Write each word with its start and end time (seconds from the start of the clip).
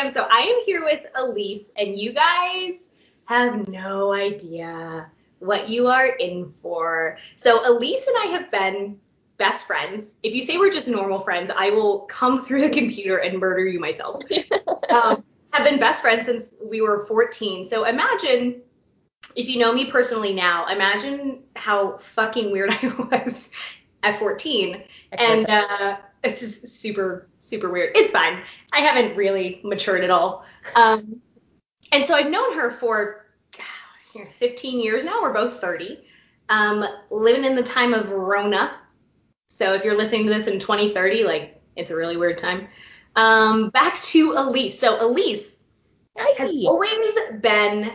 Fam. 0.00 0.12
So 0.12 0.26
I 0.30 0.40
am 0.40 0.62
here 0.66 0.84
with 0.84 1.00
Elise, 1.14 1.70
and 1.76 1.98
you 1.98 2.12
guys 2.12 2.88
have 3.26 3.68
no 3.68 4.12
idea 4.12 5.10
what 5.38 5.68
you 5.68 5.88
are 5.88 6.06
in 6.06 6.48
for. 6.48 7.18
So 7.36 7.68
Elise 7.68 8.06
and 8.06 8.16
I 8.18 8.26
have 8.32 8.50
been 8.50 8.98
best 9.38 9.66
friends. 9.66 10.18
If 10.22 10.34
you 10.34 10.42
say 10.42 10.58
we're 10.58 10.72
just 10.72 10.88
normal 10.88 11.20
friends, 11.20 11.50
I 11.54 11.70
will 11.70 12.00
come 12.00 12.44
through 12.44 12.60
the 12.60 12.70
computer 12.70 13.18
and 13.18 13.38
murder 13.38 13.64
you 13.66 13.80
myself. 13.80 14.22
um, 14.90 15.24
have 15.52 15.64
been 15.64 15.80
best 15.80 16.02
friends 16.02 16.26
since 16.26 16.54
we 16.62 16.80
were 16.80 17.06
14. 17.06 17.64
So 17.64 17.84
imagine 17.84 18.60
if 19.34 19.48
you 19.48 19.58
know 19.58 19.72
me 19.72 19.86
personally 19.86 20.34
now, 20.34 20.66
imagine 20.66 21.42
how 21.56 21.98
fucking 21.98 22.50
weird 22.50 22.70
I 22.82 22.88
was 23.10 23.50
at 24.02 24.18
14. 24.18 24.82
And 25.12 25.48
uh, 25.48 25.96
it's 26.22 26.40
just 26.40 26.66
super, 26.66 27.29
super 27.40 27.70
weird. 27.70 27.96
It's 27.96 28.10
fine. 28.10 28.42
I 28.72 28.80
haven't 28.80 29.16
really 29.16 29.60
matured 29.64 30.04
at 30.04 30.10
all. 30.10 30.46
Um, 30.76 31.20
and 31.92 32.04
so 32.04 32.14
I've 32.14 32.30
known 32.30 32.56
her 32.56 32.70
for 32.70 33.26
15 34.30 34.80
years 34.80 35.04
now. 35.04 35.20
We're 35.22 35.32
both 35.32 35.60
30. 35.60 36.04
Um, 36.48 36.84
living 37.10 37.44
in 37.44 37.54
the 37.54 37.62
time 37.62 37.94
of 37.94 38.10
Rona. 38.10 38.72
So 39.48 39.74
if 39.74 39.84
you're 39.84 39.96
listening 39.96 40.26
to 40.26 40.32
this 40.32 40.46
in 40.46 40.58
2030, 40.58 41.24
like 41.24 41.60
it's 41.76 41.90
a 41.90 41.96
really 41.96 42.16
weird 42.16 42.38
time. 42.38 42.68
Um, 43.16 43.70
back 43.70 44.00
to 44.02 44.34
Elise. 44.36 44.78
So 44.78 45.04
Elise 45.04 45.58
has 46.16 46.50
always 46.66 47.14
been 47.40 47.92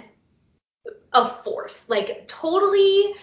a 1.14 1.28
force, 1.28 1.88
like 1.89 2.28
totally 2.28 3.14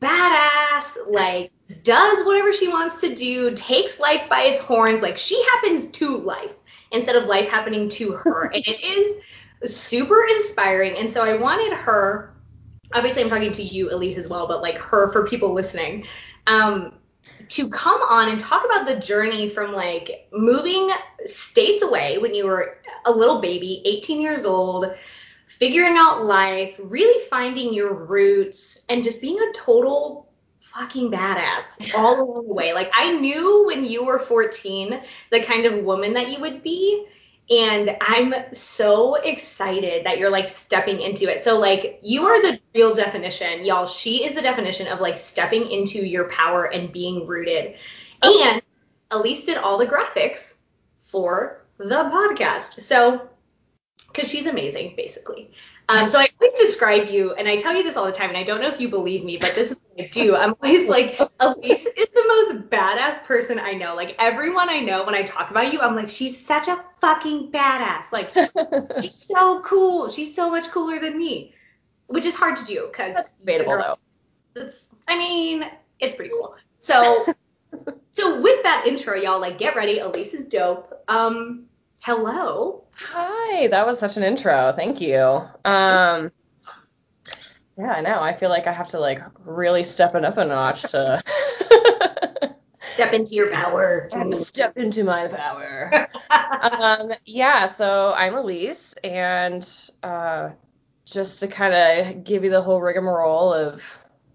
badass, 0.00 0.96
like 1.06 1.50
does 1.82 2.24
whatever 2.24 2.52
she 2.52 2.68
wants 2.68 3.00
to 3.02 3.14
do, 3.14 3.54
takes 3.54 4.00
life 4.00 4.28
by 4.28 4.42
its 4.42 4.60
horns, 4.60 5.02
like 5.02 5.16
she 5.16 5.42
happens 5.44 5.88
to 5.88 6.16
life 6.16 6.52
instead 6.90 7.16
of 7.16 7.24
life 7.24 7.48
happening 7.48 7.88
to 7.90 8.12
her. 8.12 8.44
and 8.44 8.64
it 8.66 8.82
is 8.82 9.18
super 9.64 10.24
inspiring. 10.24 10.96
And 10.96 11.10
so 11.10 11.22
I 11.22 11.36
wanted 11.36 11.76
her, 11.76 12.34
obviously 12.94 13.22
I'm 13.22 13.28
talking 13.28 13.52
to 13.52 13.62
you, 13.62 13.90
Elise, 13.92 14.16
as 14.16 14.28
well, 14.28 14.46
but 14.46 14.62
like 14.62 14.78
her 14.78 15.08
for 15.12 15.26
people 15.26 15.52
listening, 15.52 16.06
um, 16.46 16.94
to 17.48 17.68
come 17.68 18.00
on 18.02 18.30
and 18.30 18.40
talk 18.40 18.64
about 18.64 18.86
the 18.86 18.96
journey 18.96 19.48
from 19.48 19.72
like 19.72 20.28
moving 20.32 20.90
states 21.24 21.82
away 21.82 22.18
when 22.18 22.34
you 22.34 22.46
were 22.46 22.78
a 23.04 23.10
little 23.10 23.40
baby, 23.40 23.82
18 23.84 24.20
years 24.20 24.44
old, 24.44 24.94
figuring 25.46 25.96
out 25.96 26.24
life, 26.24 26.78
really 26.82 27.24
finding 27.26 27.72
your 27.72 27.92
roots, 27.92 28.84
and 28.88 29.04
just 29.04 29.20
being 29.20 29.38
a 29.38 29.52
total 29.52 30.27
fucking 30.74 31.10
badass 31.10 31.94
all 31.94 32.22
along 32.22 32.46
the 32.46 32.54
way. 32.54 32.72
Like 32.72 32.90
I 32.94 33.12
knew 33.12 33.66
when 33.66 33.84
you 33.84 34.04
were 34.04 34.18
14 34.18 35.00
the 35.30 35.40
kind 35.40 35.66
of 35.66 35.84
woman 35.84 36.14
that 36.14 36.30
you 36.30 36.40
would 36.40 36.62
be. 36.62 37.06
And 37.50 37.96
I'm 38.02 38.34
so 38.52 39.14
excited 39.14 40.04
that 40.04 40.18
you're 40.18 40.30
like 40.30 40.48
stepping 40.48 41.00
into 41.00 41.32
it. 41.32 41.40
So 41.40 41.58
like 41.58 42.00
you 42.02 42.26
are 42.26 42.42
the 42.42 42.60
real 42.74 42.94
definition, 42.94 43.64
y'all. 43.64 43.86
She 43.86 44.24
is 44.24 44.34
the 44.34 44.42
definition 44.42 44.86
of 44.86 45.00
like 45.00 45.18
stepping 45.18 45.70
into 45.70 46.04
your 46.04 46.28
power 46.28 46.64
and 46.64 46.92
being 46.92 47.26
rooted. 47.26 47.76
And 48.22 48.60
Elise 49.10 49.46
did 49.46 49.56
all 49.56 49.78
the 49.78 49.86
graphics 49.86 50.54
for 51.00 51.64
the 51.78 51.84
podcast. 51.84 52.82
So 52.82 53.28
because 54.12 54.30
she's 54.30 54.46
amazing, 54.46 54.94
basically. 54.96 55.52
Um, 55.90 56.10
so 56.10 56.18
I 56.18 56.28
always 56.38 56.52
describe 56.58 57.08
you, 57.08 57.32
and 57.32 57.48
I 57.48 57.56
tell 57.56 57.74
you 57.74 57.82
this 57.82 57.96
all 57.96 58.04
the 58.04 58.12
time, 58.12 58.28
and 58.28 58.36
I 58.36 58.42
don't 58.42 58.60
know 58.60 58.68
if 58.68 58.78
you 58.78 58.90
believe 58.90 59.24
me, 59.24 59.38
but 59.38 59.54
this 59.54 59.70
is 59.70 59.80
what 59.88 60.04
I 60.04 60.08
do. 60.08 60.36
I'm 60.36 60.54
always 60.62 60.86
like, 60.86 61.18
Elise 61.40 61.86
is 61.86 62.08
the 62.08 62.24
most 62.28 62.68
badass 62.68 63.24
person 63.24 63.58
I 63.58 63.72
know. 63.72 63.94
Like 63.94 64.14
everyone 64.18 64.68
I 64.68 64.80
know, 64.80 65.06
when 65.06 65.14
I 65.14 65.22
talk 65.22 65.50
about 65.50 65.72
you, 65.72 65.80
I'm 65.80 65.96
like, 65.96 66.10
she's 66.10 66.38
such 66.38 66.68
a 66.68 66.84
fucking 67.00 67.52
badass. 67.52 68.12
Like 68.12 68.32
she's 69.00 69.14
so 69.14 69.62
cool. 69.62 70.10
She's 70.10 70.34
so 70.36 70.50
much 70.50 70.68
cooler 70.70 71.00
than 71.00 71.16
me, 71.16 71.54
which 72.06 72.26
is 72.26 72.34
hard 72.34 72.56
to 72.56 72.64
do 72.66 72.86
because 72.90 73.14
that's 73.14 73.32
debatable 73.32 73.72
though. 73.72 73.98
That's, 74.52 74.88
I 75.06 75.16
mean, 75.16 75.64
it's 76.00 76.14
pretty 76.14 76.32
cool. 76.32 76.54
So, 76.82 77.32
so 78.12 78.42
with 78.42 78.62
that 78.64 78.84
intro, 78.86 79.14
y'all, 79.14 79.40
like 79.40 79.56
get 79.56 79.74
ready. 79.74 80.00
Elise 80.00 80.34
is 80.34 80.44
dope. 80.44 81.02
Um, 81.08 81.64
hello. 82.00 82.84
Hi, 83.00 83.68
that 83.68 83.86
was 83.86 84.00
such 84.00 84.16
an 84.16 84.24
intro. 84.24 84.72
Thank 84.74 85.00
you. 85.00 85.22
Um, 85.64 86.32
yeah, 87.78 87.92
I 87.92 88.00
know. 88.00 88.20
I 88.20 88.32
feel 88.32 88.50
like 88.50 88.66
I 88.66 88.72
have 88.72 88.88
to 88.88 88.98
like 88.98 89.20
really 89.44 89.84
step 89.84 90.16
it 90.16 90.24
up 90.24 90.36
a 90.36 90.44
notch 90.44 90.82
to 90.82 91.22
step 92.82 93.12
into 93.12 93.36
your 93.36 93.52
power. 93.52 94.10
step 94.36 94.76
into 94.76 95.04
my 95.04 95.28
power. 95.28 96.08
um, 96.60 97.12
yeah, 97.24 97.66
so 97.66 98.14
I'm 98.16 98.34
Elise, 98.34 98.94
and 99.04 99.66
uh, 100.02 100.50
just 101.04 101.38
to 101.40 101.46
kind 101.46 101.74
of 101.74 102.24
give 102.24 102.42
you 102.42 102.50
the 102.50 102.60
whole 102.60 102.80
rigmarole 102.80 103.54
of 103.54 103.84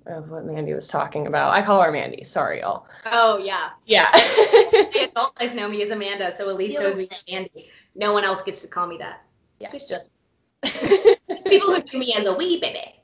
of 0.05 0.29
what 0.29 0.45
Mandy 0.45 0.73
was 0.73 0.87
talking 0.87 1.27
about. 1.27 1.53
I 1.53 1.61
call 1.63 1.81
her 1.81 1.91
Mandy. 1.91 2.23
Sorry, 2.23 2.61
y'all. 2.61 2.87
Oh 3.05 3.37
yeah. 3.37 3.71
Yeah. 3.85 4.09
My 4.13 5.09
adult 5.11 5.39
life 5.39 5.53
know 5.53 5.67
me 5.67 5.81
as 5.83 5.91
Amanda, 5.91 6.31
so 6.31 6.49
Elise 6.49 6.79
knows 6.79 6.97
me 6.97 7.09
as 7.11 7.23
Mandy. 7.29 7.69
No 7.95 8.13
one 8.13 8.23
else 8.23 8.41
gets 8.41 8.61
to 8.61 8.67
call 8.67 8.87
me 8.87 8.97
that. 8.97 9.21
Yeah. 9.59 9.69
Just 9.71 9.89
just. 9.89 10.09
people 11.45 11.75
who 11.75 11.83
knew 11.91 11.99
me 11.99 12.13
as 12.17 12.25
a 12.25 12.33
wee 12.33 12.59
baby. 12.59 13.01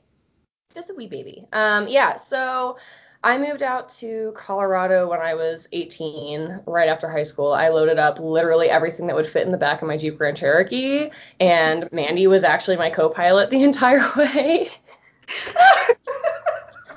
Just 0.74 0.90
a 0.90 0.94
wee 0.94 1.08
baby. 1.08 1.46
Um, 1.52 1.86
yeah. 1.88 2.16
So 2.16 2.76
I 3.22 3.36
moved 3.36 3.62
out 3.62 3.88
to 4.00 4.32
Colorado 4.34 5.08
when 5.08 5.20
I 5.20 5.34
was 5.34 5.68
18, 5.72 6.62
right 6.66 6.88
after 6.88 7.08
high 7.08 7.22
school. 7.22 7.52
I 7.52 7.68
loaded 7.68 7.98
up 7.98 8.18
literally 8.18 8.70
everything 8.70 9.06
that 9.08 9.16
would 9.16 9.26
fit 9.26 9.44
in 9.44 9.52
the 9.52 9.58
back 9.58 9.82
of 9.82 9.88
my 9.88 9.98
Jeep 9.98 10.16
Grand 10.16 10.38
Cherokee, 10.38 11.10
and 11.38 11.90
Mandy 11.92 12.26
was 12.26 12.44
actually 12.44 12.78
my 12.78 12.88
co-pilot 12.88 13.50
the 13.50 13.62
entire 13.64 14.04
way. 14.16 14.70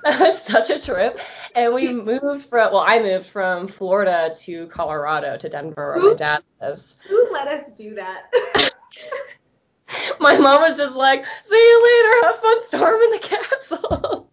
that 0.04 0.20
was 0.20 0.42
such 0.42 0.70
a 0.70 0.80
trip. 0.80 1.20
And 1.56 1.74
we 1.74 1.94
moved 1.94 2.46
from, 2.46 2.72
well, 2.74 2.84
I 2.86 3.00
moved 3.00 3.28
from 3.28 3.68
Florida 3.68 4.34
to 4.42 4.68
Colorado 4.68 5.38
to 5.38 5.50
Denver 5.50 5.94
where 5.96 6.12
my 6.12 6.18
dad 6.18 6.44
lives. 6.62 6.98
Who 7.08 7.30
let 7.32 7.48
us 7.48 7.70
do 7.78 7.96
that? 7.96 8.32
my 10.20 10.38
mom 10.38 10.62
was 10.62 10.78
just 10.78 10.96
like, 10.96 11.26
see 11.44 11.56
you 11.56 11.84
later, 11.84 12.28
have 12.28 12.40
fun 12.40 12.62
storming 12.64 13.12
the 13.12 13.20
castle. 13.20 14.30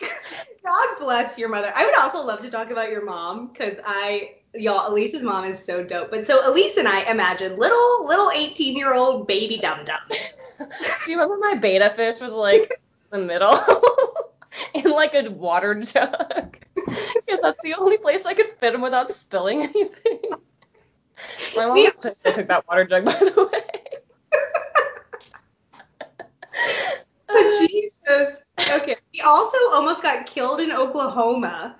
God 0.64 0.88
bless 0.98 1.38
your 1.38 1.48
mother. 1.48 1.72
I 1.74 1.84
would 1.84 1.96
also 1.96 2.24
love 2.24 2.40
to 2.40 2.50
talk 2.50 2.70
about 2.70 2.90
your 2.90 3.04
mom 3.04 3.48
because 3.48 3.78
I, 3.84 4.36
y'all, 4.54 4.90
Elise's 4.92 5.22
mom 5.22 5.44
is 5.44 5.64
so 5.64 5.82
dope. 5.82 6.10
But 6.10 6.24
so 6.24 6.48
Elise 6.50 6.76
and 6.76 6.88
I 6.88 7.02
imagine 7.10 7.56
little, 7.56 8.06
little 8.06 8.30
18 8.30 8.76
year 8.76 8.94
old 8.94 9.26
baby 9.26 9.58
dum 9.58 9.84
dum. 9.84 10.00
Do 10.58 11.10
you 11.10 11.18
remember 11.18 11.38
my 11.38 11.54
betta 11.54 11.90
fish 11.90 12.20
was 12.20 12.32
like 12.32 12.72
in 13.12 13.20
the 13.20 13.26
middle? 13.26 13.58
like 14.94 15.14
a 15.14 15.30
water 15.30 15.74
jug. 15.74 16.58
Because 16.74 17.40
that's 17.42 17.62
the 17.62 17.74
only 17.74 17.98
place 17.98 18.26
I 18.26 18.34
could 18.34 18.48
fit 18.58 18.74
him 18.74 18.80
without 18.80 19.14
spilling 19.14 19.62
anything. 19.62 20.20
My 21.56 21.66
mom 21.66 21.74
we 21.74 21.90
took 21.90 22.18
that 22.22 22.64
water 22.68 22.84
jug, 22.84 23.04
by 23.04 23.12
the 23.12 23.48
way. 23.52 23.62
oh, 27.28 27.68
Jesus. 27.68 28.42
Okay. 28.58 28.96
He 29.10 29.20
also 29.20 29.56
almost 29.72 30.02
got 30.02 30.26
killed 30.26 30.60
in 30.60 30.72
Oklahoma. 30.72 31.76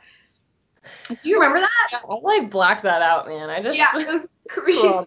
Do 1.09 1.17
you 1.23 1.37
remember 1.37 1.61
that? 1.61 1.89
Yeah, 1.93 1.99
I 2.09 2.15
like 2.15 2.51
blacked 2.51 2.83
that 2.83 3.03
out, 3.03 3.29
man. 3.29 3.51
I 3.51 3.63
just 3.63 3.77
yeah, 3.77 3.89
it 3.95 4.09
was 4.09 4.27
crazy. 4.49 5.07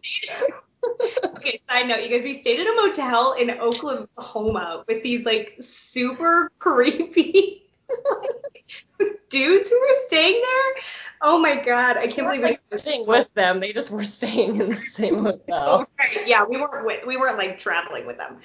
okay, 1.26 1.60
side 1.68 1.88
note, 1.88 2.04
you 2.04 2.10
guys, 2.10 2.24
we 2.24 2.34
stayed 2.34 2.60
at 2.60 2.68
a 2.68 2.76
motel 2.76 3.34
in 3.34 3.52
Oklahoma 3.52 4.84
with 4.88 5.02
these 5.02 5.26
like 5.26 5.56
super 5.60 6.52
creepy 6.60 7.63
dudes 9.30 9.70
who 9.70 9.80
were 9.80 9.96
staying 10.08 10.42
there. 10.42 10.84
Oh 11.22 11.40
my 11.40 11.56
god, 11.56 11.98
I 11.98 12.08
can't 12.08 12.28
believe 12.28 12.42
like, 12.42 12.60
was 12.70 12.82
Staying 12.82 13.06
with 13.08 13.34
them, 13.34 13.60
they 13.60 13.72
just 13.74 13.92
were 13.92 14.04
staying 14.04 14.60
in 14.60 14.70
the 14.70 14.76
same 14.76 15.20
hotel. 15.24 15.42
oh, 15.50 15.86
right. 16.00 16.28
Yeah, 16.28 16.44
we 16.44 16.60
weren't 16.60 16.86
with, 16.86 17.06
we 17.06 17.18
weren't 17.18 17.38
like 17.38 17.60
traveling 17.60 18.06
with 18.06 18.18
them. 18.18 18.40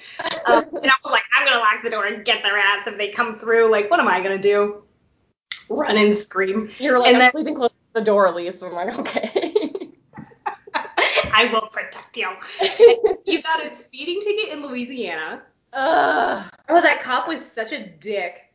Um, 0.45 0.65
and 0.81 0.89
I 0.89 0.95
was 1.03 1.11
like, 1.11 1.23
I'm 1.35 1.45
gonna 1.45 1.59
lock 1.59 1.83
the 1.83 1.89
door 1.89 2.05
and 2.05 2.23
get 2.25 2.43
their 2.43 2.57
ass 2.57 2.87
if 2.87 2.97
they 2.97 3.09
come 3.09 3.35
through. 3.37 3.69
Like, 3.71 3.89
what 3.89 3.99
am 3.99 4.07
I 4.07 4.21
gonna 4.21 4.37
do? 4.37 4.83
Run 5.69 5.97
and 5.97 6.15
scream. 6.15 6.71
You're 6.79 6.97
like, 6.99 7.07
and 7.07 7.17
I'm 7.17 7.21
then, 7.21 7.31
sleeping 7.31 7.55
close 7.55 7.69
to 7.69 7.75
the 7.93 8.01
door, 8.01 8.27
at 8.27 8.35
least. 8.35 8.63
I'm 8.63 8.73
like, 8.73 8.97
okay. 8.99 9.89
I 11.31 11.45
will 11.51 11.69
protect 11.71 12.17
you. 12.17 12.29
you 13.25 13.41
got 13.41 13.65
a 13.65 13.69
speeding 13.69 14.21
ticket 14.21 14.49
in 14.53 14.65
Louisiana. 14.65 15.43
Uh, 15.71 16.49
Oh, 16.69 16.81
that 16.81 17.01
cop 17.01 17.27
was 17.27 17.43
such 17.43 17.71
a 17.71 17.85
dick. 17.87 18.48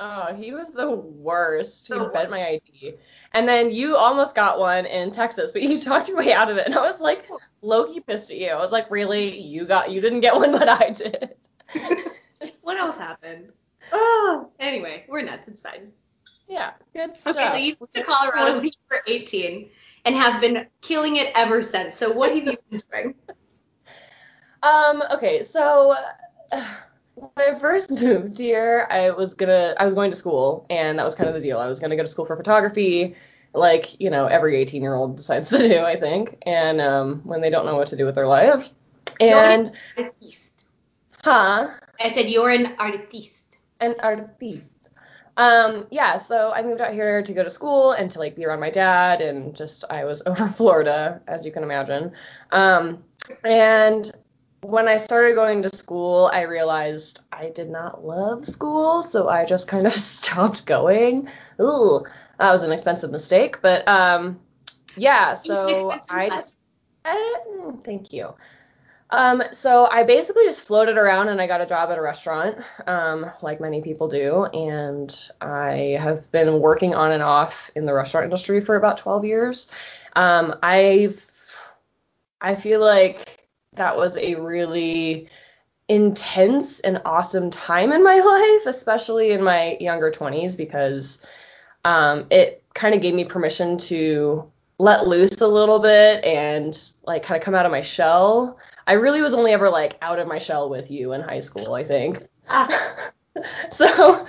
Oh, 0.00 0.34
he 0.34 0.52
was 0.52 0.72
the 0.72 0.90
worst. 0.90 1.88
He 1.88 1.94
bent 2.12 2.30
my 2.30 2.48
ID. 2.48 2.94
And 3.32 3.46
then 3.46 3.70
you 3.70 3.96
almost 3.96 4.34
got 4.34 4.58
one 4.58 4.86
in 4.86 5.12
Texas, 5.12 5.52
but 5.52 5.62
you 5.62 5.80
talked 5.80 6.08
your 6.08 6.16
way 6.16 6.32
out 6.32 6.50
of 6.50 6.56
it. 6.56 6.66
And 6.66 6.74
I 6.74 6.82
was 6.82 7.00
like, 7.00 7.28
Loki 7.62 8.00
pissed 8.00 8.30
at 8.30 8.38
you. 8.38 8.48
I 8.48 8.56
was 8.56 8.72
like, 8.72 8.90
really? 8.90 9.38
You 9.38 9.66
got 9.66 9.90
you 9.90 10.00
didn't 10.00 10.20
get 10.20 10.34
one, 10.34 10.52
but 10.52 10.68
I 10.68 10.90
did. 10.90 11.36
what 12.62 12.78
else 12.78 12.96
happened? 12.96 13.52
Oh, 13.92 14.50
anyway, 14.58 15.04
we're 15.08 15.22
nuts. 15.22 15.46
It's 15.46 15.62
fine. 15.62 15.92
Yeah, 16.48 16.72
good 16.92 17.16
stuff. 17.16 17.36
Okay, 17.36 17.48
so 17.48 17.56
you 17.56 17.76
moved 17.78 17.94
to 17.94 18.02
Colorado 18.02 18.56
when 18.56 18.64
you 18.64 18.72
were 18.90 19.02
18 19.06 19.70
and 20.04 20.16
have 20.16 20.40
been 20.40 20.66
killing 20.80 21.14
it 21.16 21.30
ever 21.36 21.62
since. 21.62 21.94
So 21.94 22.10
what 22.10 22.30
have 22.30 22.38
you 22.38 22.56
been 22.70 22.80
doing? 22.90 23.14
Um, 24.62 25.02
okay, 25.14 25.42
so 25.42 25.96
when 27.20 27.54
I 27.54 27.58
first 27.58 27.90
moved 28.00 28.38
here, 28.38 28.86
I 28.90 29.10
was 29.10 29.34
gonna 29.34 29.74
I 29.78 29.84
was 29.84 29.94
going 29.94 30.10
to 30.10 30.16
school 30.16 30.66
and 30.70 30.98
that 30.98 31.04
was 31.04 31.14
kind 31.14 31.28
of 31.28 31.34
the 31.34 31.40
deal. 31.40 31.58
I 31.58 31.66
was 31.68 31.80
gonna 31.80 31.96
go 31.96 32.02
to 32.02 32.08
school 32.08 32.26
for 32.26 32.36
photography, 32.36 33.14
like, 33.54 34.00
you 34.00 34.10
know, 34.10 34.26
every 34.26 34.56
18 34.56 34.82
year 34.82 34.94
old 34.94 35.16
decides 35.16 35.50
to 35.50 35.58
do, 35.68 35.78
I 35.80 35.96
think. 35.98 36.38
And 36.46 36.80
um 36.80 37.20
when 37.24 37.40
they 37.40 37.50
don't 37.50 37.66
know 37.66 37.76
what 37.76 37.88
to 37.88 37.96
do 37.96 38.04
with 38.04 38.14
their 38.14 38.26
lives. 38.26 38.74
And 39.20 39.70
Artiste. 39.98 40.64
huh? 41.24 41.70
I 42.00 42.08
said 42.08 42.30
you're 42.30 42.50
an 42.50 42.74
artiste. 42.78 43.58
An 43.80 43.94
artiste. 44.02 44.64
Um, 45.36 45.86
yeah, 45.90 46.18
so 46.18 46.52
I 46.52 46.62
moved 46.62 46.80
out 46.80 46.92
here 46.92 47.22
to 47.22 47.32
go 47.32 47.42
to 47.42 47.50
school 47.50 47.92
and 47.92 48.10
to 48.10 48.18
like 48.18 48.36
be 48.36 48.44
around 48.44 48.60
my 48.60 48.70
dad 48.70 49.20
and 49.22 49.54
just 49.54 49.84
I 49.90 50.04
was 50.04 50.22
over 50.26 50.48
Florida, 50.48 51.20
as 51.26 51.46
you 51.46 51.52
can 51.52 51.62
imagine. 51.62 52.12
Um, 52.52 53.04
and 53.44 54.10
when 54.62 54.88
I 54.88 54.98
started 54.98 55.34
going 55.34 55.62
to 55.62 55.76
school, 55.76 56.30
I 56.32 56.42
realized 56.42 57.20
I 57.32 57.50
did 57.50 57.70
not 57.70 58.04
love 58.04 58.44
school, 58.44 59.02
so 59.02 59.28
I 59.28 59.44
just 59.44 59.68
kind 59.68 59.86
of 59.86 59.92
stopped 59.94 60.66
going. 60.66 61.28
Ooh, 61.60 62.04
that 62.38 62.52
was 62.52 62.62
an 62.62 62.72
expensive 62.72 63.10
mistake, 63.10 63.62
but 63.62 63.86
um, 63.88 64.38
yeah, 64.96 65.34
so 65.34 65.92
I 66.10 66.28
just, 66.28 66.56
I, 67.04 67.40
mm, 67.48 67.82
thank 67.84 68.12
you. 68.12 68.34
Um, 69.12 69.42
so 69.50 69.88
I 69.90 70.04
basically 70.04 70.44
just 70.44 70.66
floated 70.66 70.96
around 70.96 71.30
and 71.30 71.40
I 71.40 71.48
got 71.48 71.60
a 71.60 71.66
job 71.66 71.90
at 71.90 71.98
a 71.98 72.02
restaurant, 72.02 72.58
um, 72.86 73.28
like 73.42 73.60
many 73.60 73.82
people 73.82 74.06
do, 74.06 74.44
and 74.44 75.12
I 75.40 75.96
have 76.00 76.30
been 76.30 76.60
working 76.60 76.94
on 76.94 77.10
and 77.10 77.22
off 77.22 77.72
in 77.74 77.86
the 77.86 77.94
restaurant 77.94 78.24
industry 78.24 78.60
for 78.60 78.76
about 78.76 78.98
12 78.98 79.24
years. 79.24 79.72
Um, 80.14 80.54
I've, 80.62 81.26
I 82.40 82.54
feel 82.54 82.78
like 82.78 83.39
that 83.74 83.96
was 83.96 84.16
a 84.16 84.34
really 84.36 85.28
intense 85.88 86.80
and 86.80 87.02
awesome 87.04 87.50
time 87.50 87.92
in 87.92 88.02
my 88.02 88.18
life, 88.20 88.66
especially 88.66 89.32
in 89.32 89.42
my 89.42 89.76
younger 89.80 90.10
20s, 90.10 90.56
because 90.56 91.24
um, 91.84 92.26
it 92.30 92.62
kind 92.74 92.94
of 92.94 93.00
gave 93.00 93.14
me 93.14 93.24
permission 93.24 93.76
to 93.76 94.50
let 94.78 95.06
loose 95.06 95.40
a 95.40 95.46
little 95.46 95.78
bit 95.78 96.24
and 96.24 96.92
like 97.04 97.22
kind 97.22 97.38
of 97.38 97.44
come 97.44 97.54
out 97.54 97.66
of 97.66 97.72
my 97.72 97.82
shell. 97.82 98.58
I 98.86 98.94
really 98.94 99.20
was 99.20 99.34
only 99.34 99.52
ever 99.52 99.68
like 99.68 99.96
out 100.00 100.18
of 100.18 100.26
my 100.26 100.38
shell 100.38 100.70
with 100.70 100.90
you 100.90 101.12
in 101.12 101.20
high 101.20 101.40
school, 101.40 101.74
I 101.74 101.84
think. 101.84 102.22
Ah, 102.48 103.10
so 103.70 104.26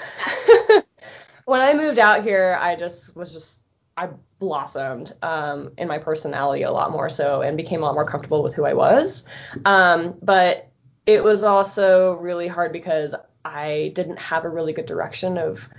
when 1.45 1.61
I 1.61 1.73
moved 1.73 1.99
out 1.99 2.23
here, 2.23 2.57
I 2.59 2.75
just 2.75 3.15
was 3.15 3.31
just 3.31 3.60
I 4.01 4.09
blossomed 4.39 5.13
um, 5.21 5.73
in 5.77 5.87
my 5.87 5.99
personality 5.99 6.63
a 6.63 6.71
lot 6.71 6.91
more 6.91 7.07
so 7.07 7.41
and 7.43 7.55
became 7.55 7.83
a 7.83 7.85
lot 7.85 7.93
more 7.93 8.05
comfortable 8.05 8.41
with 8.41 8.55
who 8.55 8.65
I 8.65 8.73
was. 8.73 9.25
Um, 9.63 10.15
but 10.23 10.71
it 11.05 11.23
was 11.23 11.43
also 11.43 12.13
really 12.15 12.47
hard 12.47 12.73
because 12.73 13.13
I 13.45 13.91
didn't 13.93 14.17
have 14.17 14.43
a 14.43 14.49
really 14.49 14.73
good 14.73 14.87
direction 14.87 15.37
of 15.37 15.69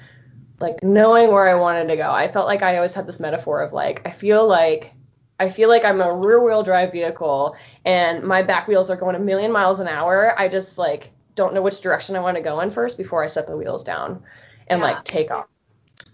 like 0.61 0.85
knowing 0.85 1.33
where 1.33 1.49
I 1.49 1.55
wanted 1.55 1.89
to 1.89 1.97
go. 1.97 2.13
I 2.13 2.31
felt 2.31 2.47
like 2.47 2.63
I 2.63 2.77
always 2.77 2.95
had 2.95 3.09
this 3.09 3.19
metaphor 3.19 3.61
of 3.61 3.73
like 3.73 4.03
I 4.07 4.13
feel 4.13 4.47
like 4.47 4.95
I 5.41 5.51
feel 5.51 5.69
like 5.69 5.85
I'm 5.85 6.01
a 6.01 6.15
rear 6.15 6.41
wheel 6.41 6.63
drive 6.63 6.93
vehicle 6.93 7.57
and 7.85 8.23
my 8.23 8.43
back 8.43 8.69
wheels 8.69 8.89
are 8.89 8.97
going 8.97 9.17
a 9.17 9.19
million 9.19 9.51
miles 9.51 9.81
an 9.81 9.89
hour. 9.89 10.39
I 10.39 10.47
just 10.47 10.79
like 10.79 11.11
don't 11.35 11.55
know 11.55 11.63
which 11.63 11.81
direction 11.81 12.15
I 12.15 12.21
want 12.21 12.37
to 12.37 12.43
go 12.43 12.61
in 12.61 12.71
first 12.71 12.99
before 12.99 13.25
I 13.25 13.27
set 13.27 13.49
the 13.49 13.57
wheels 13.57 13.83
down 13.83 14.23
and 14.69 14.81
Yeah. 14.81 14.87
like 14.87 15.05
take 15.05 15.33
off. 15.33 15.47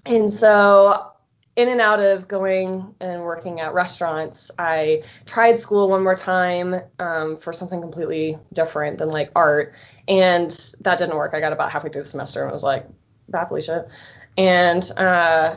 And 0.07 0.33
so 0.33 1.13
in 1.59 1.69
and 1.69 1.81
out 1.81 1.99
of 1.99 2.29
going 2.29 2.95
and 3.01 3.23
working 3.23 3.59
at 3.59 3.75
restaurants, 3.75 4.53
I 4.61 5.03
tried 5.27 5.59
school 5.59 5.89
one 5.89 6.05
more 6.05 6.15
time 6.15 6.81
um, 7.01 7.37
for 7.37 7.53
something 7.53 7.81
completely 7.81 8.39
different 8.53 8.99
than 8.99 9.09
like 9.09 9.33
art, 9.35 9.75
and 10.07 10.51
that 10.83 10.99
didn't 10.99 11.17
work. 11.17 11.35
I 11.35 11.41
got 11.41 11.53
about 11.53 11.73
halfway 11.73 11.91
through 11.91 12.05
the 12.05 12.09
semester 12.09 12.45
and 12.45 12.53
was 12.53 12.63
like, 12.63 12.87
"Bye, 13.29 13.45
Felicia," 13.45 13.89
and 14.37 14.89
uh, 14.97 15.57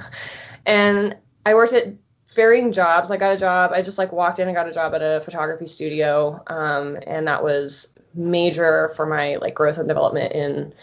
and 0.66 1.16
I 1.46 1.54
worked 1.54 1.72
at 1.72 1.94
varying 2.34 2.70
jobs. 2.70 3.10
I 3.10 3.16
got 3.16 3.32
a 3.32 3.38
job. 3.38 3.72
I 3.72 3.80
just 3.80 3.96
like 3.96 4.12
walked 4.12 4.40
in 4.40 4.46
and 4.46 4.54
got 4.54 4.68
a 4.68 4.72
job 4.72 4.92
at 4.92 5.00
a 5.00 5.22
photography 5.24 5.66
studio, 5.66 6.42
um, 6.48 6.98
and 7.06 7.26
that 7.28 7.42
was 7.42 7.94
major 8.12 8.90
for 8.94 9.06
my 9.06 9.36
like 9.36 9.54
growth 9.54 9.78
and 9.78 9.88
development 9.88 10.34
in 10.34 10.74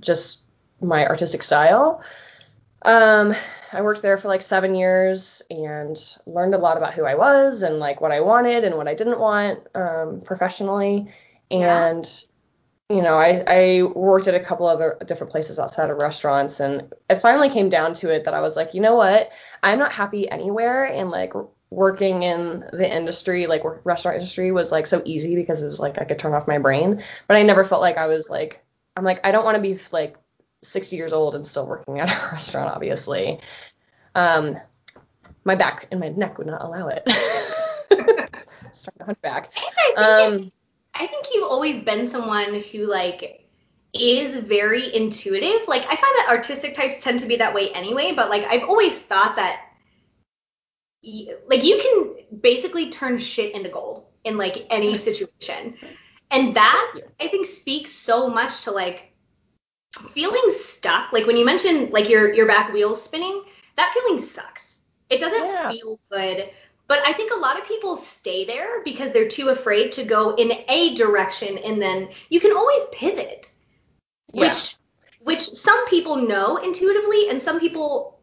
just 0.00 0.40
my 0.80 1.06
artistic 1.06 1.42
style. 1.42 2.02
Um, 2.80 3.34
I 3.76 3.82
worked 3.82 4.00
there 4.00 4.16
for 4.16 4.28
like 4.28 4.40
seven 4.40 4.74
years 4.74 5.42
and 5.50 5.98
learned 6.24 6.54
a 6.54 6.58
lot 6.58 6.78
about 6.78 6.94
who 6.94 7.04
I 7.04 7.14
was 7.14 7.62
and 7.62 7.78
like 7.78 8.00
what 8.00 8.10
I 8.10 8.20
wanted 8.20 8.64
and 8.64 8.76
what 8.76 8.88
I 8.88 8.94
didn't 8.94 9.20
want 9.20 9.60
um, 9.74 10.22
professionally. 10.24 11.08
Yeah. 11.50 11.88
And 11.88 12.26
you 12.88 13.02
know, 13.02 13.16
I, 13.16 13.44
I 13.46 13.82
worked 13.82 14.28
at 14.28 14.34
a 14.34 14.40
couple 14.40 14.66
other 14.66 14.96
different 15.06 15.30
places 15.30 15.58
outside 15.58 15.90
of 15.90 15.98
restaurants, 15.98 16.60
and 16.60 16.92
it 17.10 17.16
finally 17.16 17.50
came 17.50 17.68
down 17.68 17.94
to 17.94 18.14
it 18.14 18.24
that 18.24 18.32
I 18.32 18.40
was 18.40 18.54
like, 18.54 18.74
you 18.74 18.80
know 18.80 18.94
what, 18.94 19.30
I'm 19.62 19.78
not 19.78 19.90
happy 19.90 20.30
anywhere, 20.30 20.84
and 20.84 21.10
like 21.10 21.32
working 21.70 22.22
in 22.22 22.60
the 22.72 22.88
industry, 22.88 23.46
like 23.46 23.64
work, 23.64 23.80
restaurant 23.84 24.16
industry, 24.16 24.52
was 24.52 24.70
like 24.70 24.86
so 24.86 25.02
easy 25.04 25.34
because 25.34 25.62
it 25.62 25.66
was 25.66 25.80
like 25.80 26.00
I 26.00 26.04
could 26.04 26.20
turn 26.20 26.32
off 26.32 26.46
my 26.46 26.58
brain, 26.58 27.02
but 27.26 27.36
I 27.36 27.42
never 27.42 27.64
felt 27.64 27.82
like 27.82 27.96
I 27.96 28.06
was 28.06 28.30
like, 28.30 28.64
I'm 28.96 29.04
like, 29.04 29.20
I 29.26 29.32
don't 29.32 29.44
want 29.44 29.56
to 29.56 29.62
be 29.62 29.78
like 29.90 30.16
60 30.62 30.96
years 30.96 31.12
old 31.12 31.34
and 31.34 31.46
still 31.46 31.66
working 31.66 32.00
at 32.00 32.08
a 32.08 32.28
restaurant, 32.32 32.74
obviously. 32.74 33.40
Um, 34.14 34.56
my 35.44 35.54
back 35.54 35.88
and 35.90 36.00
my 36.00 36.08
neck 36.08 36.38
would 36.38 36.46
not 36.46 36.62
allow 36.62 36.88
it. 36.88 37.02
Starting 38.72 38.98
to 38.98 39.04
hunt 39.04 39.22
back. 39.22 39.52
I 39.56 39.70
think, 39.70 39.98
Um, 39.98 40.52
I 40.94 41.06
think 41.06 41.26
you've 41.32 41.50
always 41.50 41.82
been 41.82 42.06
someone 42.06 42.60
who 42.72 42.90
like 42.90 43.48
is 43.92 44.36
very 44.36 44.94
intuitive. 44.94 45.68
Like 45.68 45.82
I 45.82 45.96
find 45.96 46.00
that 46.00 46.26
artistic 46.30 46.74
types 46.74 47.00
tend 47.00 47.20
to 47.20 47.26
be 47.26 47.36
that 47.36 47.54
way 47.54 47.70
anyway, 47.72 48.12
but 48.14 48.30
like 48.30 48.44
I've 48.44 48.64
always 48.68 49.00
thought 49.00 49.36
that 49.36 49.60
y- 51.02 51.34
like 51.48 51.64
you 51.64 51.78
can 51.78 52.40
basically 52.40 52.90
turn 52.90 53.18
shit 53.18 53.54
into 53.54 53.68
gold 53.68 54.04
in 54.24 54.36
like 54.36 54.66
any 54.70 54.96
situation. 55.08 55.76
And 56.30 56.56
that 56.56 56.94
I 57.20 57.28
think 57.28 57.46
speaks 57.46 57.92
so 57.92 58.28
much 58.28 58.64
to 58.64 58.72
like 58.72 59.12
feeling 60.14 60.50
stuck. 60.50 61.12
Like 61.12 61.26
when 61.26 61.36
you 61.36 61.44
mentioned 61.44 61.92
like 61.92 62.08
your 62.08 62.32
your 62.32 62.46
back 62.46 62.72
wheels 62.72 63.02
spinning, 63.02 63.42
that 63.76 63.92
feeling 63.92 64.20
sucks. 64.20 64.80
It 65.10 65.20
doesn't 65.20 65.46
Yeah. 65.46 65.70
feel 65.70 66.00
good. 66.10 66.50
But 66.88 67.00
I 67.04 67.12
think 67.12 67.32
a 67.32 67.38
lot 67.38 67.58
of 67.58 67.66
people 67.66 67.96
stay 67.96 68.44
there 68.44 68.82
because 68.84 69.12
they're 69.12 69.28
too 69.28 69.48
afraid 69.48 69.92
to 69.92 70.04
go 70.04 70.34
in 70.36 70.52
a 70.68 70.94
direction 70.94 71.58
and 71.58 71.82
then 71.82 72.08
you 72.28 72.40
can 72.40 72.52
always 72.56 72.84
pivot. 72.92 73.52
Yeah. 74.32 74.42
Which 74.42 74.76
which 75.20 75.40
some 75.40 75.88
people 75.88 76.16
know 76.16 76.56
intuitively 76.58 77.28
and 77.28 77.40
some 77.42 77.58
people 77.60 78.20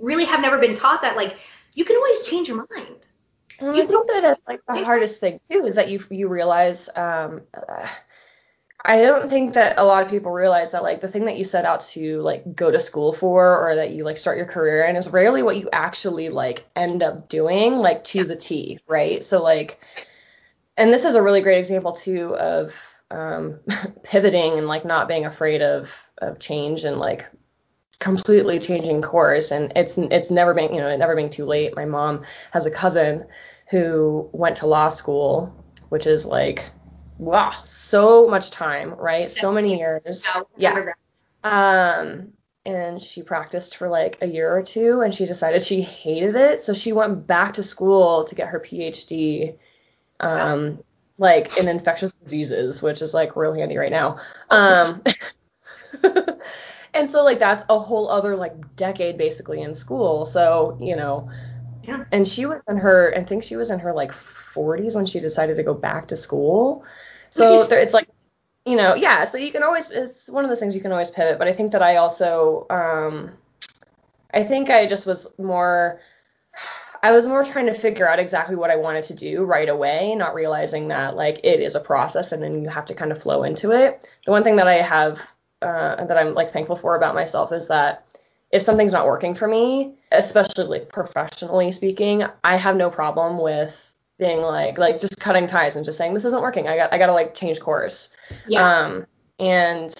really 0.00 0.24
have 0.24 0.40
never 0.40 0.58
been 0.58 0.74
taught 0.74 1.02
that 1.02 1.16
like 1.16 1.36
you 1.74 1.84
can 1.84 1.96
always 1.96 2.22
change 2.22 2.48
your 2.48 2.58
mind. 2.58 3.06
And 3.58 3.76
You 3.76 3.82
I 3.82 3.86
think 3.86 4.06
that 4.08 4.32
it's 4.32 4.46
like 4.46 4.60
the 4.66 4.84
hardest 4.84 5.20
thing 5.20 5.40
too 5.50 5.66
is 5.66 5.74
that 5.76 5.88
you 5.90 6.00
you 6.10 6.28
realize 6.28 6.88
um 6.94 7.42
uh, 7.54 7.86
I 8.84 9.02
don't 9.02 9.28
think 9.28 9.54
that 9.54 9.78
a 9.78 9.84
lot 9.84 10.04
of 10.04 10.10
people 10.10 10.32
realize 10.32 10.72
that 10.72 10.82
like 10.82 11.00
the 11.00 11.08
thing 11.08 11.26
that 11.26 11.36
you 11.36 11.44
set 11.44 11.64
out 11.64 11.80
to 11.92 12.20
like 12.22 12.54
go 12.54 12.70
to 12.70 12.80
school 12.80 13.12
for 13.12 13.58
or 13.58 13.76
that 13.76 13.90
you 13.90 14.04
like 14.04 14.16
start 14.16 14.38
your 14.38 14.46
career 14.46 14.84
in 14.84 14.96
is 14.96 15.10
rarely 15.10 15.42
what 15.42 15.58
you 15.58 15.68
actually 15.72 16.30
like 16.30 16.64
end 16.74 17.02
up 17.02 17.28
doing 17.28 17.76
like 17.76 18.04
to 18.04 18.24
the 18.24 18.36
T, 18.36 18.78
right? 18.88 19.22
So 19.22 19.42
like 19.42 19.80
and 20.76 20.92
this 20.92 21.04
is 21.04 21.14
a 21.14 21.22
really 21.22 21.42
great 21.42 21.58
example 21.58 21.92
too 21.92 22.34
of 22.36 22.74
um 23.10 23.60
pivoting 24.02 24.58
and 24.58 24.66
like 24.66 24.84
not 24.84 25.08
being 25.08 25.26
afraid 25.26 25.62
of 25.62 25.90
of 26.18 26.38
change 26.38 26.84
and 26.84 26.98
like 26.98 27.26
completely 27.98 28.58
changing 28.58 29.02
course 29.02 29.50
and 29.50 29.72
it's 29.76 29.98
it's 29.98 30.30
never 30.30 30.54
been 30.54 30.72
you 30.72 30.80
know 30.80 30.88
it 30.88 30.96
never 30.96 31.14
being 31.14 31.28
too 31.28 31.44
late 31.44 31.76
my 31.76 31.84
mom 31.84 32.22
has 32.50 32.64
a 32.64 32.70
cousin 32.70 33.26
who 33.68 34.28
went 34.32 34.56
to 34.56 34.66
law 34.66 34.88
school 34.88 35.54
which 35.90 36.06
is 36.06 36.24
like 36.24 36.64
wow 37.20 37.50
so 37.64 38.26
much 38.26 38.50
time 38.50 38.94
right 38.94 39.28
so 39.28 39.52
many 39.52 39.78
years 39.78 40.26
Yeah. 40.56 40.92
um 41.44 42.32
and 42.64 43.00
she 43.00 43.22
practiced 43.22 43.76
for 43.76 43.88
like 43.88 44.18
a 44.22 44.26
year 44.26 44.54
or 44.56 44.62
two 44.62 45.00
and 45.02 45.14
she 45.14 45.26
decided 45.26 45.62
she 45.62 45.82
hated 45.82 46.34
it 46.34 46.60
so 46.60 46.72
she 46.74 46.92
went 46.92 47.26
back 47.26 47.54
to 47.54 47.62
school 47.62 48.24
to 48.24 48.34
get 48.34 48.48
her 48.48 48.60
phd 48.60 49.56
um, 50.20 50.82
like 51.18 51.56
in 51.58 51.68
infectious 51.68 52.12
diseases, 52.24 52.82
which 52.82 53.02
is 53.02 53.14
like 53.14 53.36
real 53.36 53.52
handy 53.52 53.76
right 53.76 53.90
now. 53.90 54.18
Um, 54.50 55.02
and 56.94 57.08
so 57.08 57.24
like 57.24 57.38
that's 57.38 57.64
a 57.68 57.78
whole 57.78 58.08
other 58.08 58.36
like 58.36 58.76
decade 58.76 59.18
basically 59.18 59.62
in 59.62 59.74
school. 59.74 60.24
So 60.24 60.76
you 60.80 60.96
know, 60.96 61.30
Yeah. 61.82 62.04
and 62.12 62.26
she 62.26 62.46
was 62.46 62.60
in 62.68 62.76
her, 62.76 63.14
I 63.16 63.24
think 63.24 63.42
she 63.42 63.56
was 63.56 63.70
in 63.70 63.78
her 63.80 63.92
like 63.92 64.12
40s 64.12 64.94
when 64.96 65.06
she 65.06 65.20
decided 65.20 65.56
to 65.56 65.62
go 65.62 65.74
back 65.74 66.08
to 66.08 66.16
school. 66.16 66.84
So 67.30 67.54
is- 67.54 67.68
there, 67.68 67.80
it's 67.80 67.94
like, 67.94 68.08
you 68.66 68.76
know, 68.76 68.94
yeah. 68.94 69.24
So 69.24 69.38
you 69.38 69.52
can 69.52 69.62
always, 69.62 69.90
it's 69.90 70.28
one 70.28 70.44
of 70.44 70.50
those 70.50 70.60
things 70.60 70.74
you 70.74 70.82
can 70.82 70.92
always 70.92 71.10
pivot. 71.10 71.38
But 71.38 71.48
I 71.48 71.52
think 71.52 71.72
that 71.72 71.82
I 71.82 71.96
also, 71.96 72.66
um, 72.70 73.30
I 74.32 74.44
think 74.44 74.70
I 74.70 74.86
just 74.86 75.06
was 75.06 75.26
more. 75.38 76.00
I 77.02 77.12
was 77.12 77.26
more 77.26 77.42
trying 77.42 77.64
to 77.64 77.72
figure 77.72 78.06
out 78.06 78.18
exactly 78.18 78.56
what 78.56 78.70
I 78.70 78.76
wanted 78.76 79.04
to 79.04 79.14
do 79.14 79.44
right 79.44 79.70
away, 79.70 80.14
not 80.14 80.34
realizing 80.34 80.88
that 80.88 81.16
like 81.16 81.40
it 81.42 81.60
is 81.60 81.74
a 81.74 81.80
process 81.80 82.32
and 82.32 82.42
then 82.42 82.62
you 82.62 82.68
have 82.68 82.84
to 82.86 82.94
kind 82.94 83.10
of 83.10 83.22
flow 83.22 83.42
into 83.42 83.72
it. 83.72 84.06
The 84.26 84.32
one 84.32 84.44
thing 84.44 84.56
that 84.56 84.68
I 84.68 84.82
have 84.82 85.18
uh, 85.62 86.04
that 86.04 86.18
I'm 86.18 86.34
like 86.34 86.50
thankful 86.50 86.76
for 86.76 86.96
about 86.96 87.14
myself 87.14 87.52
is 87.52 87.68
that 87.68 88.04
if 88.50 88.62
something's 88.62 88.92
not 88.92 89.06
working 89.06 89.34
for 89.34 89.48
me, 89.48 89.94
especially 90.12 90.64
like 90.64 90.88
professionally 90.90 91.70
speaking, 91.70 92.24
I 92.44 92.56
have 92.56 92.76
no 92.76 92.90
problem 92.90 93.42
with 93.42 93.89
being 94.20 94.40
like 94.42 94.78
like 94.78 95.00
just 95.00 95.18
cutting 95.18 95.46
ties 95.46 95.74
and 95.74 95.84
just 95.84 95.98
saying 95.98 96.14
this 96.14 96.24
isn't 96.24 96.42
working. 96.42 96.68
I 96.68 96.76
got 96.76 96.92
I 96.92 96.98
got 96.98 97.06
to 97.06 97.12
like 97.12 97.34
change 97.34 97.58
course. 97.58 98.10
Yeah. 98.46 98.82
Um, 98.82 99.06
and 99.40 99.92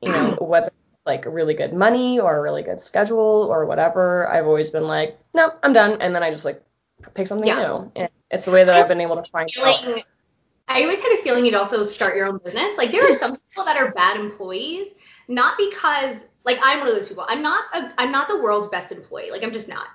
you 0.00 0.10
know 0.10 0.36
whether 0.40 0.70
like 1.04 1.24
really 1.26 1.54
good 1.54 1.72
money 1.72 2.20
or 2.20 2.36
a 2.36 2.42
really 2.42 2.62
good 2.62 2.78
schedule 2.78 3.48
or 3.50 3.66
whatever, 3.66 4.28
I've 4.28 4.46
always 4.46 4.70
been 4.70 4.86
like, 4.86 5.18
no, 5.34 5.52
I'm 5.64 5.72
done, 5.72 6.00
and 6.00 6.14
then 6.14 6.22
I 6.22 6.30
just 6.30 6.44
like 6.44 6.62
pick 7.14 7.26
something 7.26 7.48
Yeah. 7.48 7.58
new. 7.66 7.92
And 7.96 8.08
it's 8.30 8.44
the 8.44 8.52
way 8.52 8.62
that 8.62 8.76
I've 8.76 8.86
been 8.86 9.00
able 9.00 9.20
to 9.20 9.28
find 9.30 9.50
out. 9.58 9.80
feeling 9.80 10.02
I 10.68 10.82
always 10.82 11.00
had 11.00 11.12
a 11.18 11.22
feeling 11.22 11.44
you'd 11.44 11.54
also 11.54 11.82
start 11.82 12.16
your 12.16 12.26
own 12.26 12.38
business. 12.44 12.78
Like 12.78 12.92
there 12.92 13.06
are 13.08 13.12
some 13.12 13.36
people 13.36 13.64
that 13.64 13.76
are 13.76 13.90
bad 13.92 14.16
employees, 14.18 14.94
not 15.28 15.58
because 15.58 16.28
like 16.44 16.58
I'm 16.62 16.78
one 16.78 16.88
of 16.88 16.94
those 16.94 17.08
people. 17.08 17.24
I'm 17.28 17.42
not 17.42 17.64
a, 17.74 17.92
I'm 17.98 18.12
not 18.12 18.28
the 18.28 18.40
world's 18.40 18.68
best 18.68 18.92
employee. 18.92 19.30
Like 19.30 19.42
I'm 19.42 19.52
just 19.52 19.68
not. 19.68 19.88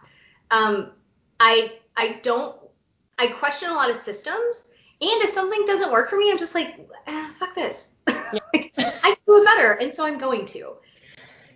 Um, 0.51 0.91
I 1.39 1.73
I 1.95 2.19
don't 2.21 2.55
I 3.19 3.27
question 3.27 3.69
a 3.69 3.73
lot 3.73 3.89
of 3.89 3.95
systems, 3.95 4.65
and 5.01 5.23
if 5.23 5.29
something 5.29 5.65
doesn't 5.65 5.91
work 5.91 6.09
for 6.09 6.17
me, 6.17 6.31
I'm 6.31 6.37
just 6.37 6.55
like, 6.55 6.79
eh, 7.07 7.33
fuck 7.33 7.55
this. 7.55 7.93
I 8.07 8.39
can 8.53 9.15
do 9.25 9.41
it 9.41 9.45
better, 9.45 9.73
and 9.73 9.93
so 9.93 10.05
I'm 10.05 10.17
going 10.17 10.45
to. 10.47 10.75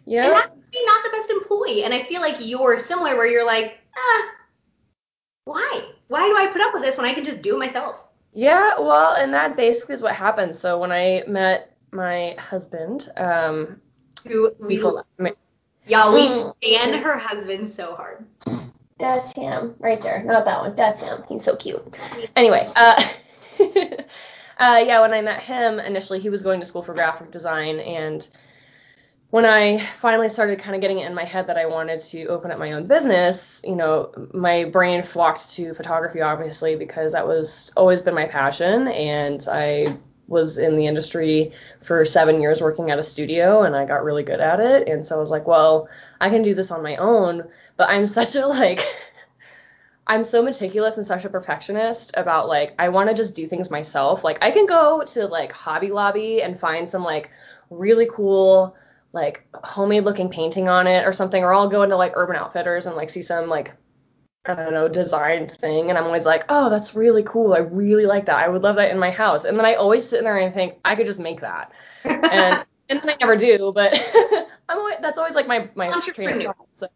Yeah. 0.06 0.24
And 0.26 0.34
Yeah. 0.34 0.40
that's 0.40 0.56
me 0.74 0.86
not 0.86 1.04
the 1.04 1.10
best 1.12 1.30
employee. 1.30 1.84
And 1.84 1.94
I 1.94 2.02
feel 2.04 2.22
like 2.22 2.38
you're 2.40 2.78
similar, 2.78 3.16
where 3.16 3.28
you're 3.28 3.46
like, 3.46 3.78
ah, 3.98 4.32
why? 5.46 5.90
Why 6.08 6.28
do 6.28 6.36
I 6.38 6.52
put 6.52 6.62
up 6.62 6.74
with 6.74 6.84
this 6.84 6.98
when 6.98 7.06
I 7.06 7.14
can 7.14 7.24
just 7.24 7.42
do 7.42 7.56
it 7.56 7.60
myself? 7.60 8.06
Yeah, 8.34 8.80
well, 8.80 9.16
and 9.16 9.34
that 9.34 9.58
basically 9.58 9.96
is 9.96 10.02
what 10.02 10.16
happened. 10.16 10.56
So 10.56 10.80
when 10.80 10.92
I 10.92 11.24
met 11.28 11.76
my 11.92 12.36
husband, 12.40 13.10
um, 13.18 13.82
Who 14.28 14.54
we 14.60 14.78
Y'all, 15.88 16.14
we 16.14 16.28
Mm. 16.28 16.54
stand 16.64 16.96
her 16.96 17.18
husband 17.18 17.68
so 17.68 17.96
hard. 17.96 18.26
That's 19.02 19.34
him 19.34 19.76
right 19.80 20.02
there. 20.02 20.24
Not 20.24 20.46
that 20.46 20.62
one. 20.62 20.76
That's 20.76 21.02
him. 21.02 21.24
He's 21.28 21.44
so 21.44 21.56
cute. 21.56 21.82
Anyway, 22.36 22.68
uh, 22.76 23.04
uh, 23.60 24.84
yeah, 24.86 25.02
when 25.02 25.14
I 25.14 25.22
met 25.22 25.44
him 25.44 25.80
initially, 25.80 26.20
he 26.20 26.30
was 26.30 26.44
going 26.44 26.60
to 26.60 26.66
school 26.66 26.84
for 26.84 26.94
graphic 26.94 27.32
design, 27.32 27.80
and 27.80 28.28
when 29.32 29.46
I 29.46 29.80
finally 29.80 30.30
started 30.30 30.60
kind 30.60 30.76
of 30.76 30.82
getting 30.82 31.00
it 31.00 31.08
in 31.08 31.16
my 31.16 31.24
head 31.24 31.48
that 31.48 31.58
I 31.58 31.66
wanted 31.66 32.00
to 32.00 32.26
open 32.26 32.52
up 32.52 32.60
my 32.60 32.74
own 32.74 32.86
business, 32.86 33.62
you 33.66 33.76
know, 33.76 34.12
my 34.34 34.66
brain 34.66 35.04
flocked 35.04 35.52
to 35.52 35.74
photography, 35.74 36.22
obviously, 36.22 36.76
because 36.76 37.14
that 37.14 37.26
was 37.26 37.72
always 37.76 38.02
been 38.02 38.14
my 38.14 38.28
passion, 38.28 38.90
and 38.90 39.46
I 39.50 39.88
was 40.28 40.58
in 40.58 40.78
the 40.78 40.88
industry 40.88 41.52
for 41.82 42.06
seven 42.06 42.42
years 42.42 42.62
working 42.62 42.90
at 42.90 43.00
a 43.00 43.04
studio 43.04 43.64
and 43.64 43.76
I 43.76 43.86
got 43.86 44.04
really 44.04 44.24
good 44.24 44.40
at 44.40 44.60
it. 44.60 44.88
And 44.88 45.06
so 45.06 45.16
I 45.16 45.20
was 45.20 45.32
like, 45.32 45.48
well, 45.48 45.90
I 46.20 46.30
can 46.30 46.44
do 46.44 46.56
this 46.56 46.72
on 46.72 46.84
my 46.84 46.96
own, 46.96 47.44
but 47.78 47.90
I'm 47.90 48.08
such 48.08 48.36
a 48.36 48.48
like 48.48 48.82
I'm 50.08 50.24
so 50.24 50.42
meticulous 50.42 50.98
and 50.98 51.06
such 51.06 51.26
a 51.26 51.30
perfectionist 51.30 52.14
about 52.18 52.48
like 52.48 52.74
I 52.80 52.90
want 52.90 53.10
to 53.10 53.16
just 53.16 53.36
do 53.36 53.46
things 53.48 53.70
myself. 53.70 54.24
Like 54.24 54.44
I 54.44 54.52
can 54.52 54.66
go 54.66 55.04
to 55.04 55.28
like 55.28 55.52
Hobby 55.52 55.92
Lobby 55.92 56.42
and 56.42 56.60
find 56.60 56.90
some 56.90 57.04
like 57.04 57.30
really 57.70 58.08
cool 58.12 58.76
like 59.14 59.46
homemade 59.54 60.04
looking 60.04 60.30
painting 60.30 60.70
on 60.70 60.88
it 60.88 61.06
or 61.06 61.14
something 61.14 61.44
or 61.44 61.54
I'll 61.54 61.70
go 61.70 61.84
into 61.84 61.98
like 61.98 62.14
Urban 62.16 62.36
Outfitters 62.36 62.86
and 62.86 62.96
like 62.96 63.10
see 63.10 63.22
some 63.22 63.50
like 63.50 63.74
I 64.46 64.56
don't 64.56 64.74
know, 64.74 64.88
designed 64.88 65.52
thing. 65.52 65.90
And 65.90 65.98
I'm 65.98 66.06
always 66.06 66.26
like, 66.26 66.46
oh, 66.50 66.70
that's 66.70 66.96
really 66.96 67.24
cool. 67.24 67.54
I 67.54 67.60
really 67.60 68.06
like 68.06 68.26
that. 68.26 68.38
I 68.38 68.48
would 68.48 68.64
love 68.64 68.76
that 68.78 68.90
in 68.90 68.98
my 68.98 69.12
house. 69.12 69.46
And 69.46 69.58
then 69.58 69.66
I 69.66 69.76
always 69.76 70.08
sit 70.08 70.18
in 70.20 70.24
there 70.24 70.38
and 70.38 70.54
think, 70.54 70.80
I 70.84 70.96
could 70.96 71.06
just 71.06 71.20
make 71.20 71.42
that. 71.42 71.72
And 72.04 72.66
and 72.90 73.00
then 73.00 73.10
I 73.10 73.16
never 73.22 73.38
do, 73.38 73.72
but 73.74 73.94
I'm 74.70 74.78
always, 74.78 74.98
that's 75.02 75.18
always 75.18 75.36
like 75.36 75.48
my, 75.48 75.70
my 75.76 75.90
train 76.00 76.30
of 76.30 76.44
thought. 76.44 76.68
So 76.76 76.88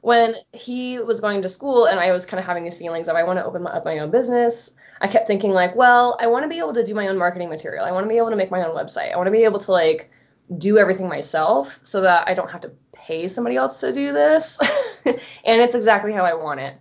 when 0.00 0.34
he 0.52 0.98
was 0.98 1.20
going 1.20 1.42
to 1.42 1.48
school 1.48 1.84
and 1.84 2.00
I 2.00 2.12
was 2.12 2.26
kind 2.26 2.40
of 2.40 2.46
having 2.46 2.64
these 2.64 2.78
feelings 2.78 3.08
of 3.08 3.16
I 3.16 3.22
want 3.22 3.38
to 3.38 3.44
open 3.44 3.62
my, 3.62 3.70
up 3.70 3.84
my 3.84 3.98
own 3.98 4.10
business, 4.10 4.72
I 5.00 5.06
kept 5.06 5.26
thinking 5.26 5.52
like, 5.52 5.76
well, 5.76 6.16
I 6.20 6.26
want 6.26 6.44
to 6.44 6.48
be 6.48 6.58
able 6.58 6.74
to 6.74 6.84
do 6.84 6.94
my 6.94 7.08
own 7.08 7.18
marketing 7.18 7.48
material. 7.48 7.84
I 7.84 7.92
want 7.92 8.04
to 8.04 8.08
be 8.08 8.16
able 8.16 8.30
to 8.30 8.36
make 8.36 8.50
my 8.50 8.66
own 8.66 8.74
website. 8.74 9.12
I 9.12 9.16
want 9.16 9.26
to 9.26 9.32
be 9.32 9.44
able 9.44 9.58
to 9.60 9.72
like 9.72 10.10
do 10.58 10.78
everything 10.78 11.08
myself 11.08 11.78
so 11.82 12.00
that 12.00 12.26
I 12.26 12.34
don't 12.34 12.50
have 12.50 12.62
to 12.62 12.72
pay 13.06 13.28
somebody 13.28 13.56
else 13.56 13.80
to 13.80 13.92
do 13.92 14.12
this. 14.12 14.58
and 15.04 15.16
it's 15.44 15.74
exactly 15.74 16.12
how 16.12 16.24
I 16.24 16.34
want 16.34 16.60
it. 16.60 16.74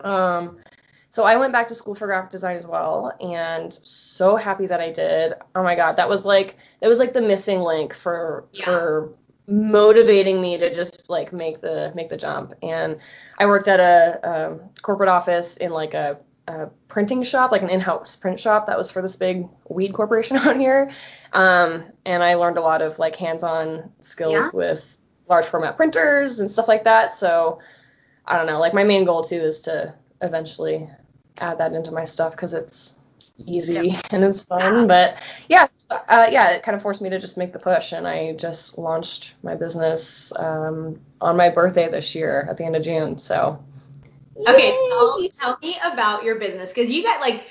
Um, 0.00 0.58
so 1.08 1.22
I 1.22 1.36
went 1.36 1.52
back 1.52 1.68
to 1.68 1.74
school 1.74 1.94
for 1.94 2.06
graphic 2.06 2.30
design 2.30 2.56
as 2.56 2.66
well, 2.66 3.12
and 3.20 3.72
so 3.72 4.34
happy 4.36 4.66
that 4.66 4.80
I 4.80 4.90
did. 4.90 5.34
Oh 5.54 5.62
my 5.62 5.76
god, 5.76 5.96
that 5.96 6.08
was 6.08 6.24
like 6.26 6.56
that 6.80 6.88
was 6.88 6.98
like 6.98 7.12
the 7.12 7.20
missing 7.20 7.60
link 7.60 7.94
for 7.94 8.46
Yeah. 8.52 8.64
for 8.64 9.14
motivating 9.46 10.40
me 10.40 10.56
to 10.58 10.74
just 10.74 11.08
like 11.08 11.32
make 11.32 11.60
the 11.60 11.92
make 11.94 12.08
the 12.08 12.16
jump. 12.16 12.52
And 12.62 12.98
I 13.38 13.46
worked 13.46 13.68
at 13.68 13.78
a 13.78 14.20
um, 14.52 14.60
corporate 14.82 15.08
office 15.08 15.56
in 15.58 15.70
like 15.70 15.94
a, 15.94 16.18
a 16.48 16.66
printing 16.88 17.22
shop, 17.22 17.52
like 17.52 17.62
an 17.62 17.68
in-house 17.70 18.16
print 18.16 18.40
shop 18.40 18.66
that 18.66 18.76
was 18.76 18.90
for 18.90 19.00
this 19.02 19.16
big 19.16 19.46
weed 19.68 19.92
corporation 19.92 20.36
out 20.44 20.56
here. 20.56 20.90
Um, 21.32 21.84
and 22.04 22.22
I 22.24 22.34
learned 22.34 22.58
a 22.58 22.62
lot 22.62 22.82
of 22.82 22.98
like 22.98 23.14
hands-on 23.16 23.90
skills 24.00 24.32
Yeah. 24.46 24.50
with 24.52 24.98
large 25.28 25.46
format 25.46 25.76
printers 25.76 26.40
and 26.40 26.50
stuff 26.50 26.68
like 26.68 26.84
that. 26.84 27.16
So 27.16 27.60
I 28.26 28.36
don't 28.36 28.46
know, 28.46 28.58
like 28.58 28.74
my 28.74 28.84
main 28.84 29.04
goal 29.04 29.22
too 29.24 29.36
is 29.36 29.60
to 29.62 29.94
eventually 30.22 30.88
add 31.38 31.58
that 31.58 31.72
into 31.72 31.92
my 31.92 32.04
stuff 32.04 32.32
because 32.32 32.54
it's 32.54 32.98
easy 33.46 33.94
and 34.10 34.24
it's 34.24 34.44
fun. 34.44 34.78
Yeah. 34.78 34.86
But 34.86 35.18
yeah, 35.48 35.66
uh, 35.90 36.28
yeah, 36.30 36.50
it 36.50 36.62
kind 36.62 36.74
of 36.74 36.82
forced 36.82 37.02
me 37.02 37.10
to 37.10 37.18
just 37.18 37.36
make 37.36 37.52
the 37.52 37.58
push, 37.58 37.92
and 37.92 38.06
I 38.06 38.34
just 38.34 38.78
launched 38.78 39.34
my 39.42 39.54
business 39.54 40.32
um, 40.36 41.00
on 41.20 41.36
my 41.36 41.50
birthday 41.50 41.88
this 41.88 42.14
year 42.14 42.46
at 42.48 42.56
the 42.56 42.64
end 42.64 42.76
of 42.76 42.82
June. 42.82 43.18
So 43.18 43.62
Okay, 44.46 44.70
Yay! 44.70 44.76
tell, 44.76 45.28
tell 45.32 45.58
me 45.62 45.76
about 45.84 46.24
your 46.24 46.36
business 46.36 46.72
because 46.72 46.90
you 46.90 47.02
got 47.02 47.20
like 47.20 47.44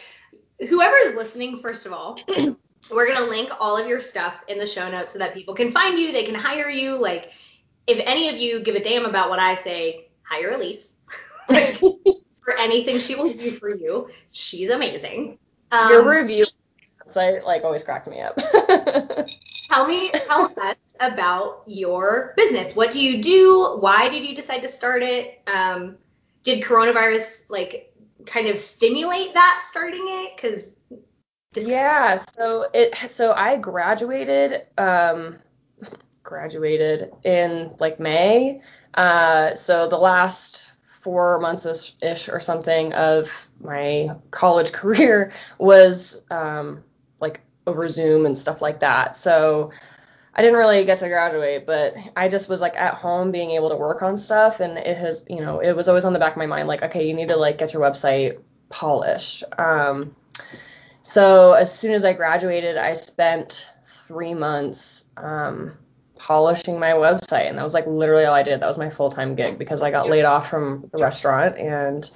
whoever 0.70 0.96
is 0.98 1.16
listening. 1.16 1.58
First 1.58 1.86
of 1.86 1.94
all, 1.94 2.20
we're 2.92 3.08
gonna 3.08 3.26
link 3.26 3.50
all 3.60 3.78
of 3.78 3.88
your 3.88 4.00
stuff 4.00 4.36
in 4.48 4.58
the 4.58 4.68
show 4.68 4.90
notes 4.90 5.14
so 5.14 5.20
that 5.20 5.34
people 5.34 5.54
can 5.54 5.72
find 5.72 5.98
you. 5.98 6.12
They 6.12 6.24
can 6.24 6.36
hire 6.36 6.70
you. 6.70 7.00
Like, 7.00 7.32
if 7.88 8.02
any 8.06 8.30
of 8.30 8.38
you 8.38 8.62
give 8.62 8.76
a 8.76 8.84
damn 8.84 9.06
about 9.06 9.30
what 9.30 9.40
I 9.40 9.56
say, 9.56 10.08
hire 10.24 10.52
Elise. 10.52 10.94
like, 11.50 11.78
for 12.44 12.54
anything 12.58 13.00
she 13.00 13.16
will 13.16 13.32
do 13.32 13.52
for 13.52 13.74
you, 13.74 14.10
she's 14.32 14.70
amazing. 14.70 15.38
Um, 15.72 15.90
your 15.90 16.10
review 16.10 16.46
site 17.08 17.44
like 17.44 17.64
always 17.64 17.84
cracked 17.84 18.08
me 18.08 18.22
up. 18.22 18.38
tell 19.70 19.88
me, 19.88 20.10
tell 20.12 20.54
us 20.58 20.76
about 21.00 21.64
your 21.66 22.34
business. 22.38 22.76
What 22.76 22.92
do 22.92 23.02
you 23.02 23.22
do? 23.22 23.78
Why 23.80 24.10
did 24.10 24.24
you 24.24 24.36
decide 24.36 24.62
to 24.62 24.68
start 24.68 25.04
it? 25.04 25.42
Um, 25.48 25.98
did 26.44 26.64
coronavirus 26.64 27.50
like 27.50 27.94
kind 28.26 28.48
of 28.48 28.58
stimulate 28.58 29.34
that 29.34 29.62
starting 29.64 30.06
it? 30.06 30.36
Because 30.36 30.78
Yeah, 31.56 32.18
so 32.36 32.66
it 32.74 32.96
so 33.10 33.32
I 33.34 33.58
graduated 33.58 34.68
um 34.78 35.38
graduated 36.24 37.12
in 37.24 37.76
like 37.80 38.00
May. 38.00 38.62
Uh 38.94 39.56
so 39.56 39.88
the 39.88 39.98
last 39.98 40.72
4 41.02 41.40
months 41.40 41.98
ish 42.02 42.30
or 42.30 42.40
something 42.40 42.94
of 42.94 43.48
my 43.60 44.10
college 44.32 44.72
career 44.80 45.32
was 45.58 46.24
um 46.32 46.84
like 47.20 47.42
over 47.68 47.88
Zoom 47.88 48.26
and 48.26 48.38
stuff 48.38 48.62
like 48.62 48.80
that. 48.82 49.16
So 49.16 49.72
I 50.36 50.42
didn't 50.42 50.58
really 50.58 50.84
get 50.84 50.98
to 51.00 51.08
graduate, 51.08 51.68
but 51.68 51.94
I 52.18 52.28
just 52.28 52.50
was 52.50 52.60
like 52.60 52.76
at 52.76 52.96
home 52.96 53.32
being 53.32 53.52
able 53.52 53.70
to 53.70 53.76
work 53.76 54.02
on 54.02 54.18
stuff 54.18 54.62
and 54.62 54.78
it 54.80 54.98
has, 54.98 55.24
you 55.30 55.42
know, 55.42 55.60
it 55.60 55.74
was 55.74 55.88
always 55.88 56.06
on 56.06 56.14
the 56.14 56.20
back 56.20 56.34
of 56.34 56.38
my 56.38 56.48
mind 56.48 56.68
like 56.68 56.84
okay, 56.84 57.08
you 57.08 57.14
need 57.14 57.30
to 57.30 57.38
like 57.38 57.58
get 57.58 57.74
your 57.74 57.82
website 57.82 58.40
polished. 58.70 59.44
Um 59.58 60.16
so 61.04 61.52
as 61.52 61.78
soon 61.78 61.94
as 61.94 62.06
I 62.06 62.14
graduated, 62.14 62.78
I 62.78 62.94
spent 62.94 63.72
three 63.86 64.34
months 64.34 65.06
um, 65.18 65.74
polishing 66.16 66.80
my 66.80 66.92
website, 66.92 67.50
and 67.50 67.58
that 67.58 67.64
was 67.64 67.74
like 67.74 67.88
literally 67.88 68.26
all 68.26 68.34
I 68.34 68.44
did. 68.44 68.60
That 68.60 68.68
was 68.68 68.78
my 68.78 68.90
full 68.90 69.10
time 69.10 69.36
gig 69.36 69.58
because 69.58 69.82
I 69.82 69.92
got 69.92 70.10
laid 70.10 70.26
off 70.26 70.50
from 70.50 70.90
the 70.92 71.00
restaurant, 71.00 71.58
and 71.58 72.10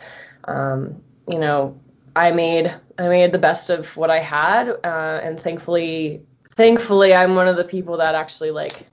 um, 0.46 1.02
you 1.28 1.40
know, 1.40 1.80
I 2.16 2.32
made 2.32 2.74
I 2.98 3.08
made 3.10 3.32
the 3.32 3.40
best 3.40 3.70
of 3.70 3.96
what 3.98 4.10
I 4.10 4.20
had, 4.20 4.70
uh, 4.70 5.20
and 5.24 5.40
thankfully 5.40 6.26
thankfully 6.52 7.14
I'm 7.14 7.36
one 7.36 7.48
of 7.48 7.58
the 7.58 7.64
people 7.64 7.98
that 7.98 8.16
actually 8.16 8.52
like, 8.52 8.88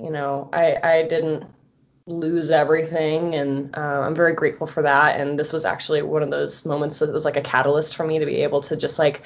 you 0.00 0.10
know, 0.10 0.48
I 0.52 0.76
I 0.82 1.06
didn't 1.08 1.44
lose 2.06 2.50
everything 2.50 3.34
and 3.36 3.76
uh, 3.76 4.00
i'm 4.00 4.14
very 4.14 4.34
grateful 4.34 4.66
for 4.66 4.82
that 4.82 5.20
and 5.20 5.38
this 5.38 5.52
was 5.52 5.64
actually 5.64 6.02
one 6.02 6.20
of 6.22 6.30
those 6.30 6.66
moments 6.66 6.98
that 6.98 7.12
was 7.12 7.24
like 7.24 7.36
a 7.36 7.40
catalyst 7.40 7.94
for 7.94 8.04
me 8.04 8.18
to 8.18 8.26
be 8.26 8.42
able 8.42 8.60
to 8.60 8.76
just 8.76 8.98
like 8.98 9.22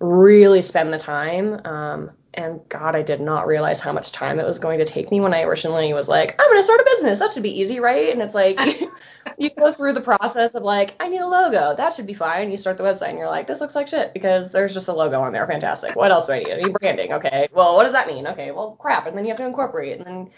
really 0.00 0.62
spend 0.62 0.90
the 0.92 0.98
time 0.98 1.60
um, 1.66 2.10
and 2.34 2.60
God, 2.68 2.94
I 2.94 3.02
did 3.02 3.20
not 3.20 3.46
realize 3.46 3.80
how 3.80 3.92
much 3.92 4.12
time 4.12 4.38
it 4.38 4.44
was 4.44 4.58
going 4.58 4.78
to 4.78 4.84
take 4.84 5.10
me 5.10 5.20
when 5.20 5.32
I 5.32 5.42
originally 5.42 5.92
was 5.94 6.08
like, 6.08 6.36
I'm 6.38 6.48
going 6.48 6.60
to 6.60 6.62
start 6.62 6.80
a 6.80 6.84
business. 6.84 7.18
That 7.18 7.30
should 7.30 7.42
be 7.42 7.60
easy, 7.60 7.80
right? 7.80 8.10
And 8.10 8.20
it's 8.20 8.34
like, 8.34 8.60
you, 9.38 9.50
go 9.50 9.72
through 9.72 9.94
the 9.94 10.00
process 10.00 10.54
of 10.54 10.62
like, 10.62 10.94
I 11.00 11.08
need 11.08 11.20
a 11.20 11.26
logo. 11.26 11.74
That 11.74 11.94
should 11.94 12.06
be 12.06 12.12
fine. 12.12 12.50
You 12.50 12.56
start 12.56 12.76
the 12.76 12.84
website 12.84 13.10
and 13.10 13.18
you're 13.18 13.28
like, 13.28 13.46
this 13.46 13.60
looks 13.60 13.74
like 13.74 13.88
shit 13.88 14.12
because 14.12 14.52
there's 14.52 14.74
just 14.74 14.88
a 14.88 14.92
logo 14.92 15.20
on 15.20 15.32
there. 15.32 15.46
Fantastic. 15.46 15.96
What 15.96 16.10
else 16.10 16.26
do 16.26 16.34
I 16.34 16.38
need? 16.40 16.50
I 16.50 16.56
need 16.56 16.74
branding. 16.74 17.12
Okay. 17.14 17.48
Well, 17.52 17.74
what 17.74 17.84
does 17.84 17.92
that 17.92 18.06
mean? 18.06 18.26
Okay. 18.26 18.50
Well, 18.50 18.72
crap. 18.72 19.06
And 19.06 19.16
then 19.16 19.24
you 19.24 19.30
have 19.30 19.38
to 19.38 19.46
incorporate 19.46 19.96
and 19.96 20.06
then 20.06 20.30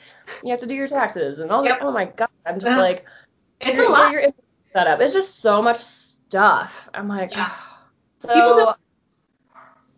you 0.44 0.50
have 0.50 0.60
to 0.60 0.66
do 0.66 0.74
your 0.74 0.88
taxes 0.88 1.40
and 1.40 1.50
all 1.50 1.64
yep. 1.64 1.80
that. 1.80 1.84
Oh 1.84 1.90
my 1.90 2.04
God. 2.06 2.28
I'm 2.46 2.60
just 2.60 2.78
like, 2.78 3.04
it's 3.60 3.78
a 3.78 3.90
lot. 3.90 4.12
Your 4.12 4.22
setup. 4.72 5.00
It's 5.00 5.12
just 5.12 5.40
so 5.40 5.60
much 5.60 5.78
stuff. 5.78 6.88
I'm 6.94 7.08
like, 7.08 7.32
yeah. 7.32 7.50
so 8.20 8.74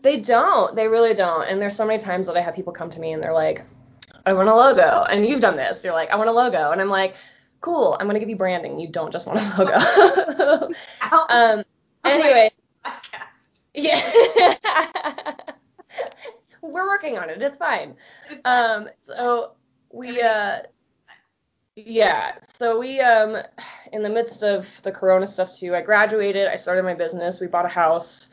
they 0.03 0.19
don't. 0.19 0.75
They 0.75 0.89
really 0.89 1.15
don't. 1.15 1.49
And 1.49 1.61
there's 1.61 1.77
so 1.77 1.87
many 1.87 2.03
times 2.03 2.27
that 2.27 2.37
I 2.37 2.41
have 2.41 2.55
people 2.55 2.73
come 2.73 2.91
to 2.91 3.01
me 3.01 3.13
and 3.13 3.23
they're 3.23 3.33
like, 3.33 3.63
I 4.27 4.33
want 4.33 4.49
a 4.49 4.55
logo. 4.55 5.05
And 5.09 5.27
you've 5.27 5.41
done 5.41 5.57
this. 5.57 5.85
You're 5.85 5.95
like, 5.95 6.11
I 6.11 6.17
want 6.17 6.29
a 6.29 6.33
logo. 6.33 6.71
And 6.73 6.81
I'm 6.81 6.89
like, 6.89 7.15
cool. 7.61 7.97
I'm 7.99 8.07
going 8.07 8.15
to 8.15 8.21
give 8.21 8.29
you 8.29 8.37
branding. 8.37 8.79
You 8.79 8.89
don't 8.89 9.13
just 9.13 9.27
want 9.27 9.41
a 9.41 9.59
logo. 9.59 10.69
um, 11.29 11.65
anyway. 12.05 12.51
Yeah. 13.75 14.01
We're 16.63 16.87
working 16.87 17.19
on 17.19 17.31
it. 17.31 17.43
It's 17.43 17.57
fine. 17.57 17.97
It's 18.31 18.43
fine. 18.43 18.83
Um, 18.85 18.89
so 19.01 19.53
we, 19.91 20.21
uh, 20.21 20.59
yeah. 21.75 22.35
So 22.55 22.79
we, 22.79 23.01
um, 23.01 23.37
in 23.93 24.03
the 24.03 24.09
midst 24.11 24.43
of 24.43 24.81
the 24.83 24.93
Corona 24.93 25.27
stuff 25.27 25.57
too, 25.57 25.75
I 25.75 25.83
graduated. 25.83 26.47
I 26.47 26.57
started 26.57 26.85
my 26.85 26.95
business. 26.95 27.41
We 27.41 27.47
bought 27.47 27.65
a 27.65 27.69
house. 27.69 28.29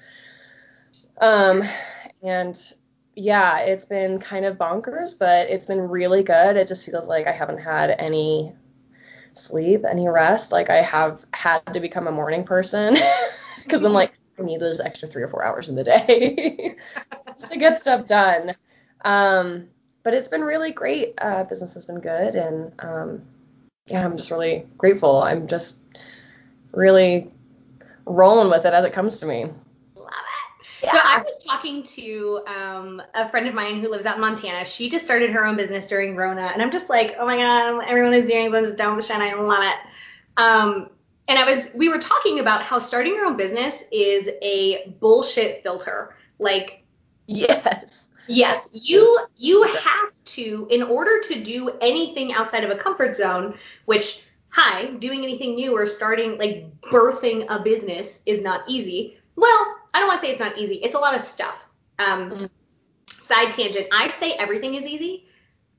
Um, 1.19 1.63
and 2.23 2.73
yeah, 3.15 3.59
it's 3.59 3.85
been 3.85 4.19
kind 4.19 4.45
of 4.45 4.57
bonkers, 4.57 5.17
but 5.17 5.49
it's 5.49 5.65
been 5.65 5.81
really 5.81 6.23
good. 6.23 6.55
It 6.55 6.67
just 6.67 6.85
feels 6.85 7.07
like 7.07 7.27
I 7.27 7.31
haven't 7.31 7.59
had 7.59 7.89
any 7.99 8.53
sleep, 9.33 9.83
any 9.89 10.07
rest. 10.07 10.51
Like 10.51 10.69
I 10.69 10.81
have 10.81 11.25
had 11.33 11.59
to 11.73 11.79
become 11.79 12.07
a 12.07 12.11
morning 12.11 12.43
person 12.43 12.95
because 13.63 13.83
I'm 13.83 13.93
like, 13.93 14.13
I 14.39 14.43
need 14.43 14.61
those 14.61 14.79
extra 14.79 15.07
three 15.07 15.23
or 15.23 15.27
four 15.27 15.43
hours 15.43 15.69
in 15.69 15.75
the 15.75 15.83
day 15.83 16.75
to 17.49 17.57
get 17.57 17.79
stuff 17.79 18.07
done. 18.07 18.55
Um, 19.03 19.67
but 20.03 20.13
it's 20.13 20.29
been 20.29 20.41
really 20.41 20.71
great. 20.71 21.13
Uh, 21.17 21.43
business 21.43 21.73
has 21.73 21.85
been 21.85 21.99
good, 21.99 22.35
and 22.35 22.71
um, 22.79 23.21
yeah, 23.87 24.05
I'm 24.05 24.15
just 24.15 24.31
really 24.31 24.65
grateful. 24.77 25.21
I'm 25.21 25.47
just 25.47 25.81
really 26.73 27.31
rolling 28.05 28.49
with 28.49 28.65
it 28.65 28.73
as 28.73 28.85
it 28.85 28.93
comes 28.93 29.19
to 29.19 29.25
me. 29.25 29.51
Yeah. 30.83 30.91
So 30.91 30.97
I 30.97 31.21
was 31.21 31.43
talking 31.43 31.83
to 31.83 32.41
um, 32.47 33.01
a 33.13 33.27
friend 33.27 33.47
of 33.47 33.53
mine 33.53 33.81
who 33.81 33.89
lives 33.89 34.05
out 34.05 34.15
in 34.15 34.21
Montana. 34.21 34.63
She 34.65 34.89
just 34.89 35.03
started 35.05 35.29
her 35.31 35.45
own 35.45 35.57
business 35.57 35.87
during 35.87 36.15
Rona, 36.15 36.51
and 36.53 36.61
I'm 36.61 36.71
just 36.71 36.89
like, 36.89 37.15
oh 37.19 37.25
my 37.25 37.37
god, 37.37 37.83
everyone 37.85 38.13
is 38.13 38.29
doing 38.29 38.51
this, 38.51 38.71
don't 38.71 39.03
shine, 39.03 39.21
I 39.21 39.33
love 39.33 39.63
it. 39.63 39.77
Um, 40.37 40.89
and 41.27 41.37
I 41.37 41.43
was, 41.43 41.71
we 41.75 41.89
were 41.89 41.99
talking 41.99 42.39
about 42.39 42.63
how 42.63 42.79
starting 42.79 43.13
your 43.13 43.25
own 43.25 43.37
business 43.37 43.83
is 43.91 44.29
a 44.41 44.95
bullshit 44.99 45.61
filter. 45.63 46.15
Like, 46.39 46.83
yes, 47.27 48.09
yes, 48.27 48.69
you 48.71 49.19
you 49.35 49.63
have 49.63 50.11
to, 50.25 50.67
in 50.71 50.81
order 50.81 51.19
to 51.19 51.43
do 51.43 51.71
anything 51.81 52.33
outside 52.33 52.63
of 52.63 52.71
a 52.71 52.75
comfort 52.75 53.15
zone, 53.15 53.57
which 53.85 54.23
hi, 54.49 54.87
doing 54.93 55.23
anything 55.23 55.55
new 55.55 55.75
or 55.75 55.85
starting 55.85 56.37
like 56.37 56.65
birthing 56.81 57.45
a 57.49 57.61
business 57.61 58.21
is 58.25 58.41
not 58.41 58.61
easy. 58.67 59.17
Well, 59.35 59.75
I 59.99 60.03
don't 60.03 60.07
want 60.07 60.21
to 60.21 60.25
say 60.27 60.31
it's 60.31 60.39
not 60.39 60.57
easy. 60.57 60.75
It's 60.75 60.95
a 60.95 60.99
lot 60.99 61.13
of 61.13 61.19
stuff. 61.19 61.67
Um, 61.99 62.31
mm-hmm. 62.31 62.45
Side 63.19 63.51
tangent. 63.51 63.87
I 63.91 64.09
say 64.11 64.31
everything 64.31 64.75
is 64.75 64.87
easy 64.87 65.25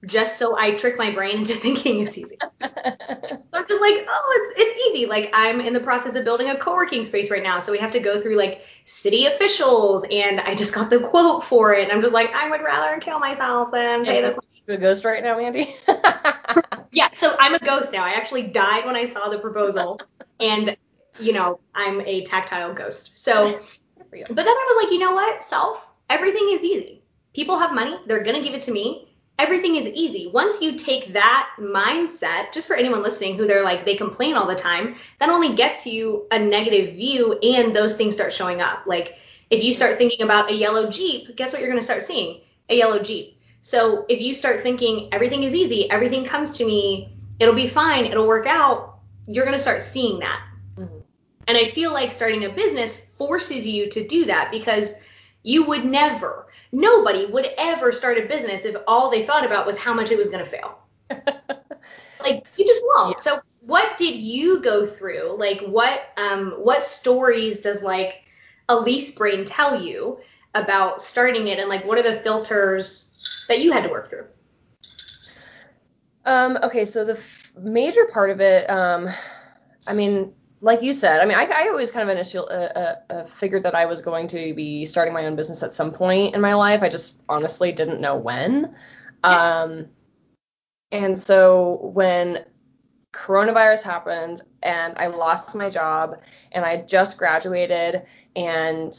just 0.04 0.38
so 0.38 0.58
I 0.58 0.72
trick 0.72 0.98
my 0.98 1.10
brain 1.10 1.38
into 1.38 1.54
thinking 1.56 2.00
it's 2.00 2.18
easy. 2.18 2.36
so 2.40 2.48
I'm 2.60 3.66
just 3.66 3.80
like, 3.80 4.06
oh, 4.08 4.52
it's 4.56 4.60
it's 4.60 4.88
easy. 4.90 5.06
Like 5.06 5.30
I'm 5.32 5.62
in 5.62 5.72
the 5.72 5.80
process 5.80 6.16
of 6.16 6.24
building 6.24 6.50
a 6.50 6.56
co-working 6.56 7.06
space 7.06 7.30
right 7.30 7.42
now, 7.42 7.60
so 7.60 7.72
we 7.72 7.78
have 7.78 7.92
to 7.92 8.00
go 8.00 8.20
through 8.20 8.34
like 8.34 8.62
city 8.84 9.24
officials, 9.24 10.04
and 10.10 10.38
I 10.38 10.54
just 10.54 10.74
got 10.74 10.90
the 10.90 11.00
quote 11.00 11.44
for 11.44 11.72
it. 11.72 11.84
And 11.84 11.92
I'm 11.92 12.02
just 12.02 12.12
like, 12.12 12.30
I 12.34 12.50
would 12.50 12.60
rather 12.60 13.00
kill 13.00 13.20
myself 13.20 13.72
than 13.72 14.04
pay 14.04 14.20
this. 14.20 14.38
You 14.66 14.74
a 14.74 14.76
ghost 14.76 15.06
right 15.06 15.22
now, 15.22 15.38
Andy? 15.38 15.74
yeah, 16.92 17.08
so 17.14 17.34
I'm 17.40 17.54
a 17.54 17.58
ghost 17.58 17.94
now. 17.94 18.04
I 18.04 18.10
actually 18.10 18.42
died 18.42 18.84
when 18.84 18.96
I 18.96 19.06
saw 19.06 19.30
the 19.30 19.38
proposal, 19.38 19.98
and 20.38 20.76
you 21.18 21.32
know, 21.32 21.60
I'm 21.74 22.00
a 22.02 22.22
tactile 22.24 22.74
ghost. 22.74 23.18
So 23.18 23.58
but 24.10 24.36
then 24.36 24.48
I 24.48 24.66
was 24.68 24.84
like, 24.84 24.92
you 24.92 24.98
know 24.98 25.12
what, 25.12 25.42
self, 25.42 25.86
everything 26.08 26.48
is 26.50 26.64
easy. 26.64 27.02
People 27.34 27.58
have 27.58 27.74
money, 27.74 27.96
they're 28.06 28.22
gonna 28.22 28.42
give 28.42 28.54
it 28.54 28.62
to 28.62 28.72
me. 28.72 29.06
Everything 29.38 29.76
is 29.76 29.86
easy. 29.86 30.26
Once 30.26 30.60
you 30.60 30.76
take 30.76 31.14
that 31.14 31.48
mindset, 31.58 32.52
just 32.52 32.66
for 32.66 32.76
anyone 32.76 33.02
listening 33.02 33.36
who 33.36 33.46
they're 33.46 33.64
like, 33.64 33.86
they 33.86 33.94
complain 33.94 34.36
all 34.36 34.46
the 34.46 34.54
time, 34.54 34.96
that 35.18 35.30
only 35.30 35.54
gets 35.54 35.86
you 35.86 36.26
a 36.30 36.38
negative 36.38 36.94
view 36.94 37.38
and 37.38 37.74
those 37.74 37.96
things 37.96 38.14
start 38.14 38.34
showing 38.34 38.60
up. 38.60 38.82
Like 38.86 39.16
if 39.48 39.64
you 39.64 39.72
start 39.72 39.96
thinking 39.96 40.22
about 40.22 40.50
a 40.50 40.54
yellow 40.54 40.90
Jeep, 40.90 41.36
guess 41.36 41.52
what 41.52 41.62
you're 41.62 41.70
gonna 41.70 41.80
start 41.80 42.02
seeing? 42.02 42.42
A 42.68 42.76
yellow 42.76 42.98
Jeep. 42.98 43.38
So 43.62 44.04
if 44.08 44.20
you 44.20 44.34
start 44.34 44.60
thinking 44.60 45.08
everything 45.12 45.42
is 45.42 45.54
easy, 45.54 45.90
everything 45.90 46.24
comes 46.24 46.56
to 46.58 46.66
me, 46.66 47.10
it'll 47.38 47.54
be 47.54 47.66
fine, 47.66 48.06
it'll 48.06 48.26
work 48.26 48.46
out, 48.46 48.98
you're 49.26 49.44
gonna 49.44 49.58
start 49.58 49.82
seeing 49.82 50.20
that. 50.20 50.42
Mm-hmm. 50.76 50.98
And 51.48 51.56
I 51.56 51.64
feel 51.64 51.92
like 51.92 52.12
starting 52.12 52.44
a 52.44 52.50
business 52.50 53.00
forces 53.20 53.66
you 53.66 53.90
to 53.90 54.02
do 54.02 54.24
that 54.24 54.50
because 54.50 54.94
you 55.42 55.62
would 55.64 55.84
never, 55.84 56.46
nobody 56.72 57.26
would 57.26 57.50
ever 57.58 57.92
start 57.92 58.16
a 58.16 58.22
business 58.22 58.64
if 58.64 58.74
all 58.86 59.10
they 59.10 59.22
thought 59.22 59.44
about 59.44 59.66
was 59.66 59.76
how 59.76 59.92
much 59.92 60.10
it 60.10 60.16
was 60.16 60.30
going 60.30 60.42
to 60.42 60.50
fail. 60.50 60.78
like 62.20 62.46
you 62.56 62.64
just 62.64 62.80
won't. 62.96 63.18
Yeah. 63.18 63.22
So 63.22 63.40
what 63.60 63.98
did 63.98 64.14
you 64.14 64.62
go 64.62 64.86
through? 64.86 65.36
Like 65.38 65.60
what 65.60 66.08
um 66.16 66.52
what 66.52 66.82
stories 66.82 67.60
does 67.60 67.82
like 67.82 68.22
Elise 68.70 69.10
Brain 69.12 69.44
tell 69.44 69.82
you 69.82 70.18
about 70.54 71.02
starting 71.02 71.48
it 71.48 71.58
and 71.58 71.68
like 71.68 71.84
what 71.84 71.98
are 71.98 72.02
the 72.02 72.16
filters 72.16 73.44
that 73.48 73.60
you 73.60 73.70
had 73.70 73.82
to 73.82 73.90
work 73.90 74.08
through? 74.08 74.28
Um 76.24 76.58
okay, 76.62 76.86
so 76.86 77.04
the 77.04 77.18
f- 77.18 77.52
major 77.58 78.06
part 78.06 78.30
of 78.30 78.40
it 78.40 78.70
um 78.70 79.10
I 79.86 79.92
mean 79.92 80.32
like 80.62 80.82
you 80.82 80.92
said, 80.92 81.20
I 81.20 81.24
mean, 81.24 81.38
I, 81.38 81.44
I 81.44 81.68
always 81.68 81.90
kind 81.90 82.08
of 82.08 82.14
initial 82.14 82.46
uh, 82.50 82.54
uh, 82.54 82.96
uh, 83.08 83.24
figured 83.24 83.62
that 83.62 83.74
I 83.74 83.86
was 83.86 84.02
going 84.02 84.26
to 84.28 84.54
be 84.54 84.84
starting 84.84 85.14
my 85.14 85.24
own 85.24 85.34
business 85.34 85.62
at 85.62 85.72
some 85.72 85.90
point 85.90 86.34
in 86.34 86.40
my 86.40 86.54
life. 86.54 86.82
I 86.82 86.88
just 86.88 87.16
honestly 87.28 87.72
didn't 87.72 88.00
know 88.00 88.16
when. 88.16 88.74
Yeah. 89.24 89.60
Um, 89.62 89.86
and 90.92 91.18
so 91.18 91.90
when 91.94 92.44
coronavirus 93.12 93.82
happened 93.82 94.42
and 94.62 94.94
I 94.96 95.06
lost 95.08 95.54
my 95.54 95.70
job 95.70 96.20
and 96.52 96.64
I 96.64 96.82
just 96.82 97.18
graduated 97.18 98.02
and 98.36 98.96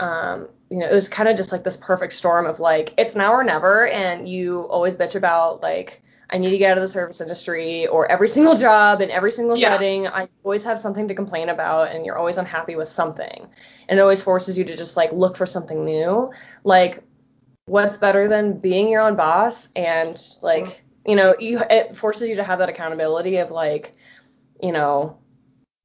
um, 0.00 0.48
you 0.70 0.78
know, 0.78 0.86
it 0.86 0.92
was 0.92 1.08
kind 1.08 1.28
of 1.28 1.36
just 1.36 1.52
like 1.52 1.62
this 1.62 1.76
perfect 1.76 2.12
storm 2.12 2.46
of 2.46 2.60
like 2.60 2.92
it's 2.98 3.14
now 3.14 3.32
or 3.32 3.44
never 3.44 3.86
and 3.86 4.28
you 4.28 4.62
always 4.62 4.96
bitch 4.96 5.14
about 5.14 5.62
like 5.62 6.02
I 6.30 6.38
need 6.38 6.50
to 6.50 6.58
get 6.58 6.72
out 6.72 6.78
of 6.78 6.82
the 6.82 6.88
service 6.88 7.20
industry 7.20 7.86
or 7.86 8.10
every 8.10 8.28
single 8.28 8.56
job 8.56 9.00
in 9.00 9.10
every 9.10 9.30
single 9.30 9.56
yeah. 9.56 9.74
setting. 9.74 10.06
I 10.06 10.28
always 10.42 10.64
have 10.64 10.80
something 10.80 11.08
to 11.08 11.14
complain 11.14 11.48
about 11.48 11.94
and 11.94 12.06
you're 12.06 12.16
always 12.16 12.38
unhappy 12.38 12.76
with 12.76 12.88
something. 12.88 13.46
And 13.88 13.98
it 13.98 14.02
always 14.02 14.22
forces 14.22 14.58
you 14.58 14.64
to 14.64 14.76
just 14.76 14.96
like 14.96 15.12
look 15.12 15.36
for 15.36 15.46
something 15.46 15.84
new. 15.84 16.32
Like 16.64 17.02
what's 17.66 17.96
better 17.96 18.28
than 18.28 18.58
being 18.58 18.88
your 18.88 19.02
own 19.02 19.16
boss 19.16 19.70
and 19.76 20.20
like, 20.42 20.64
mm-hmm. 20.64 21.10
you 21.10 21.16
know, 21.16 21.34
you 21.38 21.60
it 21.70 21.96
forces 21.96 22.28
you 22.28 22.36
to 22.36 22.44
have 22.44 22.58
that 22.60 22.68
accountability 22.68 23.36
of 23.38 23.50
like, 23.50 23.94
you 24.62 24.72
know, 24.72 25.18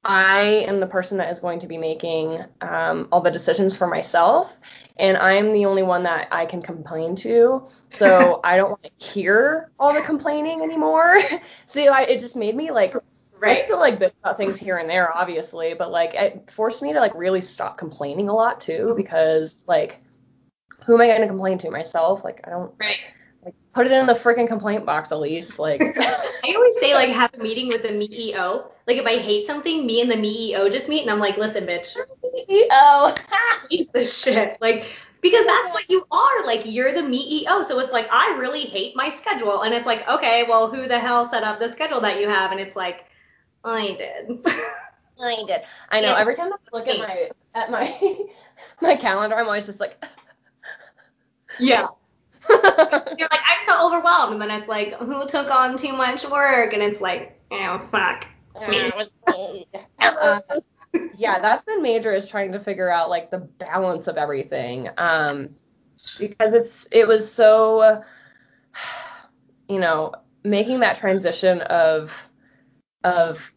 I 0.02 0.64
am 0.66 0.80
the 0.80 0.86
person 0.86 1.18
that 1.18 1.30
is 1.30 1.40
going 1.40 1.58
to 1.60 1.66
be 1.66 1.76
making 1.76 2.42
um, 2.62 3.08
all 3.12 3.20
the 3.20 3.30
decisions 3.30 3.76
for 3.76 3.86
myself, 3.86 4.56
and 5.00 5.16
I'm 5.16 5.52
the 5.52 5.64
only 5.64 5.82
one 5.82 6.02
that 6.04 6.28
I 6.30 6.46
can 6.46 6.62
complain 6.62 7.16
to. 7.16 7.66
So 7.88 8.40
I 8.44 8.56
don't 8.56 8.70
want 8.70 8.84
to 8.84 8.90
hear 9.04 9.70
all 9.78 9.92
the 9.92 10.02
complaining 10.02 10.62
anymore. 10.62 11.18
so 11.66 11.80
I, 11.80 12.02
it 12.02 12.20
just 12.20 12.36
made 12.36 12.54
me 12.54 12.70
like, 12.70 12.94
right. 13.38 13.58
I 13.58 13.64
still 13.64 13.78
like 13.78 13.98
bitch 13.98 14.12
about 14.22 14.36
things 14.36 14.58
here 14.58 14.78
and 14.78 14.88
there, 14.88 15.12
obviously, 15.12 15.74
but 15.74 15.90
like 15.90 16.14
it 16.14 16.50
forced 16.50 16.82
me 16.82 16.92
to 16.92 17.00
like 17.00 17.14
really 17.14 17.40
stop 17.40 17.78
complaining 17.78 18.28
a 18.28 18.34
lot 18.34 18.60
too, 18.60 18.94
because 18.96 19.64
like, 19.66 20.00
who 20.86 20.94
am 20.94 21.00
I 21.00 21.06
going 21.06 21.20
to 21.20 21.28
complain 21.28 21.58
to 21.58 21.70
myself? 21.70 22.24
Like 22.24 22.40
I 22.44 22.50
don't. 22.50 22.72
Right 22.78 23.00
put 23.72 23.86
it 23.86 23.92
in 23.92 24.06
the 24.06 24.14
freaking 24.14 24.48
complaint 24.48 24.84
box, 24.84 25.10
Elise. 25.10 25.58
Like 25.58 25.80
I 25.80 26.30
I 26.44 26.54
always 26.54 26.78
say 26.78 26.94
like 26.94 27.10
have 27.10 27.32
a 27.34 27.38
meeting 27.42 27.68
with 27.68 27.82
the 27.82 27.92
MEO. 27.92 28.70
Like 28.86 28.96
if 28.96 29.06
I 29.06 29.16
hate 29.18 29.44
something, 29.44 29.86
me 29.86 30.00
and 30.00 30.10
the 30.10 30.16
MEO 30.16 30.68
just 30.68 30.88
meet 30.88 31.02
and 31.02 31.10
I'm 31.10 31.20
like, 31.20 31.36
listen, 31.36 31.66
bitch. 31.66 31.96
MEO. 32.48 33.14
Hate 33.70 33.88
this 33.92 34.16
shit. 34.18 34.56
Like 34.60 34.86
because 35.20 35.46
that's 35.46 35.70
what 35.70 35.88
you 35.88 36.04
are. 36.10 36.46
Like 36.46 36.62
you're 36.64 36.92
the 36.92 37.02
MEO. 37.02 37.62
So 37.62 37.78
it's 37.78 37.92
like 37.92 38.08
I 38.10 38.36
really 38.38 38.62
hate 38.62 38.96
my 38.96 39.08
schedule. 39.08 39.62
And 39.62 39.74
it's 39.74 39.86
like, 39.86 40.08
okay, 40.08 40.44
well, 40.48 40.70
who 40.70 40.88
the 40.88 40.98
hell 40.98 41.26
set 41.26 41.44
up 41.44 41.60
the 41.60 41.70
schedule 41.70 42.00
that 42.00 42.20
you 42.20 42.28
have? 42.28 42.52
And 42.52 42.60
it's 42.60 42.76
like, 42.76 43.06
I 43.64 43.94
did. 43.98 44.46
I 45.22 45.44
did. 45.46 45.60
I 45.90 46.00
know. 46.00 46.14
Every 46.14 46.34
time 46.34 46.52
I 46.52 46.76
look 46.76 46.88
at 46.88 46.98
my 46.98 47.30
at 47.54 47.70
my 47.70 48.18
my 48.80 48.96
calendar, 48.96 49.36
I'm 49.36 49.46
always 49.46 49.66
just 49.66 49.80
like. 49.80 50.02
yeah. 51.58 51.86
You're 52.50 53.28
like, 53.30 53.40
I'm 53.46 53.62
so 53.62 53.86
overwhelmed, 53.86 54.32
and 54.34 54.42
then 54.42 54.50
it's 54.50 54.68
like, 54.68 54.94
who 54.94 55.26
took 55.26 55.50
on 55.50 55.76
too 55.76 55.92
much 55.92 56.24
work? 56.28 56.72
And 56.72 56.82
it's 56.82 57.00
like, 57.00 57.38
oh 57.50 57.78
fuck. 57.90 58.26
uh, 59.98 60.40
yeah, 61.16 61.40
that's 61.40 61.64
been 61.64 61.82
major 61.82 62.10
is 62.10 62.28
trying 62.28 62.52
to 62.52 62.60
figure 62.60 62.90
out 62.90 63.10
like 63.10 63.30
the 63.30 63.38
balance 63.38 64.08
of 64.08 64.16
everything. 64.16 64.88
Um, 64.98 65.50
because 66.18 66.54
it's 66.54 66.88
it 66.90 67.06
was 67.06 67.30
so, 67.30 68.02
you 69.68 69.78
know, 69.78 70.14
making 70.44 70.80
that 70.80 70.96
transition 70.96 71.60
of 71.62 72.12
of 73.04 73.52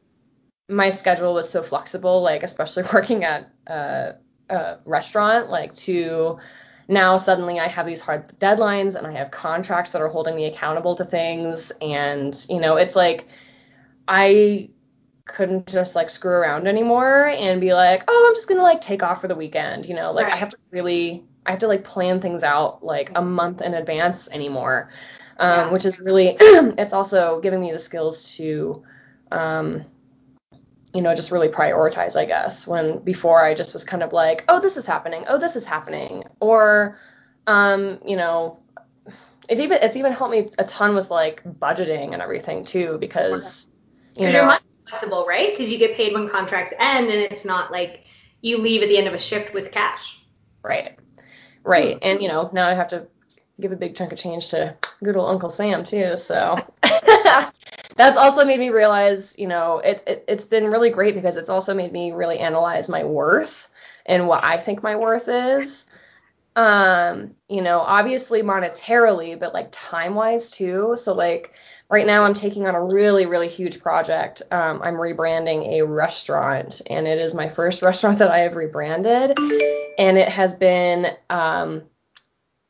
my 0.69 0.89
schedule 0.89 1.33
was 1.33 1.49
so 1.49 1.63
flexible, 1.63 2.21
like 2.21 2.43
especially 2.43 2.83
working 2.93 3.23
at 3.23 3.49
a, 3.67 4.15
a 4.49 4.77
restaurant, 4.85 5.49
like 5.49 5.73
to 5.75 6.39
now 6.87 7.17
suddenly 7.17 7.59
I 7.59 7.67
have 7.67 7.85
these 7.85 8.01
hard 8.01 8.27
deadlines 8.39 8.95
and 8.95 9.07
I 9.07 9.11
have 9.11 9.31
contracts 9.31 9.91
that 9.91 10.01
are 10.01 10.07
holding 10.07 10.35
me 10.35 10.45
accountable 10.45 10.95
to 10.95 11.05
things. 11.05 11.71
And, 11.81 12.45
you 12.49 12.59
know, 12.59 12.75
it's 12.75 12.95
like 12.95 13.27
I 14.07 14.69
couldn't 15.25 15.67
just 15.67 15.95
like 15.95 16.09
screw 16.09 16.33
around 16.33 16.67
anymore 16.67 17.27
and 17.27 17.61
be 17.61 17.73
like, 17.73 18.03
oh, 18.07 18.25
I'm 18.27 18.35
just 18.35 18.47
going 18.47 18.57
to 18.57 18.63
like 18.63 18.81
take 18.81 19.03
off 19.03 19.21
for 19.21 19.27
the 19.27 19.35
weekend. 19.35 19.85
You 19.85 19.95
know, 19.95 20.11
like 20.11 20.27
right. 20.27 20.33
I 20.33 20.37
have 20.37 20.49
to 20.49 20.57
really, 20.71 21.23
I 21.45 21.51
have 21.51 21.59
to 21.59 21.67
like 21.67 21.83
plan 21.83 22.21
things 22.21 22.43
out 22.43 22.83
like 22.83 23.11
a 23.15 23.21
month 23.21 23.61
in 23.61 23.73
advance 23.73 24.29
anymore, 24.31 24.89
um, 25.37 25.49
yeah. 25.49 25.71
which 25.71 25.85
is 25.85 25.99
really, 25.99 26.35
it's 26.39 26.93
also 26.93 27.39
giving 27.41 27.61
me 27.61 27.71
the 27.71 27.79
skills 27.79 28.35
to, 28.35 28.83
um, 29.31 29.85
you 30.93 31.01
know, 31.01 31.15
just 31.15 31.31
really 31.31 31.49
prioritize, 31.49 32.15
I 32.15 32.25
guess. 32.25 32.67
When 32.67 32.99
before 32.99 33.43
I 33.43 33.55
just 33.55 33.73
was 33.73 33.83
kind 33.83 34.03
of 34.03 34.13
like, 34.13 34.45
oh, 34.47 34.59
this 34.59 34.77
is 34.77 34.85
happening, 34.85 35.25
oh, 35.27 35.39
this 35.39 35.55
is 35.55 35.65
happening, 35.65 36.23
or, 36.39 36.99
um, 37.47 37.99
you 38.05 38.15
know, 38.15 38.59
it 39.49 39.59
even 39.59 39.79
it's 39.81 39.97
even 39.97 40.13
helped 40.13 40.33
me 40.33 40.49
a 40.57 40.63
ton 40.63 40.95
with 40.95 41.09
like 41.09 41.43
budgeting 41.43 42.13
and 42.13 42.21
everything 42.21 42.63
too, 42.63 42.97
because 42.99 43.67
you 44.15 44.27
know, 44.27 44.31
you're 44.31 44.45
much 44.45 44.61
flexible, 44.87 45.25
right? 45.27 45.51
Because 45.51 45.71
you 45.71 45.79
get 45.79 45.97
paid 45.97 46.13
when 46.13 46.29
contracts 46.29 46.73
end, 46.77 47.09
and 47.09 47.19
it's 47.19 47.43
not 47.43 47.71
like 47.71 48.05
you 48.41 48.59
leave 48.59 48.83
at 48.83 48.89
the 48.89 48.97
end 48.97 49.07
of 49.07 49.13
a 49.13 49.19
shift 49.19 49.53
with 49.53 49.71
cash. 49.71 50.21
Right, 50.61 50.97
right, 51.63 51.97
and 52.03 52.21
you 52.21 52.27
know 52.27 52.49
now 52.53 52.67
I 52.67 52.75
have 52.75 52.89
to 52.89 53.07
give 53.59 53.71
a 53.71 53.75
big 53.75 53.95
chunk 53.95 54.11
of 54.11 54.19
change 54.19 54.49
to 54.49 54.75
good 55.03 55.15
old 55.15 55.29
Uncle 55.29 55.49
Sam 55.49 55.83
too, 55.83 56.15
so. 56.17 56.59
that's 57.95 58.17
also 58.17 58.45
made 58.45 58.59
me 58.59 58.69
realize, 58.69 59.37
you 59.37 59.47
know, 59.47 59.79
it, 59.79 60.03
it 60.07 60.25
it's 60.27 60.47
been 60.47 60.65
really 60.65 60.89
great 60.89 61.15
because 61.15 61.35
it's 61.35 61.49
also 61.49 61.73
made 61.73 61.91
me 61.91 62.11
really 62.11 62.39
analyze 62.39 62.89
my 62.89 63.03
worth 63.03 63.69
and 64.05 64.27
what 64.27 64.43
I 64.43 64.57
think 64.57 64.83
my 64.83 64.95
worth 64.95 65.27
is. 65.27 65.85
Um, 66.55 67.35
you 67.49 67.61
know, 67.61 67.79
obviously 67.79 68.43
monetarily, 68.43 69.39
but 69.39 69.53
like 69.53 69.69
time 69.71 70.13
wise 70.13 70.51
too. 70.51 70.95
So 70.95 71.13
like 71.13 71.53
right 71.89 72.05
now 72.05 72.23
I'm 72.23 72.35
taking 72.35 72.67
on 72.67 72.75
a 72.75 72.83
really, 72.83 73.25
really 73.25 73.47
huge 73.47 73.81
project. 73.81 74.43
Um, 74.51 74.81
I'm 74.83 74.95
rebranding 74.95 75.79
a 75.79 75.85
restaurant 75.85 76.81
and 76.87 77.07
it 77.07 77.19
is 77.19 77.33
my 77.33 77.49
first 77.49 77.81
restaurant 77.83 78.19
that 78.19 78.31
I 78.31 78.39
have 78.39 78.55
rebranded. 78.55 79.37
And 79.97 80.17
it 80.17 80.29
has 80.29 80.55
been 80.55 81.07
um 81.29 81.83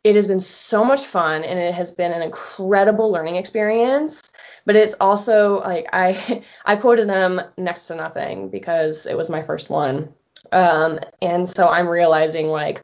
it 0.04 0.16
has 0.16 0.28
been 0.28 0.42
so 0.42 0.84
much 0.84 1.06
fun 1.06 1.44
and 1.44 1.58
it 1.58 1.74
has 1.74 1.92
been 1.92 2.12
an 2.12 2.22
incredible 2.22 3.10
learning 3.10 3.38
experience 3.38 4.22
but 4.66 4.76
it's 4.76 4.96
also 5.00 5.60
like 5.60 5.88
I 5.94 6.44
I 6.66 6.76
quoted 6.76 7.10
them 7.10 7.42
next 7.58 7.88
to 7.88 7.96
nothing 7.96 8.50
because 8.50 9.06
it 9.06 9.18
was 9.18 9.30
my 9.30 9.42
first 9.42 9.70
one. 9.70 10.14
Um, 10.52 11.00
and 11.22 11.48
so 11.48 11.68
I'm 11.70 11.88
realizing 11.88 12.48
like, 12.48 12.84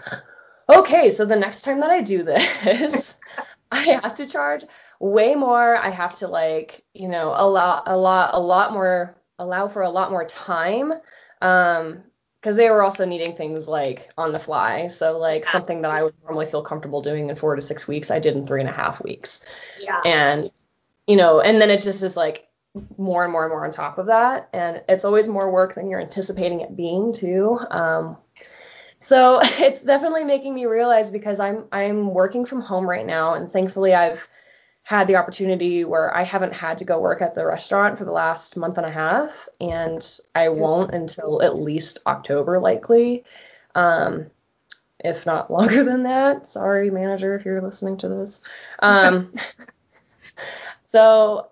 okay, 0.70 1.12
so 1.12 1.26
the 1.26 1.36
next 1.36 1.62
time 1.62 1.82
that 1.82 1.92
I 1.92 2.02
do 2.02 2.24
this, 2.24 3.15
I 3.72 3.82
have 3.82 4.15
to 4.15 4.26
charge 4.26 4.63
way 5.00 5.36
more. 5.36 5.76
I 5.76 5.89
have 5.89 6.15
to 6.15 6.28
like, 6.28 6.84
you 6.94 7.08
know, 7.08 7.34
allow 7.36 7.84
a 7.86 7.98
lot 7.98 8.32
a 8.34 8.39
lot 8.39 8.74
more 8.74 9.15
allow 9.38 9.68
for 9.68 9.82
a 9.82 9.89
lot 9.89 10.12
more 10.12 10.26
time. 10.26 10.94
Um, 11.42 12.04
because 12.42 12.56
they 12.56 12.70
were 12.70 12.82
also 12.82 13.06
needing 13.06 13.36
things 13.36 13.68
like 13.68 14.10
on 14.18 14.32
the 14.32 14.39
fly. 14.39 14.88
So 14.88 15.18
like 15.18 15.46
something 15.46 15.82
that 15.82 15.92
I 15.92 16.04
would 16.04 16.13
normally 16.24 16.46
feel 16.46 16.62
comfortable 16.62 17.02
doing 17.02 17.30
in 17.30 17.36
four 17.36 17.54
to 17.56 17.62
six 17.62 17.86
weeks, 17.86 18.10
I 18.10 18.20
did 18.20 18.38
in 18.38 18.48
three 18.48 18.62
and 18.62 18.70
a 18.70 18.74
half 18.74 19.04
weeks. 19.04 19.42
Yeah. 19.78 20.00
And 20.06 20.50
you 21.10 21.15
know, 21.15 21.41
and 21.41 21.60
then 21.60 21.72
it 21.72 21.82
just 21.82 22.04
is 22.04 22.15
like 22.15 22.48
more 23.00 23.24
and 23.24 23.34
more 23.34 23.43
and 23.43 23.52
more 23.52 23.65
on 23.65 23.72
top 23.72 23.98
of 23.98 24.06
that. 24.06 24.48
And 24.54 24.84
it's 24.88 25.04
always 25.04 25.28
more 25.28 25.52
work 25.52 25.74
than 25.74 25.89
you're 25.89 26.00
anticipating 26.00 26.62
it 26.62 26.78
being 26.78 27.13
too. 27.13 27.60
Um, 27.72 28.15
so 29.00 29.39
it's 29.43 29.82
definitely 29.82 30.24
making 30.24 30.54
me 30.54 30.67
realize 30.67 31.10
because 31.10 31.39
I'm 31.39 31.65
I'm 31.72 32.13
working 32.13 32.45
from 32.45 32.62
home 32.62 32.88
right 32.88 33.08
now 33.08 33.34
and 33.34 33.50
thankfully 33.50 33.95
I've 33.95 34.30
had 34.84 35.08
the 35.08 35.15
opportunity 35.15 35.84
where 35.84 36.15
I 36.15 36.22
haven't 36.22 36.54
had 36.54 36.78
to 36.78 36.86
go 36.86 37.00
work 37.00 37.24
at 37.24 37.34
the 37.34 37.43
restaurant 37.43 37.98
for 37.98 38.06
the 38.06 38.12
last 38.12 38.56
month 38.56 38.78
and 38.78 38.86
a 38.86 38.91
half 38.91 39.50
and 39.60 40.19
I 40.36 40.50
won't 40.50 40.93
until 40.93 41.41
at 41.41 41.56
least 41.56 42.00
October 42.06 42.60
likely. 42.60 43.24
Um, 43.74 44.28
if 45.00 45.26
not 45.26 45.50
longer 45.52 45.84
than 45.84 46.04
that. 46.04 46.48
Sorry, 46.48 46.91
manager, 46.91 47.36
if 47.36 47.45
you're 47.45 47.62
listening 47.62 47.98
to 47.98 48.10
this. 48.10 48.41
Um, 48.78 49.34
So 50.89 51.49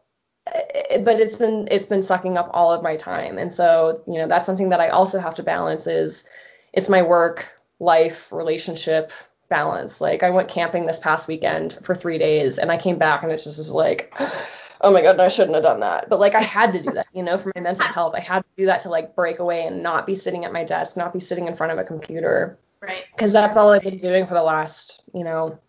eh, 0.48 1.02
but 1.04 1.20
it's 1.20 1.38
been 1.38 1.68
it's 1.72 1.86
been 1.86 2.04
sucking 2.04 2.38
up 2.38 2.50
all 2.52 2.72
of 2.72 2.84
my 2.84 2.96
time. 2.96 3.38
And 3.38 3.54
so 3.54 4.02
you 4.08 4.16
know 4.16 4.28
that's 4.28 4.46
something 4.46 4.70
that 4.70 4.82
i 4.82 4.90
also 4.90 5.20
have 5.20 5.36
to 5.36 5.44
balance 5.44 5.88
is 5.88 6.26
it's 6.74 6.90
my 6.90 7.02
work 7.02 7.54
life 7.80 8.32
relationship 8.32 9.12
balance. 9.50 10.02
Like 10.02 10.24
i 10.24 10.30
went 10.30 10.50
camping 10.50 10.86
this 10.86 11.00
past 11.00 11.28
weekend 11.28 11.80
for 11.84 11.96
three 11.96 12.18
days 12.18 12.58
and 12.58 12.72
i 12.72 12.78
came 12.78 12.98
back 12.98 13.24
and 13.24 13.32
it 13.32 13.38
just 13.38 13.58
was 13.58 13.72
like 13.72 14.14
oh 14.82 14.92
my 14.92 15.02
god 15.02 15.20
i 15.20 15.28
shouldn't 15.28 15.56
have 15.56 15.64
done 15.64 15.80
that. 15.82 16.10
But 16.10 16.20
like 16.20 16.36
i 16.36 16.42
had 16.42 16.74
to 16.74 16.82
do 16.82 16.92
that 16.92 17.08
you 17.14 17.24
know 17.24 17.38
for 17.38 17.52
my 17.56 17.62
mental 17.62 17.86
health. 17.86 18.16
I 18.16 18.20
had 18.22 18.40
to 18.40 18.50
do 18.58 18.66
that 18.66 18.82
to 18.82 18.90
like 18.90 19.16
break 19.16 19.40
away 19.40 19.68
and 19.68 19.84
not 19.84 20.08
be 20.08 20.16
sitting 20.16 20.46
at 20.46 20.54
my 20.54 20.64
desk 20.64 20.98
not 20.98 21.14
be 21.14 21.20
sitting 21.20 21.48
in 21.48 21.56
front 21.56 21.72
of 21.72 21.80
a 21.80 21.84
computer. 21.84 22.58
Right. 22.82 23.04
Because 23.12 23.34
that's 23.34 23.58
all 23.58 23.72
i've 23.72 23.82
been 23.84 23.98
doing 23.98 24.26
for 24.26 24.34
the 24.34 24.44
last 24.44 25.04
you 25.14 25.24
know 25.24 25.60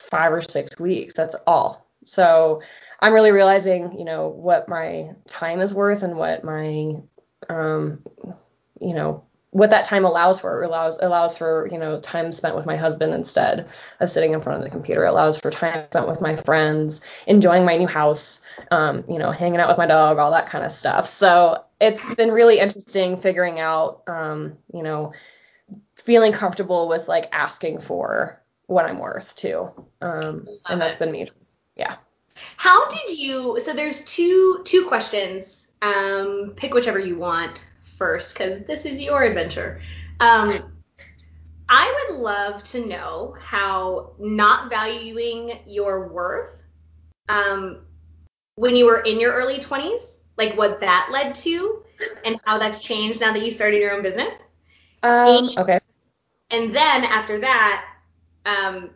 five 0.00 0.32
or 0.32 0.42
six 0.42 0.78
weeks. 0.80 1.14
That's 1.14 1.36
all 1.46 1.83
so 2.04 2.62
I'm 3.00 3.12
really 3.12 3.32
realizing, 3.32 3.98
you 3.98 4.04
know, 4.04 4.28
what 4.28 4.68
my 4.68 5.10
time 5.26 5.60
is 5.60 5.74
worth 5.74 6.02
and 6.02 6.16
what 6.16 6.44
my, 6.44 6.94
um, 7.48 8.02
you 8.80 8.94
know, 8.94 9.24
what 9.50 9.70
that 9.70 9.84
time 9.84 10.04
allows 10.04 10.40
for. 10.40 10.62
It 10.62 10.66
allows 10.66 10.98
allows 10.98 11.38
for, 11.38 11.68
you 11.70 11.78
know, 11.78 12.00
time 12.00 12.32
spent 12.32 12.56
with 12.56 12.66
my 12.66 12.76
husband 12.76 13.14
instead 13.14 13.68
of 14.00 14.10
sitting 14.10 14.32
in 14.32 14.40
front 14.40 14.58
of 14.58 14.64
the 14.64 14.70
computer. 14.70 15.04
It 15.04 15.10
allows 15.10 15.38
for 15.38 15.50
time 15.50 15.86
spent 15.90 16.08
with 16.08 16.20
my 16.20 16.34
friends, 16.34 17.02
enjoying 17.28 17.64
my 17.64 17.76
new 17.76 17.86
house, 17.86 18.40
um, 18.72 19.04
you 19.08 19.18
know, 19.18 19.30
hanging 19.30 19.60
out 19.60 19.68
with 19.68 19.78
my 19.78 19.86
dog, 19.86 20.18
all 20.18 20.32
that 20.32 20.48
kind 20.48 20.64
of 20.64 20.72
stuff. 20.72 21.06
So 21.06 21.64
it's 21.80 22.16
been 22.16 22.32
really 22.32 22.58
interesting 22.58 23.16
figuring 23.16 23.60
out, 23.60 24.02
um, 24.08 24.56
you 24.72 24.82
know, 24.82 25.12
feeling 25.94 26.32
comfortable 26.32 26.88
with 26.88 27.06
like 27.06 27.28
asking 27.30 27.78
for 27.78 28.42
what 28.66 28.86
I'm 28.86 28.98
worth 28.98 29.36
too. 29.36 29.70
Um, 30.00 30.48
and 30.66 30.80
that's 30.80 30.96
been 30.96 31.12
major 31.12 31.34
yeah. 31.76 31.96
How 32.56 32.88
did 32.88 33.18
you? 33.18 33.58
So 33.60 33.72
there's 33.72 34.04
two 34.04 34.62
two 34.64 34.86
questions. 34.86 35.72
Um, 35.82 36.54
pick 36.56 36.72
whichever 36.74 36.98
you 36.98 37.16
want 37.16 37.66
first, 37.82 38.34
because 38.34 38.62
this 38.62 38.86
is 38.86 39.00
your 39.00 39.22
adventure. 39.22 39.80
Um, 40.20 40.72
I 41.68 42.06
would 42.08 42.18
love 42.18 42.62
to 42.64 42.84
know 42.84 43.36
how 43.40 44.12
not 44.18 44.70
valuing 44.70 45.60
your 45.66 46.08
worth 46.08 46.62
um, 47.28 47.80
when 48.56 48.76
you 48.76 48.86
were 48.86 49.00
in 49.00 49.18
your 49.18 49.32
early 49.32 49.58
20s, 49.58 50.18
like 50.36 50.56
what 50.56 50.80
that 50.80 51.08
led 51.10 51.34
to, 51.36 51.82
and 52.24 52.40
how 52.44 52.58
that's 52.58 52.80
changed 52.80 53.20
now 53.20 53.32
that 53.32 53.42
you 53.42 53.50
started 53.50 53.80
your 53.80 53.92
own 53.92 54.02
business. 54.02 54.38
Um, 55.02 55.48
and, 55.48 55.58
okay. 55.58 55.80
And 56.50 56.74
then 56.74 57.04
after 57.04 57.38
that, 57.40 57.86
um, 58.46 58.90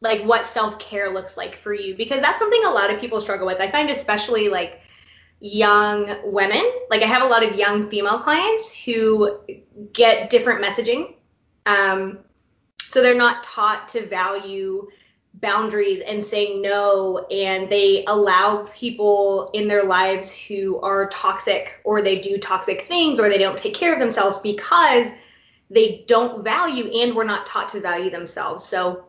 like 0.00 0.22
what 0.22 0.44
self-care 0.44 1.10
looks 1.10 1.36
like 1.36 1.56
for 1.56 1.74
you 1.74 1.94
because 1.94 2.20
that's 2.20 2.38
something 2.38 2.64
a 2.64 2.70
lot 2.70 2.92
of 2.92 3.00
people 3.00 3.20
struggle 3.20 3.46
with. 3.46 3.60
I 3.60 3.70
find 3.70 3.90
especially 3.90 4.48
like 4.48 4.80
young 5.40 6.16
women, 6.24 6.62
like 6.90 7.02
I 7.02 7.06
have 7.06 7.22
a 7.22 7.26
lot 7.26 7.42
of 7.42 7.56
young 7.56 7.88
female 7.88 8.18
clients 8.18 8.72
who 8.72 9.40
get 9.92 10.30
different 10.30 10.64
messaging. 10.64 11.14
Um, 11.66 12.20
so 12.88 13.02
they're 13.02 13.14
not 13.14 13.44
taught 13.44 13.88
to 13.88 14.06
value 14.06 14.88
boundaries 15.34 16.00
and 16.00 16.22
saying 16.22 16.60
no 16.60 17.18
and 17.30 17.70
they 17.70 18.04
allow 18.06 18.66
people 18.74 19.50
in 19.54 19.68
their 19.68 19.84
lives 19.84 20.34
who 20.34 20.80
are 20.80 21.08
toxic 21.08 21.80
or 21.84 22.02
they 22.02 22.18
do 22.20 22.36
toxic 22.36 22.82
things 22.82 23.20
or 23.20 23.28
they 23.28 23.38
don't 23.38 23.56
take 23.56 23.74
care 23.74 23.92
of 23.94 24.00
themselves 24.00 24.38
because 24.38 25.08
they 25.70 26.04
don't 26.08 26.42
value 26.42 26.90
and 26.90 27.14
were 27.14 27.24
not 27.24 27.46
taught 27.46 27.68
to 27.68 27.80
value 27.80 28.10
themselves. 28.10 28.64
So 28.64 29.06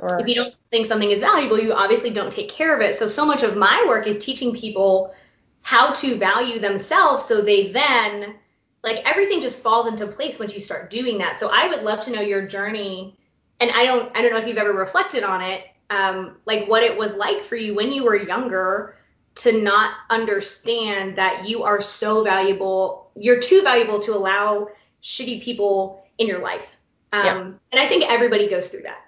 sure. 0.00 0.18
if 0.20 0.28
you 0.28 0.34
don't 0.34 0.54
think 0.70 0.86
something 0.86 1.10
is 1.10 1.20
valuable, 1.20 1.58
you 1.58 1.72
obviously 1.72 2.10
don't 2.10 2.32
take 2.32 2.48
care 2.48 2.74
of 2.74 2.80
it. 2.80 2.94
So 2.94 3.08
so 3.08 3.24
much 3.24 3.42
of 3.42 3.56
my 3.56 3.84
work 3.86 4.06
is 4.06 4.18
teaching 4.18 4.54
people 4.54 5.14
how 5.62 5.92
to 5.92 6.16
value 6.16 6.58
themselves 6.58 7.24
so 7.24 7.40
they 7.40 7.72
then 7.72 8.36
like 8.82 9.02
everything 9.08 9.40
just 9.40 9.62
falls 9.62 9.86
into 9.86 10.06
place 10.06 10.38
once 10.38 10.54
you 10.54 10.60
start 10.60 10.90
doing 10.90 11.18
that. 11.18 11.38
So 11.38 11.50
I 11.52 11.68
would 11.68 11.82
love 11.82 12.04
to 12.04 12.10
know 12.10 12.20
your 12.20 12.46
journey 12.46 13.18
and 13.60 13.70
I 13.70 13.84
don't 13.84 14.16
I 14.16 14.22
don't 14.22 14.32
know 14.32 14.38
if 14.38 14.46
you've 14.46 14.58
ever 14.58 14.72
reflected 14.72 15.24
on 15.24 15.42
it, 15.42 15.64
um, 15.90 16.36
like 16.46 16.66
what 16.68 16.82
it 16.82 16.96
was 16.96 17.16
like 17.16 17.42
for 17.42 17.56
you 17.56 17.74
when 17.74 17.92
you 17.92 18.04
were 18.04 18.16
younger 18.16 18.96
to 19.36 19.60
not 19.60 19.92
understand 20.10 21.16
that 21.16 21.48
you 21.48 21.62
are 21.62 21.80
so 21.80 22.24
valuable, 22.24 23.10
you're 23.14 23.40
too 23.40 23.62
valuable 23.62 24.00
to 24.00 24.14
allow 24.14 24.68
shitty 25.02 25.42
people 25.42 26.04
in 26.18 26.26
your 26.26 26.40
life. 26.40 26.76
Um, 27.12 27.24
yeah. 27.24 27.36
And 27.72 27.80
I 27.80 27.86
think 27.86 28.04
everybody 28.08 28.48
goes 28.48 28.68
through 28.68 28.82
that. 28.82 28.98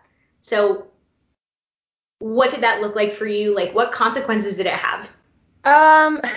So 0.41 0.87
what 2.19 2.51
did 2.51 2.61
that 2.63 2.81
look 2.81 2.95
like 2.95 3.13
for 3.13 3.27
you? 3.27 3.55
Like 3.55 3.75
what 3.75 3.93
consequences 3.93 4.57
did 4.57 4.67
it 4.67 4.75
have? 4.75 5.11
Um. 5.65 6.21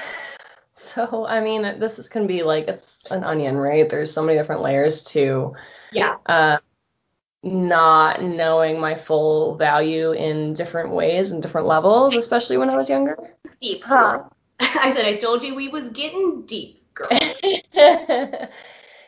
So 0.75 1.25
I 1.25 1.39
mean, 1.39 1.79
this 1.79 1.97
is 1.97 2.09
gonna 2.09 2.27
be 2.27 2.43
like 2.43 2.67
it's 2.67 3.05
an 3.09 3.23
onion, 3.23 3.55
right? 3.57 3.89
There's 3.89 4.13
so 4.13 4.23
many 4.23 4.37
different 4.37 4.61
layers 4.61 5.03
to. 5.05 5.55
Yeah. 5.91 6.17
Uh, 6.25 6.57
not 7.43 8.23
knowing 8.23 8.79
my 8.79 8.95
full 8.95 9.55
value 9.55 10.11
in 10.13 10.53
different 10.53 10.91
ways 10.91 11.31
and 11.31 11.41
different 11.41 11.67
levels, 11.67 12.15
especially 12.15 12.57
when 12.57 12.69
I 12.69 12.77
was 12.77 12.89
younger. 12.89 13.17
Deep. 13.59 13.83
Huh. 13.83 14.23
I 14.59 14.93
said 14.93 15.05
I 15.05 15.17
told 15.17 15.43
you 15.43 15.53
we 15.53 15.67
was 15.67 15.89
getting 15.89 16.43
deep, 16.43 16.93
girl. 16.93 17.09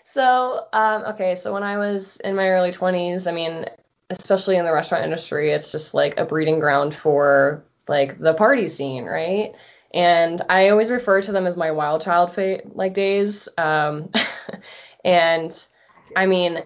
so, 0.05 0.67
um, 0.73 1.03
okay, 1.05 1.35
so 1.35 1.53
when 1.53 1.63
I 1.63 1.77
was 1.77 2.17
in 2.17 2.35
my 2.35 2.49
early 2.49 2.71
20s, 2.71 3.27
I 3.27 3.31
mean, 3.31 3.65
especially 4.09 4.57
in 4.57 4.65
the 4.65 4.73
restaurant 4.73 5.03
industry, 5.03 5.51
it's 5.51 5.71
just 5.71 5.93
like 5.93 6.17
a 6.19 6.25
breeding 6.25 6.59
ground 6.59 6.93
for 6.93 7.63
like 7.87 8.17
the 8.19 8.33
party 8.33 8.67
scene, 8.67 9.05
right? 9.05 9.53
And 9.93 10.41
I 10.49 10.69
always 10.69 10.91
refer 10.91 11.21
to 11.21 11.31
them 11.31 11.47
as 11.47 11.57
my 11.57 11.71
wild 11.71 12.01
child 12.01 12.33
fa- 12.33 12.61
like 12.73 12.93
days. 12.93 13.47
Um, 13.57 14.09
and 15.05 15.67
I 16.15 16.25
mean, 16.25 16.63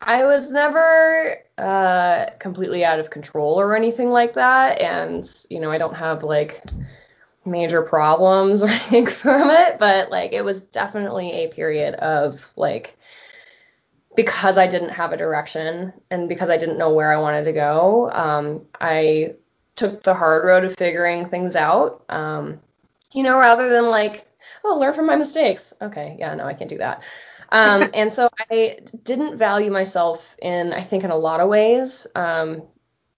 I 0.00 0.24
was 0.24 0.50
never 0.50 1.36
uh, 1.58 2.26
completely 2.38 2.84
out 2.84 3.00
of 3.00 3.10
control 3.10 3.60
or 3.60 3.76
anything 3.76 4.10
like 4.10 4.34
that, 4.34 4.80
and 4.80 5.28
you 5.50 5.60
know 5.60 5.70
I 5.70 5.78
don't 5.78 5.94
have 5.94 6.22
like 6.22 6.62
major 7.44 7.82
problems 7.82 8.62
or 8.64 8.68
anything 8.68 9.06
from 9.06 9.50
it, 9.50 9.78
but 9.78 10.10
like 10.10 10.32
it 10.32 10.44
was 10.44 10.62
definitely 10.62 11.30
a 11.32 11.48
period 11.48 11.94
of 11.96 12.52
like 12.56 12.96
because 14.16 14.58
I 14.58 14.66
didn't 14.66 14.90
have 14.90 15.12
a 15.12 15.16
direction 15.16 15.92
and 16.10 16.28
because 16.28 16.48
I 16.48 16.56
didn't 16.56 16.78
know 16.78 16.94
where 16.94 17.12
I 17.12 17.18
wanted 17.18 17.44
to 17.44 17.52
go, 17.52 18.10
um, 18.12 18.66
I 18.80 19.34
took 19.76 20.02
the 20.02 20.14
hard 20.14 20.44
road 20.44 20.64
of 20.64 20.76
figuring 20.76 21.26
things 21.26 21.56
out. 21.56 22.04
Um, 22.08 22.60
you 23.12 23.22
know, 23.22 23.38
rather 23.38 23.68
than 23.70 23.86
like, 23.86 24.26
oh, 24.64 24.78
learn 24.78 24.94
from 24.94 25.06
my 25.06 25.16
mistakes. 25.16 25.72
Okay, 25.80 26.16
yeah, 26.18 26.34
no, 26.34 26.44
I 26.44 26.54
can't 26.54 26.70
do 26.70 26.78
that. 26.78 27.02
Um, 27.50 27.90
and 27.94 28.12
so 28.12 28.28
I 28.50 28.78
didn't 29.02 29.36
value 29.36 29.70
myself 29.70 30.36
in, 30.42 30.72
I 30.72 30.80
think, 30.80 31.04
in 31.04 31.10
a 31.10 31.16
lot 31.16 31.40
of 31.40 31.48
ways, 31.48 32.06
um, 32.14 32.62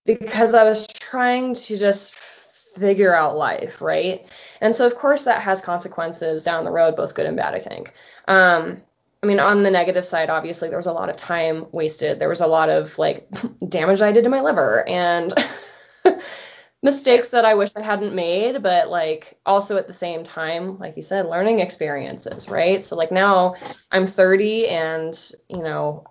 because 0.04 0.54
I 0.54 0.64
was 0.64 0.86
trying 0.86 1.54
to 1.54 1.76
just 1.76 2.14
figure 2.14 3.14
out 3.14 3.36
life, 3.36 3.80
right? 3.80 4.26
And 4.60 4.74
so, 4.74 4.86
of 4.86 4.96
course, 4.96 5.24
that 5.24 5.42
has 5.42 5.60
consequences 5.60 6.42
down 6.42 6.64
the 6.64 6.70
road, 6.70 6.96
both 6.96 7.14
good 7.14 7.26
and 7.26 7.36
bad, 7.36 7.54
I 7.54 7.58
think. 7.58 7.92
Um, 8.28 8.82
I 9.22 9.26
mean, 9.26 9.38
on 9.38 9.62
the 9.62 9.70
negative 9.70 10.04
side, 10.04 10.30
obviously, 10.30 10.68
there 10.68 10.78
was 10.78 10.86
a 10.86 10.92
lot 10.92 11.08
of 11.08 11.16
time 11.16 11.66
wasted. 11.70 12.18
There 12.18 12.28
was 12.28 12.40
a 12.40 12.46
lot 12.46 12.70
of 12.70 12.98
like 12.98 13.28
damage 13.68 14.02
I 14.02 14.12
did 14.12 14.24
to 14.24 14.30
my 14.30 14.40
liver 14.40 14.86
and 14.88 15.32
mistakes 16.82 17.28
that 17.30 17.44
I 17.44 17.54
wish 17.54 17.70
I 17.76 17.82
hadn't 17.82 18.14
made, 18.14 18.62
but 18.62 18.88
like 18.88 19.38
also 19.46 19.76
at 19.76 19.86
the 19.86 19.92
same 19.92 20.24
time, 20.24 20.78
like 20.78 20.96
you 20.96 21.02
said, 21.02 21.26
learning 21.26 21.60
experiences, 21.60 22.48
right? 22.48 22.82
So 22.82 22.96
like 22.96 23.12
now 23.12 23.54
I'm 23.92 24.08
30 24.08 24.68
and, 24.68 25.32
you 25.48 25.62
know, 25.62 26.04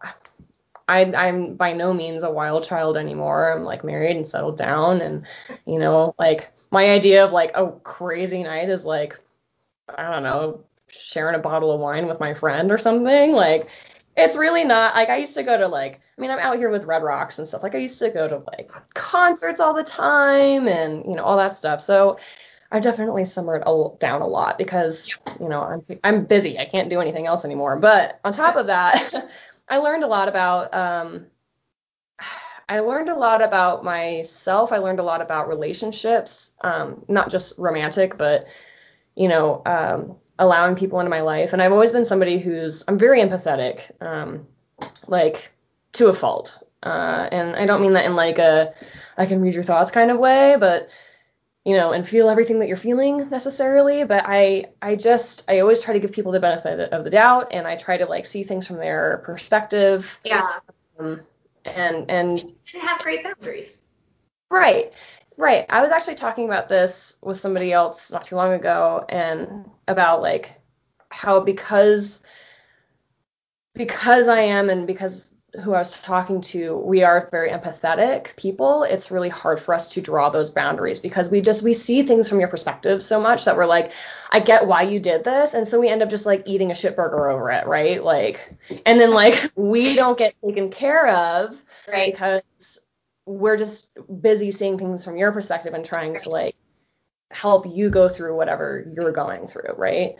I, 0.88 1.04
I'm 1.13 1.56
by 1.56 1.74
no 1.74 1.93
means 1.93 2.24
a 2.24 2.32
wild 2.32 2.63
child 2.63 2.95
anymore. 2.95 3.52
I'm 3.52 3.63
like 3.63 3.84
married 3.84 4.15
and 4.15 4.28
settled 4.28 4.58
down 4.58 5.02
and, 5.02 5.26
you 5.65 5.80
know, 5.80 6.15
like 6.17 6.52
my 6.71 6.89
idea 6.89 7.26
of 7.26 7.34
like 7.34 7.52
a 7.56 7.71
crazy 7.84 8.43
night 8.43 8.69
is 8.69 8.86
like, 8.86 9.19
I 9.89 10.10
don't 10.10 10.24
know, 10.24 10.63
sharing 10.91 11.36
a 11.36 11.39
bottle 11.39 11.71
of 11.71 11.80
wine 11.80 12.08
with 12.08 12.19
my 12.19 12.34
friend 12.34 12.71
or 12.71 12.77
something. 12.77 13.32
Like 13.34 13.67
it's 14.15 14.36
really 14.36 14.63
not 14.63 14.95
like 14.95 15.10
I 15.10 15.17
used 15.17 15.36
to 15.36 15.43
go 15.43 15.58
to 15.58 15.67
like 15.67 15.99
I 16.17 16.21
mean 16.21 16.32
I'm 16.32 16.39
out 16.39 16.58
here 16.58 16.69
with 16.69 16.86
Red 16.86 17.04
Rocks 17.04 17.39
and 17.39 17.47
stuff 17.47 17.63
like 17.63 17.75
I 17.75 17.80
used 17.80 17.99
to 17.99 18.10
go 18.10 18.27
to 18.27 18.43
like 18.51 18.71
concerts 18.93 19.60
all 19.60 19.73
the 19.73 19.84
time 19.84 20.67
and 20.67 21.06
you 21.06 21.15
know 21.15 21.23
all 21.23 21.38
that 21.38 21.56
stuff 21.56 21.82
so 21.82 22.17
I 22.71 22.80
definitely 22.80 23.25
simmered 23.25 23.63
a, 23.65 23.88
down 23.99 24.21
a 24.21 24.27
lot 24.27 24.58
because 24.58 25.15
you 25.39 25.47
know 25.47 25.62
I'm 25.62 25.99
I'm 26.04 26.25
busy 26.25 26.60
I 26.60 26.65
can't 26.65 26.89
do 26.89 26.99
anything 26.99 27.25
else 27.25 27.45
anymore 27.45 27.77
but 27.77 28.19
on 28.23 28.34
top 28.34 28.56
of 28.56 28.67
that 28.67 29.30
I 29.69 29.77
learned 29.77 30.04
a 30.04 30.08
lot 30.08 30.27
about 30.27 30.73
um 30.73 31.27
I 32.67 32.80
learned 32.80 33.10
a 33.10 33.15
lot 33.15 33.41
about 33.41 33.84
myself 33.84 34.71
I 34.73 34.77
learned 34.77 34.99
a 34.99 35.04
lot 35.04 35.21
about 35.21 35.47
relationships 35.47 36.51
um 36.62 37.06
not 37.08 37.30
just 37.30 37.58
romantic 37.58 38.17
but 38.17 38.45
you 39.15 39.30
know 39.30 39.62
um 39.65 40.17
allowing 40.41 40.75
people 40.75 40.99
into 40.99 41.12
my 41.12 41.21
life. 41.21 41.54
And 41.54 41.62
I've 41.62 41.71
always 41.71 41.91
been 41.91 42.04
somebody 42.04 42.39
who's 42.39 42.84
I'm 42.88 42.97
very 42.97 43.21
empathetic, 43.21 43.82
um, 44.01 44.47
like 45.08 45.51
to 45.93 46.08
a 46.08 46.13
fault. 46.13 46.62
Uh, 46.84 47.30
and 47.32 47.56
I 47.56 47.67
don't 47.67 47.82
mean 47.82 47.93
that 47.93 48.06
in 48.06 48.15
like 48.15 48.39
a 48.39 48.73
I 49.17 49.27
can 49.27 49.39
read 49.39 49.54
your 49.54 49.63
thoughts 49.63 49.91
kind 49.91 50.10
of 50.10 50.17
way, 50.17 50.58
but 50.60 50.89
you 51.63 51.77
know, 51.77 51.91
and 51.91 52.08
feel 52.08 52.27
everything 52.27 52.58
that 52.60 52.67
you're 52.67 52.75
feeling 52.75 53.30
necessarily. 53.30 54.04
But 54.04 54.23
I 54.25 54.65
I 54.82 54.95
just 54.95 55.45
I 55.47 55.60
always 55.60 55.84
try 55.84 55.93
to 55.93 55.99
give 55.99 56.12
people 56.12 56.32
the 56.32 56.39
benefit 56.39 56.91
of 56.91 57.04
the 57.04 57.12
doubt, 57.12 57.49
and 57.51 57.67
I 57.67 57.77
try 57.77 57.97
to 57.97 58.08
like 58.08 58.25
see 58.25 58.41
things 58.41 58.65
from 58.65 58.77
their 58.77 59.21
perspective. 59.23 60.19
Yeah. 60.25 60.58
Um, 60.99 61.21
and 61.65 62.10
and 62.10 62.39
and 62.39 62.82
have 62.82 62.99
great 62.99 63.23
boundaries. 63.23 63.82
Right. 64.49 64.91
Right. 65.41 65.65
I 65.71 65.82
was 65.82 65.89
actually 65.89 66.15
talking 66.15 66.45
about 66.45 66.69
this 66.69 67.17
with 67.23 67.39
somebody 67.39 67.73
else 67.73 68.12
not 68.12 68.25
too 68.25 68.36
long 68.36 68.54
ago 68.54 69.04
and 69.10 69.67
about 69.88 70.21
like 70.21 70.62
how 71.10 71.39
because 71.39 72.21
because 73.73 74.27
I 74.27 74.41
am 74.41 74.69
and 74.69 74.86
because 74.86 75.32
who 75.63 75.73
I 75.73 75.80
was 75.80 75.99
talking 75.99 76.41
to, 76.41 76.77
we 76.77 77.01
are 77.01 77.27
very 77.32 77.49
empathetic 77.49 78.36
people. 78.36 78.84
It's 78.84 79.10
really 79.10 79.30
hard 79.30 79.60
for 79.60 79.73
us 79.73 79.91
to 79.93 80.01
draw 80.01 80.30
those 80.30 80.51
boundaries 80.51 80.99
because 80.99 81.32
we 81.32 81.41
just 81.41 81.63
we 81.63 81.73
see 81.73 82.04
things 82.04 82.30
from 82.30 82.39
your 82.39 82.47
perspective 82.49 83.01
so 83.01 83.19
much 83.19 83.45
that 83.45 83.58
we're 83.58 83.65
like, 83.65 83.93
I 84.32 84.41
get 84.41 84.67
why 84.67 84.84
you 84.84 84.99
did 84.99 85.23
this, 85.23 85.56
and 85.56 85.67
so 85.67 85.80
we 85.80 85.89
end 85.89 86.04
up 86.04 86.10
just 86.12 86.27
like 86.27 86.43
eating 86.45 86.69
a 86.69 86.75
shit 86.75 86.95
burger 86.95 87.27
over 87.27 87.49
it, 87.49 87.65
right? 87.65 88.04
Like, 88.04 88.54
and 88.86 89.01
then 89.01 89.10
like 89.10 89.51
we 89.56 89.95
don't 89.95 90.19
get 90.19 90.36
taken 90.45 90.69
care 90.69 91.08
of 91.08 91.60
right. 91.91 92.13
because 92.13 92.80
we're 93.31 93.57
just 93.57 93.89
busy 94.21 94.51
seeing 94.51 94.77
things 94.77 95.05
from 95.05 95.15
your 95.15 95.31
perspective 95.31 95.73
and 95.73 95.85
trying 95.85 96.17
to 96.17 96.29
like 96.29 96.55
help 97.31 97.65
you 97.65 97.89
go 97.89 98.09
through 98.09 98.35
whatever 98.35 98.85
you're 98.89 99.11
going 99.11 99.47
through, 99.47 99.73
right? 99.77 100.15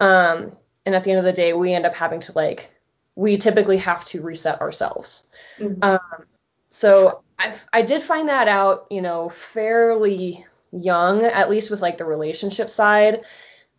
Um, 0.00 0.56
and 0.86 0.94
at 0.94 1.04
the 1.04 1.10
end 1.10 1.18
of 1.18 1.24
the 1.24 1.32
day, 1.32 1.52
we 1.52 1.74
end 1.74 1.84
up 1.84 1.94
having 1.94 2.20
to 2.20 2.32
like, 2.32 2.70
we 3.16 3.36
typically 3.36 3.76
have 3.76 4.04
to 4.06 4.22
reset 4.22 4.60
ourselves. 4.60 5.26
Mm-hmm. 5.58 5.82
Um, 5.82 6.24
so 6.70 7.22
I, 7.38 7.54
I 7.72 7.82
did 7.82 8.02
find 8.02 8.28
that 8.28 8.48
out, 8.48 8.86
you 8.90 9.02
know, 9.02 9.28
fairly 9.28 10.46
young, 10.72 11.24
at 11.24 11.50
least 11.50 11.70
with 11.70 11.82
like 11.82 11.98
the 11.98 12.06
relationship 12.06 12.70
side. 12.70 13.24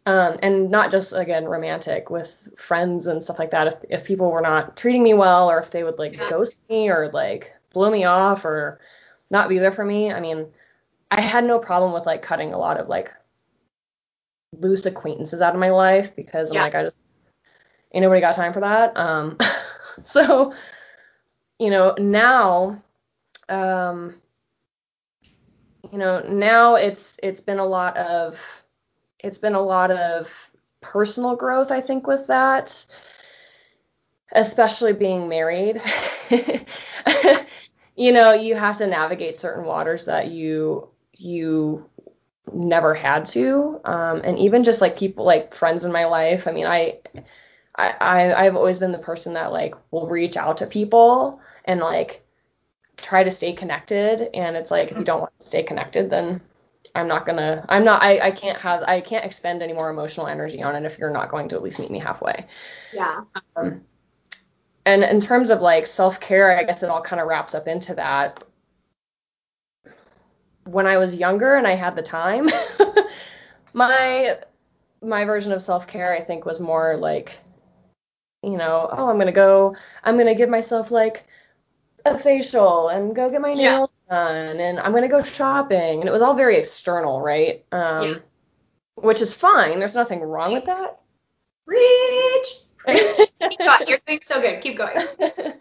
Um, 0.05 0.37
and 0.41 0.71
not 0.71 0.91
just 0.91 1.13
again 1.13 1.45
romantic 1.45 2.09
with 2.09 2.49
friends 2.57 3.07
and 3.07 3.21
stuff 3.21 3.37
like 3.37 3.51
that. 3.51 3.67
If 3.67 3.75
if 3.89 4.05
people 4.05 4.31
were 4.31 4.41
not 4.41 4.77
treating 4.77 5.03
me 5.03 5.13
well, 5.13 5.51
or 5.51 5.59
if 5.59 5.71
they 5.71 5.83
would 5.83 5.99
like 5.99 6.13
yeah. 6.13 6.29
ghost 6.29 6.59
me, 6.69 6.89
or 6.89 7.11
like 7.11 7.53
blow 7.71 7.89
me 7.89 8.03
off 8.05 8.45
or 8.45 8.79
not 9.29 9.49
be 9.49 9.59
there 9.59 9.71
for 9.71 9.85
me. 9.85 10.11
I 10.11 10.19
mean, 10.19 10.47
I 11.11 11.21
had 11.21 11.43
no 11.43 11.59
problem 11.59 11.93
with 11.93 12.05
like 12.05 12.21
cutting 12.21 12.53
a 12.53 12.57
lot 12.57 12.79
of 12.79 12.87
like 12.87 13.13
loose 14.57 14.85
acquaintances 14.85 15.41
out 15.41 15.53
of 15.53 15.59
my 15.59 15.69
life 15.69 16.15
because 16.15 16.51
I'm 16.51 16.57
like 16.57 16.75
I 16.75 16.83
just 16.85 16.95
ain't 17.93 18.03
nobody 18.03 18.21
got 18.21 18.35
time 18.35 18.53
for 18.53 18.61
that. 18.61 18.97
Um, 18.97 19.37
so 20.03 20.53
you 21.57 21.69
know 21.69 21.95
now, 21.97 22.81
um, 23.47 24.15
you 25.91 25.97
know 25.97 26.21
now 26.27 26.75
it's 26.75 27.19
it's 27.23 27.41
been 27.41 27.59
a 27.59 27.65
lot 27.65 27.97
of 27.97 28.39
it's 29.19 29.39
been 29.39 29.55
a 29.55 29.61
lot 29.61 29.91
of 29.91 30.31
personal 30.81 31.35
growth 31.35 31.71
I 31.71 31.81
think 31.81 32.07
with 32.07 32.27
that, 32.27 32.85
especially 34.31 34.93
being 34.93 35.27
married. 35.27 35.81
you 37.95 38.11
know, 38.11 38.33
you 38.33 38.55
have 38.55 38.77
to 38.77 38.87
navigate 38.87 39.37
certain 39.37 39.65
waters 39.65 40.05
that 40.05 40.29
you 40.29 40.89
you 41.13 41.89
never 42.53 42.93
had 42.93 43.25
to. 43.27 43.79
Um, 43.85 44.21
and 44.23 44.37
even 44.39 44.63
just 44.63 44.81
like 44.81 44.97
people 44.97 45.25
like 45.25 45.53
friends 45.53 45.83
in 45.83 45.91
my 45.91 46.05
life. 46.05 46.47
I 46.47 46.51
mean, 46.51 46.65
I 46.65 46.99
I, 47.75 48.33
I 48.33 48.43
have 48.43 48.55
always 48.55 48.79
been 48.79 48.91
the 48.91 48.97
person 48.97 49.33
that 49.33 49.51
like 49.51 49.75
will 49.91 50.07
reach 50.07 50.37
out 50.37 50.57
to 50.57 50.67
people 50.67 51.39
and 51.65 51.79
like 51.79 52.23
try 52.97 53.23
to 53.23 53.31
stay 53.31 53.53
connected. 53.53 54.29
And 54.33 54.55
it's 54.55 54.71
like 54.71 54.91
if 54.91 54.97
you 54.97 55.03
don't 55.03 55.21
want 55.21 55.39
to 55.39 55.47
stay 55.47 55.63
connected, 55.63 56.09
then 56.09 56.41
I'm 56.95 57.07
not 57.07 57.25
gonna 57.25 57.65
I'm 57.69 57.83
not 57.83 58.01
I, 58.01 58.19
I 58.19 58.31
can't 58.31 58.57
have 58.57 58.83
I 58.83 59.01
can't 59.01 59.25
expend 59.25 59.61
any 59.61 59.73
more 59.73 59.89
emotional 59.89 60.27
energy 60.27 60.61
on 60.61 60.75
it 60.75 60.85
if 60.85 60.97
you're 60.97 61.11
not 61.11 61.29
going 61.29 61.47
to 61.49 61.55
at 61.55 61.63
least 61.63 61.79
meet 61.79 61.91
me 61.91 61.99
halfway. 61.99 62.45
Yeah. 62.91 63.21
Um, 63.55 63.81
and 64.89 65.03
in 65.03 65.21
terms 65.21 65.51
of 65.51 65.61
like 65.61 65.85
self 65.85 66.19
care, 66.19 66.57
I 66.57 66.63
guess 66.63 66.81
it 66.81 66.89
all 66.89 67.01
kind 67.01 67.21
of 67.21 67.27
wraps 67.27 67.53
up 67.53 67.67
into 67.67 67.93
that. 67.95 68.43
When 70.65 70.87
I 70.87 70.97
was 70.97 71.15
younger 71.15 71.55
and 71.55 71.67
I 71.67 71.73
had 71.75 71.95
the 71.95 72.01
time, 72.01 72.47
my 73.73 74.37
my 75.01 75.25
version 75.25 75.51
of 75.51 75.61
self 75.61 75.87
care 75.87 76.11
I 76.11 76.21
think 76.21 76.45
was 76.45 76.59
more 76.59 76.97
like, 76.97 77.37
you 78.41 78.57
know, 78.57 78.89
oh 78.91 79.09
I'm 79.09 79.19
gonna 79.19 79.31
go 79.31 79.75
I'm 80.03 80.17
gonna 80.17 80.35
give 80.35 80.49
myself 80.49 80.89
like 80.91 81.25
a 82.05 82.17
facial 82.17 82.89
and 82.89 83.15
go 83.15 83.29
get 83.29 83.41
my 83.41 83.53
Yeah. 83.53 83.77
nails 83.77 83.89
done 84.09 84.59
and 84.59 84.79
I'm 84.79 84.93
gonna 84.93 85.07
go 85.07 85.21
shopping 85.21 85.99
and 85.99 86.09
it 86.09 86.11
was 86.11 86.23
all 86.23 86.33
very 86.33 86.57
external, 86.57 87.21
right? 87.21 87.63
Um, 87.71 88.03
Yeah. 88.09 88.15
which 88.95 89.21
is 89.21 89.33
fine. 89.33 89.77
There's 89.79 89.95
nothing 89.95 90.21
wrong 90.21 90.53
with 90.53 90.65
that. 90.65 90.99
Rich. 91.67 92.47
Keep 92.87 93.59
going. 93.59 93.87
You're 93.87 93.99
doing 94.05 94.19
so 94.21 94.41
good. 94.41 94.61
Keep 94.61 94.77
going. 94.77 94.97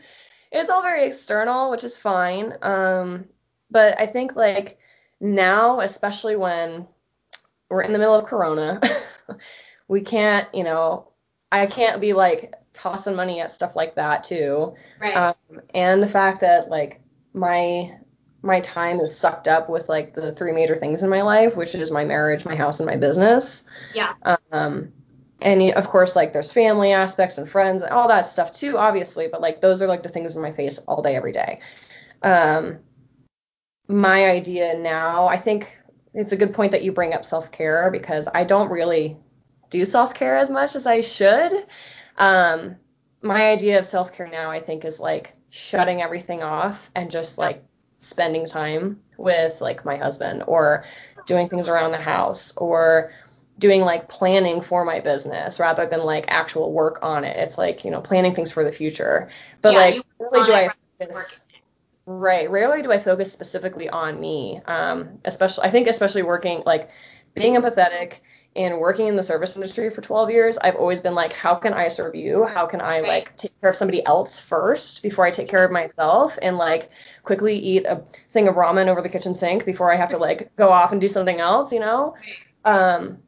it's 0.53 0.71
all 0.71 0.83
very 0.83 1.07
external, 1.07 1.71
which 1.71 1.85
is 1.85 1.97
fine. 1.97 2.55
Um, 2.63 3.27
but 3.71 4.01
I 4.01 4.07
think 4.07 4.37
like 4.37 4.79
now, 5.21 5.81
especially 5.81 6.37
when 6.37 6.87
we're 7.69 7.83
in 7.83 7.93
the 7.93 7.99
middle 7.99 8.15
of 8.15 8.25
Corona, 8.25 8.81
we 9.89 10.01
can't, 10.01 10.53
you 10.55 10.65
know, 10.65 11.09
I 11.51 11.67
can't 11.67 12.01
be 12.01 12.13
like 12.13 12.55
tossing 12.73 13.17
money 13.17 13.41
at 13.41 13.51
stuff 13.51 13.75
like 13.77 13.97
that 13.97 14.25
too. 14.25 14.75
Right. 15.01 15.15
Um, 15.15 15.61
and 15.75 16.03
the 16.03 16.09
fact 16.09 16.41
that 16.41 16.69
like 16.69 17.01
my 17.33 17.91
my 18.41 18.61
time 18.61 19.01
is 19.01 19.17
sucked 19.17 19.49
up 19.49 19.69
with 19.69 19.89
like 19.89 20.15
the 20.15 20.31
three 20.31 20.53
major 20.53 20.77
things 20.77 21.03
in 21.03 21.11
my 21.11 21.23
life, 21.23 21.57
which 21.57 21.75
is 21.75 21.91
my 21.91 22.05
marriage, 22.05 22.45
my 22.45 22.55
house, 22.55 22.79
and 22.79 22.87
my 22.87 22.97
business. 22.97 23.65
yeah. 23.95 24.15
Um, 24.53 24.93
and 25.41 25.63
of 25.75 25.89
course, 25.89 26.17
like 26.17 26.33
there's 26.33 26.51
family 26.51 26.93
aspects 26.93 27.39
and 27.39 27.49
friends 27.49 27.83
and 27.83 27.93
all 27.93 28.09
that 28.09 28.27
stuff 28.27 28.51
too, 28.51 28.77
obviously. 28.77 29.29
But 29.29 29.41
like 29.41 29.61
those 29.61 29.83
are 29.83 29.87
like 29.87 30.03
the 30.03 30.09
things 30.09 30.37
in 30.37 30.43
my 30.43 30.53
face 30.53 30.79
all 30.79 31.03
day, 31.03 31.15
every 31.15 31.33
day. 31.33 31.61
Um, 32.23 32.81
my 33.87 34.29
idea 34.31 34.79
now, 34.79 35.27
I 35.27 35.37
think 35.37 35.79
it's 36.13 36.33
a 36.33 36.37
good 36.37 36.55
point 36.55 36.73
that 36.73 36.83
you 36.83 36.93
bring 36.93 37.15
up 37.15 37.25
self 37.25 37.53
care 37.53 37.91
because 37.91 38.29
I 38.33 38.45
don't 38.45 38.71
really 38.71 39.17
do 39.71 39.85
self 39.85 40.15
care 40.15 40.37
as 40.37 40.51
much 40.51 40.75
as 40.75 40.87
I 40.87 41.01
should. 41.01 41.53
Um, 42.17 42.77
my 43.23 43.51
idea 43.51 43.79
of 43.79 43.87
self 43.87 44.13
care 44.13 44.29
now, 44.29 44.51
I 44.51 44.59
think, 44.59 44.85
is 44.85 44.99
like 44.99 45.35
shutting 45.51 46.03
everything 46.03 46.43
off 46.43 46.91
and 46.95 47.11
just 47.11 47.39
like 47.39 47.63
spending 48.01 48.47
time 48.47 49.01
with 49.17 49.61
like 49.61 49.85
my 49.85 49.97
husband 49.97 50.45
or 50.47 50.85
doing 51.27 51.49
things 51.49 51.69
around 51.69 51.93
the 51.93 51.99
house 51.99 52.53
or 52.57 53.11
doing 53.59 53.83
like 53.83 54.09
planning 54.09 54.61
for 54.61 54.85
my 54.85 55.01
business 55.01 55.61
rather 55.61 55.87
than 55.87 56.01
like 56.05 56.27
actual 56.29 56.73
work 56.73 57.01
on 57.03 57.25
it. 57.25 57.37
It's 57.37 57.59
like, 57.59 57.85
you 57.85 57.91
know, 57.91 58.01
planning 58.01 58.35
things 58.35 58.53
for 58.53 58.65
the 58.65 58.73
future. 58.73 59.29
But 59.63 59.75
Yeah, 59.75 59.77
like 59.77 60.03
rarely 60.19 60.45
do 60.45 60.55
I 60.55 60.55
it 60.55 60.65
rather 60.67 60.79
than 60.99 61.09
focus 61.09 61.43
right, 62.07 62.51
rarely 62.51 62.83
do 62.83 62.93
I 62.93 62.99
focus 62.99 63.33
specifically 63.33 63.89
on 63.89 64.21
me. 64.21 64.61
Um, 64.67 65.19
especially 65.25 65.65
I 65.67 65.71
think 65.71 65.89
especially 65.89 66.23
working 66.23 66.63
like 66.67 66.91
being 67.35 67.55
empathetic 67.55 68.21
and 68.57 68.79
working 68.81 69.07
in 69.09 69.17
the 69.17 69.23
service 69.23 69.57
industry 69.57 69.91
for 69.91 70.01
12 70.01 70.31
years, 70.31 70.59
I've 70.59 70.77
always 70.77 71.01
been 71.01 71.15
like, 71.15 71.33
how 71.33 71.55
can 71.55 71.75
I 71.75 71.89
serve 71.89 72.15
you? 72.15 72.45
How 72.45 72.67
can 72.67 72.81
I 72.81 73.01
Right. 73.03 73.03
like 73.03 73.37
take 73.37 73.53
care 73.61 73.71
of 73.71 73.77
somebody 73.77 74.05
else 74.07 74.39
first 74.41 75.03
before 75.03 75.27
I 75.27 75.31
take 75.31 75.49
care 75.49 75.65
of 75.65 75.71
myself 75.71 76.39
and 76.43 76.57
like 76.57 76.91
quickly 77.25 77.57
eat 77.57 77.85
a 77.87 78.03
thing 78.31 78.49
of 78.49 78.57
ramen 78.57 78.89
over 78.89 79.03
the 79.03 79.09
kitchen 79.11 79.35
sink 79.35 79.65
before 79.65 79.93
I 79.93 79.97
have 79.97 80.09
to 80.11 80.19
like 80.19 80.51
go 80.57 80.71
off 80.71 80.93
and 80.93 81.01
do 81.01 81.09
something 81.09 81.39
else, 81.41 81.73
you 81.73 81.81
know? 81.81 82.15
Um, 82.65 83.19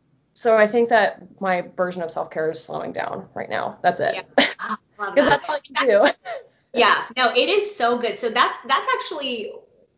so 0.41 0.57
I 0.57 0.67
think 0.67 0.89
that 0.89 1.21
my 1.39 1.67
version 1.77 2.01
of 2.01 2.11
self 2.11 2.31
care 2.31 2.51
is 2.51 2.65
slowing 2.65 2.93
down 2.93 3.29
right 3.35 3.51
now. 3.51 3.77
That's 3.83 4.01
it. 4.01 4.15
Yeah. 4.15 4.77
Because 4.97 5.15
that. 5.15 5.41
that's 5.41 5.49
all 5.49 5.57
I 5.57 5.61
can 5.61 5.87
do. 5.87 6.07
Yeah, 6.73 7.03
no, 7.17 7.33
it 7.35 7.49
is 7.49 7.75
so 7.75 7.99
good. 7.99 8.19
So 8.19 8.31
that's 8.31 8.57
that's 8.67 8.89
actually 8.95 9.53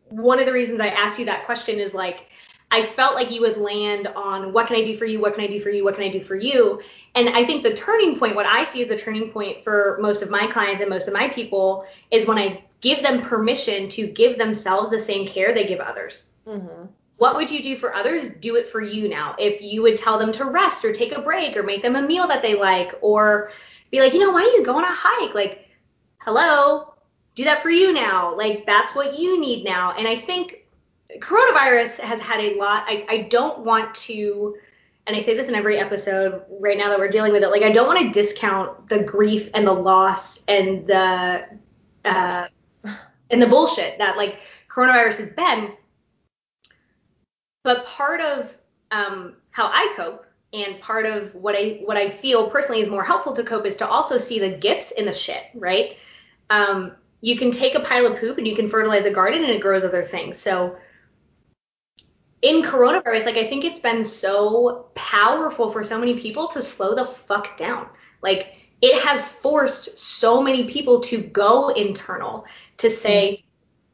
one 0.09 0.39
of 0.39 0.45
the 0.45 0.51
reasons 0.51 0.81
I 0.81 0.87
asked 0.87 1.19
you 1.19 1.25
that 1.25 1.45
question 1.45 1.77
is 1.79 1.93
like 1.93 2.29
I 2.71 2.83
felt 2.83 3.13
like 3.13 3.31
you 3.31 3.41
would 3.41 3.57
land 3.57 4.07
on 4.07 4.51
what 4.51 4.67
can 4.67 4.75
I 4.75 4.83
do 4.83 4.97
for 4.97 5.05
you? 5.05 5.21
What 5.21 5.35
can 5.35 5.43
I 5.43 5.47
do 5.47 5.59
for 5.59 5.69
you? 5.69 5.83
What 5.83 5.95
can 5.95 6.03
I 6.03 6.09
do 6.09 6.23
for 6.23 6.35
you? 6.35 6.81
And 7.15 7.29
I 7.29 7.45
think 7.45 7.63
the 7.63 7.75
turning 7.75 8.17
point, 8.17 8.35
what 8.35 8.47
I 8.47 8.63
see 8.63 8.81
as 8.81 8.87
the 8.87 8.97
turning 8.97 9.29
point 9.29 9.63
for 9.63 9.97
most 10.01 10.23
of 10.23 10.29
my 10.31 10.47
clients 10.47 10.81
and 10.81 10.89
most 10.89 11.07
of 11.07 11.13
my 11.13 11.29
people 11.29 11.85
is 12.09 12.27
when 12.27 12.39
I 12.39 12.63
give 12.81 13.03
them 13.03 13.21
permission 13.21 13.87
to 13.89 14.07
give 14.07 14.39
themselves 14.39 14.89
the 14.89 14.99
same 14.99 15.27
care 15.27 15.53
they 15.53 15.65
give 15.65 15.79
others. 15.79 16.31
hmm 16.45 16.85
What 17.23 17.37
would 17.37 17.49
you 17.49 17.63
do 17.63 17.77
for 17.77 17.95
others? 17.95 18.31
Do 18.41 18.57
it 18.57 18.67
for 18.67 18.81
you 18.81 19.07
now. 19.07 19.33
If 19.39 19.61
you 19.61 19.81
would 19.81 19.95
tell 19.95 20.17
them 20.17 20.33
to 20.33 20.43
rest 20.43 20.83
or 20.83 20.91
take 20.91 21.13
a 21.13 21.21
break 21.21 21.55
or 21.55 21.63
make 21.63 21.81
them 21.81 21.95
a 21.95 22.01
meal 22.01 22.27
that 22.27 22.41
they 22.41 22.53
like 22.53 22.95
or 22.99 23.49
be 23.91 24.01
like, 24.01 24.11
you 24.13 24.19
know, 24.19 24.31
why 24.31 24.41
don't 24.41 24.59
you 24.59 24.65
go 24.65 24.75
on 24.75 24.83
a 24.83 24.93
hike? 24.93 25.33
Like, 25.33 25.69
hello, 26.17 26.95
do 27.35 27.45
that 27.45 27.61
for 27.61 27.69
you 27.69 27.93
now. 27.93 28.35
Like, 28.35 28.65
that's 28.65 28.93
what 28.93 29.17
you 29.17 29.39
need 29.39 29.63
now. 29.63 29.93
And 29.93 30.05
I 30.05 30.17
think 30.17 30.65
coronavirus 31.19 32.01
has 32.01 32.19
had 32.19 32.41
a 32.41 32.55
lot. 32.55 32.83
I, 32.87 33.05
I 33.07 33.17
don't 33.29 33.59
want 33.59 33.95
to, 33.95 34.57
and 35.07 35.15
I 35.15 35.21
say 35.21 35.33
this 35.33 35.47
in 35.47 35.55
every 35.55 35.77
episode 35.77 36.43
right 36.59 36.77
now 36.77 36.89
that 36.89 36.99
we're 36.99 37.07
dealing 37.07 37.31
with 37.31 37.41
it, 37.41 37.51
like, 37.51 37.63
I 37.63 37.71
don't 37.71 37.87
want 37.87 37.99
to 37.99 38.11
discount 38.11 38.89
the 38.89 38.99
grief 38.99 39.49
and 39.53 39.65
the 39.65 39.71
loss 39.71 40.43
and 40.49 40.85
the, 40.85 41.47
uh, 42.03 42.47
and 43.29 43.41
the 43.41 43.47
bullshit 43.47 43.97
that 43.99 44.17
like 44.17 44.41
coronavirus 44.69 45.19
has 45.19 45.29
been. 45.29 45.71
But 47.63 47.85
part 47.85 48.21
of 48.21 48.55
um, 48.91 49.35
how 49.51 49.67
I 49.67 49.93
cope 49.95 50.25
and 50.53 50.79
part 50.79 51.05
of 51.05 51.33
what 51.33 51.55
I 51.55 51.81
what 51.83 51.97
I 51.97 52.09
feel 52.09 52.49
personally 52.49 52.81
is 52.81 52.89
more 52.89 53.03
helpful 53.03 53.33
to 53.33 53.43
cope 53.43 53.65
is 53.65 53.77
to 53.77 53.87
also 53.87 54.17
see 54.17 54.39
the 54.39 54.49
gifts 54.49 54.91
in 54.91 55.05
the 55.05 55.13
shit, 55.13 55.43
right? 55.55 55.97
Um, 56.49 56.93
you 57.21 57.37
can 57.37 57.51
take 57.51 57.73
a 57.73 57.79
pile 57.79 58.05
of 58.05 58.19
poop 58.19 58.37
and 58.37 58.47
you 58.47 58.55
can 58.55 58.67
fertilize 58.67 59.05
a 59.05 59.11
garden 59.11 59.43
and 59.43 59.51
it 59.51 59.61
grows 59.61 59.83
other 59.83 60.03
things. 60.03 60.37
So 60.37 60.77
in 62.41 62.61
coronavirus, 62.61 63.25
like 63.25 63.37
I 63.37 63.45
think 63.45 63.63
it's 63.63 63.79
been 63.79 64.03
so 64.03 64.89
powerful 64.93 65.71
for 65.71 65.81
so 65.81 65.97
many 65.97 66.19
people 66.19 66.49
to 66.49 66.61
slow 66.61 66.93
the 66.93 67.05
fuck 67.05 67.57
down. 67.57 67.87
Like 68.21 68.53
it 68.81 69.01
has 69.01 69.25
forced 69.25 69.97
so 69.97 70.41
many 70.41 70.65
people 70.65 70.99
to 70.99 71.17
go 71.17 71.69
internal 71.69 72.45
to 72.77 72.89
say, 72.89 73.45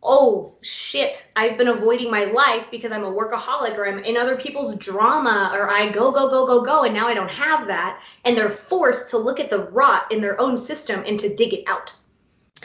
oh 0.02 0.56
shit, 0.62 1.28
I've 1.36 1.58
been 1.58 1.68
avoiding 1.68 2.10
my 2.10 2.26
life 2.26 2.68
because 2.72 2.92
I'm 2.92 3.04
a 3.04 3.12
workaholic 3.12 3.78
or 3.78 3.88
I'm 3.88 4.00
in 4.00 4.18
other 4.18 4.38
people's 4.38 4.76
drama 4.78 5.52
or 5.54 5.70
I 5.70 5.90
go, 5.90 6.12
go, 6.12 6.30
go, 6.30 6.46
go, 6.46 6.62
go, 6.62 6.84
and 6.84 6.94
now 6.94 7.08
I 7.08 7.14
don't 7.14 7.32
have 7.32 7.68
that. 7.68 8.02
And 8.24 8.38
they're 8.38 8.50
forced 8.50 9.10
to 9.10 9.18
look 9.18 9.40
at 9.40 9.50
the 9.50 9.66
rot 9.66 10.12
in 10.12 10.22
their 10.22 10.40
own 10.40 10.56
system 10.56 11.04
and 11.06 11.20
to 11.20 11.34
dig 11.36 11.54
it 11.54 11.64
out. 11.68 11.94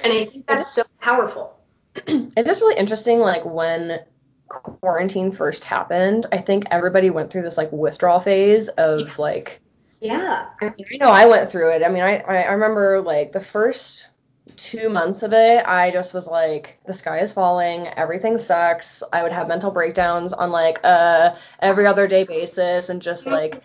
And 0.03 0.13
I 0.13 0.25
think 0.27 0.47
that's 0.47 0.73
so 0.73 0.85
powerful. 1.01 1.59
It's 2.07 2.49
just 2.49 2.61
really 2.61 2.77
interesting, 2.77 3.21
like 3.21 3.45
when 3.45 4.01
quarantine 4.49 5.31
first 5.31 5.65
happened, 5.65 6.27
I 6.33 6.39
think 6.39 6.65
everybody 6.71 7.11
went 7.11 7.31
through 7.31 7.43
this 7.43 7.57
like 7.57 7.71
withdrawal 7.73 8.21
phase 8.21 8.69
of 8.69 9.01
Yes. 9.01 9.19
like 9.19 9.61
Yeah. 10.01 10.47
I 10.61 10.73
know 11.01 11.07
I 11.07 11.27
went 11.27 11.51
through 11.51 11.71
it. 11.71 11.83
I 11.85 11.89
mean, 11.89 12.03
I, 12.03 12.19
I 12.19 12.43
I 12.43 12.53
remember 12.53 13.01
like 13.01 13.33
the 13.33 13.41
first 13.41 14.09
two 14.57 14.89
months 14.89 15.23
of 15.23 15.33
it, 15.33 15.67
I 15.67 15.91
just 15.91 16.15
was 16.15 16.27
like, 16.27 16.79
the 16.87 16.93
sky 16.93 17.21
is 17.21 17.33
falling, 17.33 17.89
everything 17.89 18.37
sucks. 18.37 19.03
I 19.13 19.23
would 19.23 19.33
have 19.33 19.49
mental 19.49 19.71
breakdowns 19.71 20.33
on 20.33 20.51
like 20.51 20.79
a 20.85 21.37
every 21.61 21.87
other 21.87 22.07
day 22.07 22.25
basis 22.25 22.89
and 22.89 23.01
just 23.01 23.25
mm-hmm. 23.25 23.35
like 23.35 23.63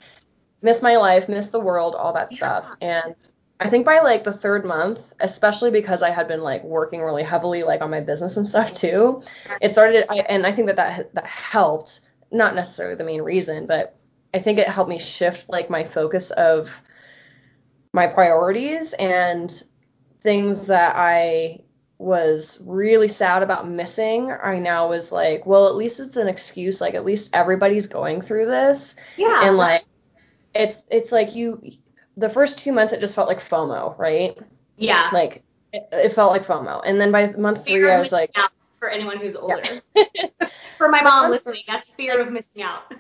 miss 0.62 0.82
my 0.82 0.98
life, 0.98 1.30
miss 1.30 1.50
the 1.50 1.60
world, 1.60 1.96
all 1.96 2.14
that 2.14 2.32
stuff. 2.32 2.70
And 2.82 3.16
I 3.60 3.70
think 3.70 3.86
by 3.86 4.00
like 4.00 4.24
the 4.24 4.34
third 4.34 4.66
month, 4.66 5.14
especially 5.20 5.70
because 5.70 6.02
I 6.02 6.12
had 6.12 6.28
been 6.28 6.42
like 6.42 6.64
working 6.64 7.02
really 7.02 7.24
heavily 7.24 7.64
like 7.64 7.82
on 7.82 7.92
my 7.92 8.00
business 8.00 8.38
and 8.38 8.48
stuff 8.48 8.74
too, 8.74 9.22
it 9.62 9.74
started 9.74 10.06
I, 10.10 10.20
and 10.20 10.46
I 10.46 10.52
think 10.52 10.68
that 10.68 10.78
that 10.78 11.14
that 11.14 11.26
helped, 11.26 12.02
not 12.32 12.56
necessarily 12.56 12.96
the 12.96 13.04
main 13.04 13.22
reason, 13.22 13.66
but 13.66 13.98
I 14.34 14.40
think 14.40 14.60
it 14.60 14.68
helped 14.68 14.90
me 14.90 15.00
shift 15.00 15.50
like 15.50 15.70
my 15.70 15.84
focus 15.84 16.32
of 16.32 16.82
my 17.92 18.08
priorities 18.08 18.94
and 18.94 19.64
things 20.22 20.68
that 20.68 20.96
I 20.96 21.62
was 21.98 22.62
really 22.66 23.08
sad 23.10 23.44
about 23.44 23.68
missing. 23.70 24.32
I 24.32 24.58
now 24.60 24.88
was 24.90 25.12
like, 25.12 25.46
well, 25.46 25.68
at 25.68 25.76
least 25.76 26.00
it's 26.00 26.18
an 26.18 26.28
excuse. 26.28 26.80
Like 26.82 26.94
at 26.94 27.06
least 27.06 27.36
everybody's 27.36 27.88
going 27.88 28.22
through 28.22 28.46
this, 28.46 28.96
Yeah. 29.18 29.42
and 29.44 29.58
like 29.58 29.84
it's 30.56 30.86
it's 30.90 31.12
like 31.12 31.36
you 31.36 31.62
the 32.18 32.30
first 32.30 32.60
two 32.60 32.72
months 32.72 32.94
it 32.94 33.00
just 33.00 33.16
felt 33.16 33.28
like 33.28 33.40
FOMO, 33.40 33.98
right? 34.00 34.38
yeah. 34.78 35.10
Like 35.14 35.44
it, 35.74 35.88
it 35.92 36.10
felt 36.14 36.32
like 36.32 36.46
FOMO, 36.46 36.82
and 36.86 37.00
then 37.00 37.12
by 37.12 37.32
month 37.34 37.66
three 37.66 37.90
I 37.92 38.00
was 38.00 38.12
like, 38.12 38.32
Yeah. 38.36 38.48
for 38.80 38.90
anyone 38.90 39.18
who's 39.18 39.36
older. 39.36 39.82
for 40.78 40.88
my 40.90 41.02
mom 41.02 41.30
listening, 41.32 41.64
that's 41.68 41.90
fear 41.90 42.20
of 42.22 42.32
missing 42.32 42.64
out. 42.64 42.94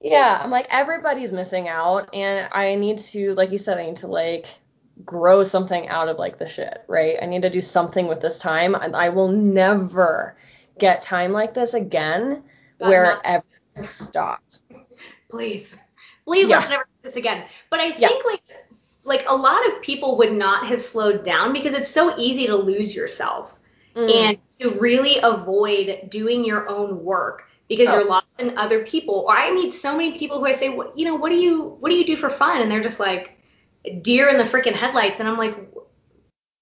Yeah, 0.00 0.40
I'm 0.42 0.50
like 0.50 0.68
everybody's 0.70 1.32
missing 1.32 1.66
out, 1.66 2.14
and 2.14 2.48
I 2.52 2.76
need 2.76 2.98
to, 2.98 3.34
like 3.34 3.50
you 3.50 3.58
said, 3.58 3.78
I 3.78 3.86
need 3.86 3.96
to 3.96 4.06
like 4.06 4.46
grow 5.04 5.42
something 5.42 5.88
out 5.88 6.08
of 6.08 6.18
like 6.18 6.38
the 6.38 6.48
shit, 6.48 6.82
right? 6.88 7.16
I 7.22 7.26
need 7.26 7.42
to 7.42 7.50
do 7.50 7.60
something 7.60 8.06
with 8.08 8.20
this 8.20 8.38
time. 8.38 8.74
I, 8.74 8.86
I 8.94 9.08
will 9.10 9.28
never 9.28 10.36
get 10.78 11.02
time 11.02 11.32
like 11.32 11.54
this 11.54 11.74
again 11.74 12.42
God, 12.78 12.88
where 12.88 13.04
not- 13.04 13.20
everything 13.24 13.82
stopped. 13.82 14.60
Please, 15.30 15.76
please 16.26 16.48
Yeah. 16.48 16.58
let's 16.58 16.70
never 16.70 16.84
do 16.84 16.90
this 17.02 17.16
again. 17.16 17.44
But 17.70 17.80
I 17.80 17.86
Yeah. 17.96 18.08
think 18.08 18.24
like 18.24 18.42
like 19.04 19.24
a 19.26 19.34
lot 19.34 19.66
of 19.68 19.80
people 19.80 20.18
would 20.18 20.32
not 20.34 20.66
have 20.66 20.82
slowed 20.82 21.22
down 21.24 21.54
because 21.54 21.72
it's 21.74 21.88
so 21.88 22.14
easy 22.18 22.46
to 22.46 22.56
lose 22.56 22.94
yourself 22.94 23.54
Mm. 23.96 24.14
and 24.14 24.38
to 24.60 24.70
really 24.78 25.18
avoid 25.22 26.10
doing 26.10 26.44
your 26.44 26.68
own 26.68 27.02
work 27.02 27.44
because 27.68 27.88
Oh. 27.88 27.94
you're 27.94 28.04
lost 28.08 28.38
in 28.38 28.58
other 28.58 28.84
people. 28.84 29.24
Or 29.26 29.34
I 29.34 29.50
meet 29.52 29.72
so 29.72 29.96
many 29.96 30.18
people 30.18 30.38
who 30.40 30.46
I 30.46 30.52
say, 30.52 30.68
what 30.68 30.96
you 30.98 31.06
know, 31.06 31.14
what 31.14 31.30
do 31.30 31.36
you 31.36 31.76
what 31.80 31.90
do 31.90 31.96
you 31.96 32.04
do 32.04 32.16
for 32.16 32.28
fun? 32.28 32.60
And 32.60 32.70
they're 32.70 32.82
just 32.82 33.00
like 33.00 33.37
deer 34.02 34.28
in 34.28 34.38
the 34.38 34.44
freaking 34.44 34.74
headlights. 34.74 35.20
And 35.20 35.28
I'm 35.28 35.36
like, 35.36 35.56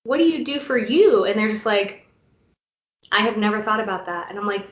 what 0.05 0.19
do 0.19 0.25
you 0.25 0.45
do 0.45 0.61
for 0.61 0.79
you? 0.79 1.25
And 1.25 1.39
they're 1.39 1.49
just 1.49 1.67
like, 1.67 2.07
I 3.13 3.21
have 3.21 3.37
never 3.37 3.63
thought 3.63 3.81
about 3.81 4.07
that. 4.07 4.31
And 4.31 4.39
I'm 4.39 4.47
like, 4.47 4.67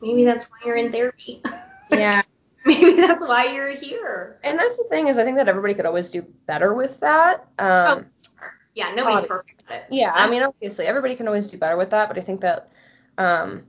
maybe 0.00 0.24
that's 0.24 0.50
why 0.50 0.58
you're 0.64 0.76
in 0.76 0.92
therapy. 0.92 1.42
yeah. 1.90 2.22
maybe 2.64 2.94
that's 2.94 3.20
why 3.20 3.46
you're 3.46 3.70
here. 3.70 4.38
And 4.44 4.58
that's 4.58 4.76
the 4.76 4.84
thing 4.84 5.08
is 5.08 5.18
I 5.18 5.24
think 5.24 5.36
that 5.36 5.48
everybody 5.48 5.74
could 5.74 5.86
always 5.86 6.10
do 6.10 6.22
better 6.46 6.74
with 6.74 7.00
that. 7.00 7.46
Um, 7.58 8.06
oh, 8.40 8.44
yeah, 8.74 8.92
nobody's 8.94 9.26
perfect 9.26 9.62
at 9.68 9.82
it. 9.82 9.84
Yeah, 9.90 10.12
I 10.14 10.28
mean, 10.30 10.42
obviously, 10.42 10.86
everybody 10.86 11.16
can 11.16 11.26
always 11.26 11.50
do 11.50 11.58
better 11.58 11.76
with 11.76 11.90
that, 11.90 12.08
but 12.08 12.18
I 12.18 12.20
think 12.20 12.40
that, 12.40 12.70
um, 13.18 13.64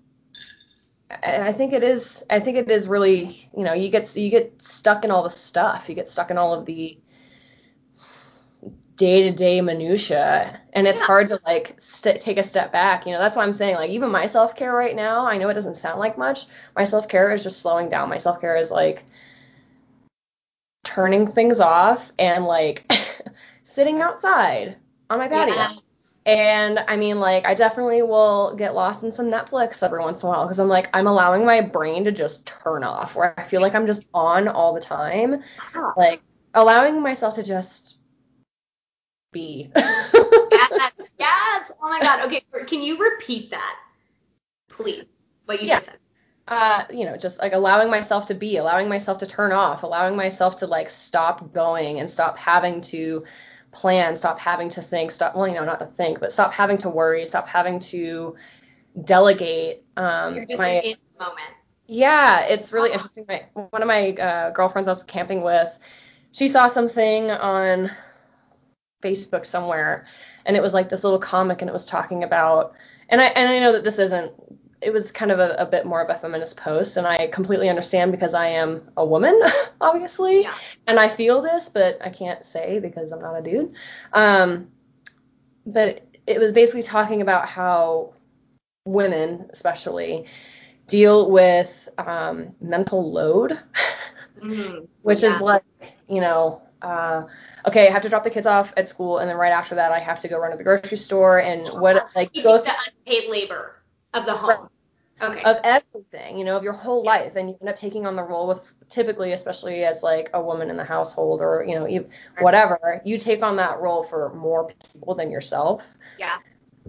I 1.10 1.48
I 1.48 1.52
think 1.52 1.74
it 1.74 1.84
is, 1.84 2.24
I 2.30 2.40
think 2.40 2.58
it 2.58 2.70
is 2.70 2.88
really, 2.88 3.50
you 3.56 3.64
know, 3.64 3.74
you 3.74 3.90
get 3.90 4.16
you 4.16 4.30
get 4.30 4.62
stuck 4.62 5.04
in 5.04 5.12
all 5.12 5.24
the 5.24 5.30
stuff, 5.30 5.90
you 5.90 5.96
get 5.96 6.08
stuck 6.08 6.32
in 6.32 6.38
all 6.38 6.54
of 6.54 6.66
the 6.66 6.98
day-to-day 8.96 9.62
minutia, 9.62 10.60
and 10.74 10.88
it's 10.88 11.00
Yeah. 11.00 11.06
hard 11.06 11.28
to 11.30 11.40
like 11.46 11.76
st- 11.80 12.22
take 12.22 12.38
a 12.38 12.44
step 12.44 12.72
back. 12.72 13.06
You 13.06 13.14
know, 13.14 13.20
that's 13.20 13.36
why 13.36 13.44
I'm 13.44 13.54
saying 13.54 13.76
like 13.76 13.90
even 13.90 14.10
my 14.12 14.26
self-care 14.26 14.74
right 14.74 14.96
now, 14.96 15.26
I 15.26 15.38
know 15.38 15.50
it 15.50 15.56
doesn't 15.56 15.78
sound 15.78 16.00
like 16.00 16.18
much. 16.18 16.46
My 16.76 16.84
self-care 16.84 17.32
is 17.34 17.44
just 17.44 17.62
slowing 17.62 17.90
down. 17.90 18.10
My 18.10 18.18
self-care 18.18 18.56
is 18.56 18.72
like 18.72 19.06
turning 20.84 21.26
things 21.26 21.60
off 21.60 22.12
and 22.20 22.46
like 22.46 22.92
sitting 23.64 24.02
outside 24.02 24.78
on 25.10 25.20
my 25.20 25.28
patio. 25.28 25.68
And 26.26 26.80
I 26.88 26.96
mean, 26.96 27.20
like, 27.20 27.46
I 27.46 27.54
definitely 27.54 28.02
will 28.02 28.56
get 28.56 28.76
lost 28.76 29.04
in 29.04 29.12
some 29.12 29.26
Netflix 29.28 29.84
every 29.84 30.00
once 30.00 30.24
in 30.24 30.28
a 30.28 30.32
while 30.32 30.46
because 30.46 30.60
I'm 30.60 30.70
like, 30.70 30.88
I'm 30.94 31.08
allowing 31.08 31.46
my 31.46 31.60
brain 31.60 32.06
to 32.06 32.14
just 32.14 32.46
turn 32.46 32.84
off, 32.84 33.16
where 33.16 33.38
I 33.38 33.44
feel 33.44 33.62
like 33.62 33.76
I'm 33.76 33.86
just 33.86 34.06
on 34.14 34.48
all 34.48 34.74
the 34.74 34.80
time, 34.80 35.42
like 35.98 36.22
allowing 36.54 37.02
myself 37.02 37.36
to 37.36 37.44
just 37.44 37.98
be. 39.34 39.72
yes, 40.52 41.14
yes. 41.20 41.72
Oh 41.82 41.90
my 41.90 42.02
god. 42.02 42.26
Okay, 42.28 42.44
can 42.68 42.82
you 42.82 43.00
repeat 43.00 43.52
that, 43.52 43.76
please? 44.70 45.06
What 45.46 45.62
you 45.62 45.68
Yeah. 45.68 45.76
just 45.76 45.86
said. 45.88 46.00
uh, 46.48 46.84
you 46.92 47.06
know, 47.06 47.18
just 47.18 47.40
like 47.40 47.54
allowing 47.54 47.90
myself 47.90 48.28
to 48.28 48.36
be, 48.36 48.58
allowing 48.58 48.90
myself 48.90 49.20
to 49.20 49.28
turn 49.28 49.52
off, 49.54 49.84
allowing 49.84 50.16
myself 50.18 50.58
to 50.58 50.68
like 50.68 50.90
stop 50.90 51.54
going 51.54 52.00
and 52.00 52.10
stop 52.10 52.38
having 52.38 52.82
to 52.82 53.24
plan, 53.72 54.16
stop 54.16 54.40
having 54.40 54.70
to 54.70 54.82
think, 54.82 55.12
stop, 55.12 55.36
well, 55.36 55.48
you 55.48 55.56
know, 55.56 55.66
not 55.66 55.80
to 55.80 55.88
think, 55.88 56.20
but 56.20 56.34
stop 56.34 56.54
having 56.54 56.78
to 56.80 56.90
worry, 56.90 57.26
stop 57.26 57.48
having 57.48 57.80
to 57.80 58.36
delegate. 59.06 59.84
Um, 59.98 60.36
You're 60.36 60.46
just 60.46 60.60
my, 60.60 60.80
in 60.82 60.98
the 61.18 61.24
moment. 61.26 61.50
Yeah, 61.88 62.42
it's 62.46 62.74
really 62.74 62.94
interesting. 62.94 63.26
My 63.28 63.46
one 63.54 63.82
of 63.82 63.88
my 63.88 64.12
uh, 64.14 64.52
girlfriends 64.52 64.88
I 64.88 64.92
was 64.92 65.04
camping 65.04 65.42
with, 65.44 65.78
she 66.32 66.50
saw 66.50 66.68
something 66.68 67.32
on 67.32 67.92
Facebook 69.04 69.46
somewhere, 69.46 70.06
and 70.46 70.56
it 70.58 70.62
was 70.62 70.74
like 70.74 70.90
this 70.90 71.04
little 71.04 71.20
comic, 71.20 71.62
and 71.62 71.70
it 71.70 71.74
was 71.74 71.86
talking 71.86 72.24
about, 72.24 72.74
and 73.10 73.22
I 73.22 73.26
and 73.26 73.50
I 73.50 73.60
know 73.60 73.72
that 73.74 73.84
this 73.84 74.00
isn't. 74.00 74.32
It 74.82 74.92
was 74.92 75.12
kind 75.14 75.32
of 75.32 75.40
a, 75.40 75.56
a 75.60 75.66
bit 75.66 75.86
more 75.86 76.02
of 76.02 76.10
a 76.10 76.20
feminist 76.20 76.58
post, 76.58 76.98
and 76.98 77.08
I 77.08 77.28
completely 77.28 77.70
understand 77.70 78.12
because 78.12 78.34
I 78.34 78.48
am 78.48 78.90
a 78.98 79.06
woman, 79.06 79.40
obviously, 79.82 80.42
Yeah. 80.42 80.54
and 80.88 81.00
I 81.00 81.08
feel 81.08 81.42
this, 81.42 81.70
but 81.70 81.98
I 82.06 82.10
can't 82.10 82.44
say 82.44 82.80
because 82.80 83.14
I'm 83.14 83.22
not 83.22 83.36
a 83.36 83.42
dude. 83.42 83.74
Um, 84.12 84.68
but 85.66 86.02
it 86.28 86.40
was 86.40 86.52
basically 86.52 86.84
talking 86.84 87.22
about 87.22 87.48
how 87.48 88.14
women, 88.86 89.48
especially, 89.52 90.26
deal 90.88 91.32
with 91.32 91.88
um, 91.98 92.54
mental 92.62 93.12
load, 93.12 93.58
Mm, 94.44 94.88
which 95.04 95.24
yeah. 95.24 95.36
is 95.36 95.42
like, 95.42 95.64
you 96.10 96.20
know, 96.20 96.62
uh, 96.84 97.28
okay, 97.68 97.88
I 97.88 97.92
have 97.92 98.02
to 98.04 98.10
drop 98.10 98.24
the 98.24 98.30
kids 98.30 98.46
off 98.46 98.74
at 98.78 98.88
school, 98.88 99.20
and 99.20 99.30
then 99.30 99.38
right 99.38 99.52
after 99.52 99.76
that, 99.76 99.92
I 99.92 100.00
have 100.00 100.20
to 100.22 100.28
go 100.28 100.38
run 100.38 100.52
to 100.52 100.58
the 100.58 100.64
grocery 100.64 100.98
store 100.98 101.40
and 101.40 101.68
what 101.82 101.96
Yes, 101.96 102.16
like 102.16 102.34
go 102.34 102.62
the 102.62 102.74
unpaid 103.08 103.30
labor 103.30 103.82
of 104.14 104.26
the 104.26 104.34
home. 104.34 104.70
Okay. 105.22 105.44
of 105.44 105.58
everything, 105.64 106.38
you 106.38 106.44
know, 106.44 106.58
of 106.58 106.64
your 106.64 106.74
whole 106.74 107.02
life, 107.04 107.36
and 107.38 107.50
you 107.50 107.56
end 107.62 107.70
up 107.70 107.78
taking 107.78 108.06
on 108.06 108.18
the 108.18 108.24
role 108.24 108.48
with 108.48 108.74
typically, 108.90 109.32
especially 109.32 109.86
as 109.86 110.04
like 110.04 110.30
a 110.34 110.42
woman 110.42 110.70
in 110.70 110.76
the 110.76 110.84
household 110.84 111.40
or 111.40 111.64
you 111.66 111.76
know, 111.76 111.88
you, 111.88 112.10
whatever, 112.40 113.02
you 113.06 113.18
take 113.18 113.42
on 113.42 113.56
that 113.56 113.80
role 113.80 114.04
for 114.04 114.34
more 114.34 114.68
people 114.68 115.16
than 115.16 115.32
yourself. 115.32 115.86
yeah. 116.20 116.38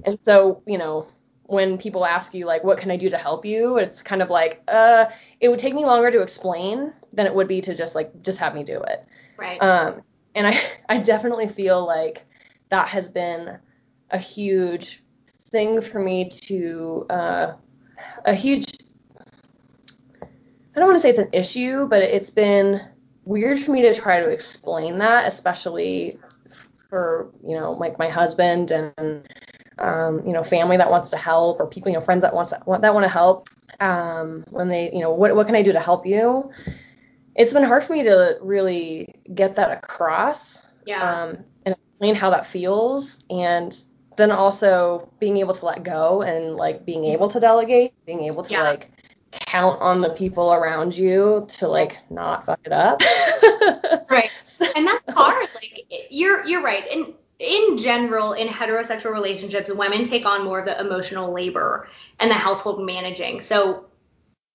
And 0.05 0.19
so, 0.25 0.63
you 0.67 0.79
know, 0.79 1.07
when 1.45 1.79
people 1.79 2.05
ask 2.05 2.35
you 2.35 2.47
like, 2.47 2.65
what 2.65 2.79
can 2.79 2.91
I 2.91 2.97
do 2.97 3.11
to 3.11 3.19
help 3.19 3.45
you? 3.45 3.77
It's 3.77 4.03
kind 4.03 4.23
of 4.23 4.31
like, 4.31 4.63
uh, 4.67 5.07
it 5.41 5.49
would 5.49 5.59
take 5.59 5.75
me 5.75 5.85
longer 5.85 6.11
to 6.11 6.21
explain 6.21 6.93
than 7.13 7.27
it 7.27 7.35
would 7.35 7.49
be 7.49 7.61
to 7.61 7.75
just 7.75 7.95
like 7.95 8.23
just 8.23 8.39
have 8.41 8.55
me 8.55 8.65
do 8.65 8.83
it. 8.83 9.07
Right. 9.37 9.61
Um, 9.63 10.03
and 10.35 10.47
I, 10.47 10.59
I 10.89 10.99
definitely 10.99 11.49
feel 11.49 11.85
like 11.85 12.25
that 12.69 12.89
has 12.89 13.09
been 13.09 13.59
a 14.11 14.19
huge 14.19 15.03
thing 15.51 15.81
for 15.81 16.01
me 16.01 16.29
to, 16.29 17.07
uh, 17.11 17.53
a 18.25 18.35
huge, 18.35 18.67
I 20.23 20.81
don't 20.81 20.89
want 20.89 20.97
to 20.97 21.01
say 21.01 21.11
it's 21.11 21.19
an 21.19 21.29
issue, 21.33 21.87
but 21.89 22.03
it's 22.03 22.31
been 22.31 22.81
weird 23.25 23.61
for 23.61 23.73
me 23.73 23.83
to 23.83 23.95
try 23.95 24.21
to 24.21 24.29
explain 24.29 24.99
that, 24.99 25.27
especially 25.27 26.19
for, 26.89 27.31
you 27.47 27.57
know, 27.57 27.73
like 27.73 27.99
my 27.99 28.09
husband 28.09 28.71
and, 28.71 29.27
um, 29.79 30.25
you 30.27 30.33
know, 30.33 30.43
family 30.43 30.77
that 30.77 30.91
wants 30.91 31.11
to 31.11 31.17
help 31.17 31.61
or 31.61 31.67
people, 31.67 31.91
you 31.91 31.97
know, 31.97 32.05
friends 32.05 32.23
that 32.23 32.35
wants 32.35 32.51
that 32.53 32.95
want 32.95 33.05
to 33.05 33.09
help. 33.09 33.49
Um, 33.81 34.45
when 34.51 34.69
they, 34.69 34.93
you 34.93 35.01
know, 35.01 35.13
what, 35.13 35.35
what 35.35 35.47
can 35.47 35.57
I 35.57 35.63
do 35.63 35.73
to 35.73 35.81
help 35.81 36.07
you? 36.07 36.51
It's 37.35 37.53
been 37.53 37.65
hard 37.65 37.85
for 37.85 37.93
me 37.93 38.03
to 38.05 38.39
really 38.41 39.15
get 39.35 39.57
that 39.57 39.71
across 39.71 40.63
yeah. 40.87 41.23
um, 41.23 41.39
and 41.65 41.75
explain 41.75 42.15
how 42.15 42.31
that 42.31 42.47
feels 42.47 43.25
and 43.31 43.77
then 44.17 44.31
also 44.31 45.11
being 45.19 45.39
able 45.39 45.55
to 45.55 45.67
let 45.67 45.83
go 45.83 46.23
and 46.23 46.55
like 46.55 46.87
being 46.87 47.05
able 47.05 47.27
to 47.29 47.41
delegate 47.41 47.93
being 48.07 48.23
able 48.23 48.45
to 48.45 48.53
Yeah. 48.53 48.63
like 48.63 48.91
count 49.33 49.81
on 49.81 50.01
the 50.01 50.11
people 50.11 50.53
around 50.53 50.97
you 50.97 51.45
to 51.49 51.67
like 51.67 51.99
not 52.11 52.47
fuck 52.47 52.61
it 52.65 52.73
up 52.73 53.01
right. 54.11 54.31
And 54.77 54.87
that's 54.87 55.13
hard. 55.13 55.49
Like 55.55 55.81
you're 56.11 56.45
you're 56.47 56.63
right. 56.63 56.85
And 56.91 57.15
in 57.39 57.77
general, 57.77 58.33
in 58.33 58.49
heterosexual 58.49 59.13
relationships, 59.13 59.71
women 59.73 60.05
take 60.05 60.25
on 60.25 60.45
more 60.45 60.61
of 60.61 60.67
the 60.67 60.81
emotional 60.81 61.33
labor 61.33 61.89
and 62.21 62.31
the 62.31 62.35
household 62.35 62.85
managing. 62.85 63.41
So 63.41 63.87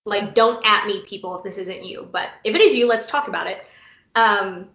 like 0.06 0.34
don't 0.34 0.66
at 0.66 0.88
me 0.88 1.02
people 1.06 1.38
if 1.38 1.44
this 1.44 1.58
isn't 1.58 1.84
you. 1.86 2.08
But 2.12 2.30
if 2.44 2.56
it 2.56 2.62
is 2.62 2.76
you, 2.76 2.88
let's 2.88 3.06
talk 3.06 3.28
about 3.28 3.48
it. 3.48 3.64
Um 4.16 4.70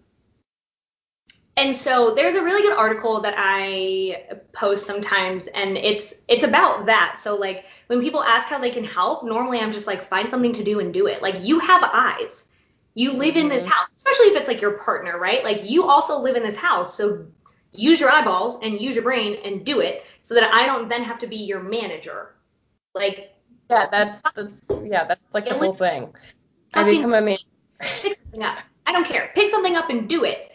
and 1.56 1.76
so 1.76 2.14
there's 2.14 2.34
a 2.34 2.42
really 2.42 2.62
good 2.62 2.76
article 2.76 3.20
that 3.20 3.34
I 3.36 4.24
post 4.52 4.86
sometimes 4.86 5.46
and 5.48 5.76
it's 5.76 6.14
it's 6.28 6.42
about 6.42 6.86
that. 6.86 7.16
So 7.18 7.36
like 7.36 7.66
when 7.86 8.00
people 8.00 8.22
ask 8.22 8.48
how 8.48 8.58
they 8.58 8.70
can 8.70 8.84
help, 8.84 9.24
normally 9.24 9.60
I'm 9.60 9.72
just 9.72 9.86
like 9.86 10.08
find 10.08 10.28
something 10.30 10.52
to 10.54 10.64
do 10.64 10.80
and 10.80 10.92
do 10.92 11.06
it. 11.06 11.22
Like 11.22 11.36
you 11.42 11.60
have 11.60 11.82
eyes. 11.92 12.48
You 12.94 13.12
live 13.12 13.36
in 13.36 13.48
this 13.48 13.64
Mhm. 13.64 13.68
house, 13.68 13.92
especially 13.94 14.26
if 14.26 14.36
it's 14.36 14.48
like 14.48 14.60
your 14.60 14.72
partner, 14.78 15.18
right? 15.18 15.44
Like 15.44 15.68
you 15.70 15.84
also 15.88 16.18
live 16.18 16.36
in 16.36 16.42
this 16.42 16.56
house. 16.56 16.96
So 16.96 17.26
use 17.72 18.00
your 18.00 18.10
eyeballs 18.10 18.58
and 18.62 18.80
use 18.80 18.94
your 18.94 19.04
brain 19.04 19.38
and 19.44 19.64
do 19.64 19.80
it 19.80 20.04
so 20.22 20.34
that 20.34 20.52
I 20.54 20.66
don't 20.66 20.88
then 20.88 21.04
have 21.04 21.18
to 21.20 21.26
be 21.26 21.36
your 21.36 21.60
manager. 21.62 22.34
Like 22.94 23.33
yeah 23.70 23.86
that's 23.90 24.22
that's 24.34 24.62
yeah 24.84 25.04
that's 25.04 25.20
like 25.32 25.48
the 25.48 25.54
whole 25.54 25.74
thing 25.74 26.14
i 26.74 26.84
become 26.84 27.14
a 27.14 27.20
man 27.20 27.38
pick 27.80 28.14
something 28.14 28.42
up. 28.42 28.58
I 28.86 28.92
don't 28.92 29.06
care. 29.06 29.30
Pick 29.34 29.50
something 29.50 29.76
up 29.76 29.90
and 29.90 30.08
do 30.08 30.24
it. 30.24 30.52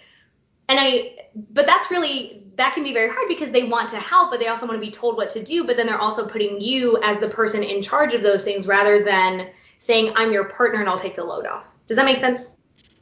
And 0.68 0.80
I, 0.80 1.16
but 1.52 1.66
that's 1.66 1.90
really, 1.90 2.44
that 2.56 2.74
can 2.74 2.84
be 2.84 2.94
very 2.94 3.10
hard 3.10 3.28
because 3.28 3.50
they 3.50 3.64
want 3.64 3.90
to 3.90 3.98
help, 3.98 4.30
but 4.30 4.40
they 4.40 4.48
also 4.48 4.68
want 4.68 4.80
to 4.80 4.86
be 4.86 4.92
told 4.92 5.18
what 5.18 5.30
to 5.32 5.44
do. 5.44 5.66
But 5.66 5.78
then 5.78 5.88
they're 5.88 6.00
also 6.00 6.28
putting 6.28 6.62
you 6.62 7.00
as 7.04 7.20
the 7.20 7.28
person 7.28 7.64
in 7.64 7.82
charge 7.82 8.14
of 8.14 8.22
those 8.22 8.44
things 8.44 8.68
rather 8.68 9.04
than 9.04 9.50
saying, 9.80 10.14
I'm 10.16 10.32
your 10.32 10.46
partner 10.46 10.80
and 10.80 10.88
I'll 10.88 11.00
take 11.00 11.16
the 11.16 11.24
load 11.24 11.48
off. 11.48 11.66
Does 11.88 11.98
that 11.98 12.06
make 12.06 12.20
sense? 12.20 12.56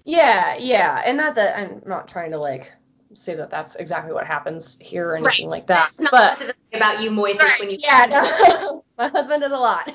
yeah 0.05 0.55
yeah 0.57 1.01
and 1.05 1.17
not 1.17 1.35
that 1.35 1.59
i'm 1.59 1.81
not 1.85 2.07
trying 2.07 2.31
to 2.31 2.37
like 2.37 2.71
say 3.13 3.35
that 3.35 3.49
that's 3.49 3.75
exactly 3.75 4.13
what 4.13 4.25
happens 4.25 4.77
here 4.79 5.09
or 5.09 5.17
anything 5.17 5.49
like 5.49 5.67
that 5.67 5.89
It's 5.89 5.99
not 5.99 6.11
but 6.11 6.35
specifically 6.37 6.77
about 6.77 7.01
you, 7.01 7.11
Moises, 7.11 7.59
when 7.59 7.71
you. 7.71 7.77
yeah 7.81 8.05
no. 8.09 8.85
My 8.97 9.07
husband 9.07 9.41
does 9.41 9.51
a 9.51 9.57
lot. 9.57 9.91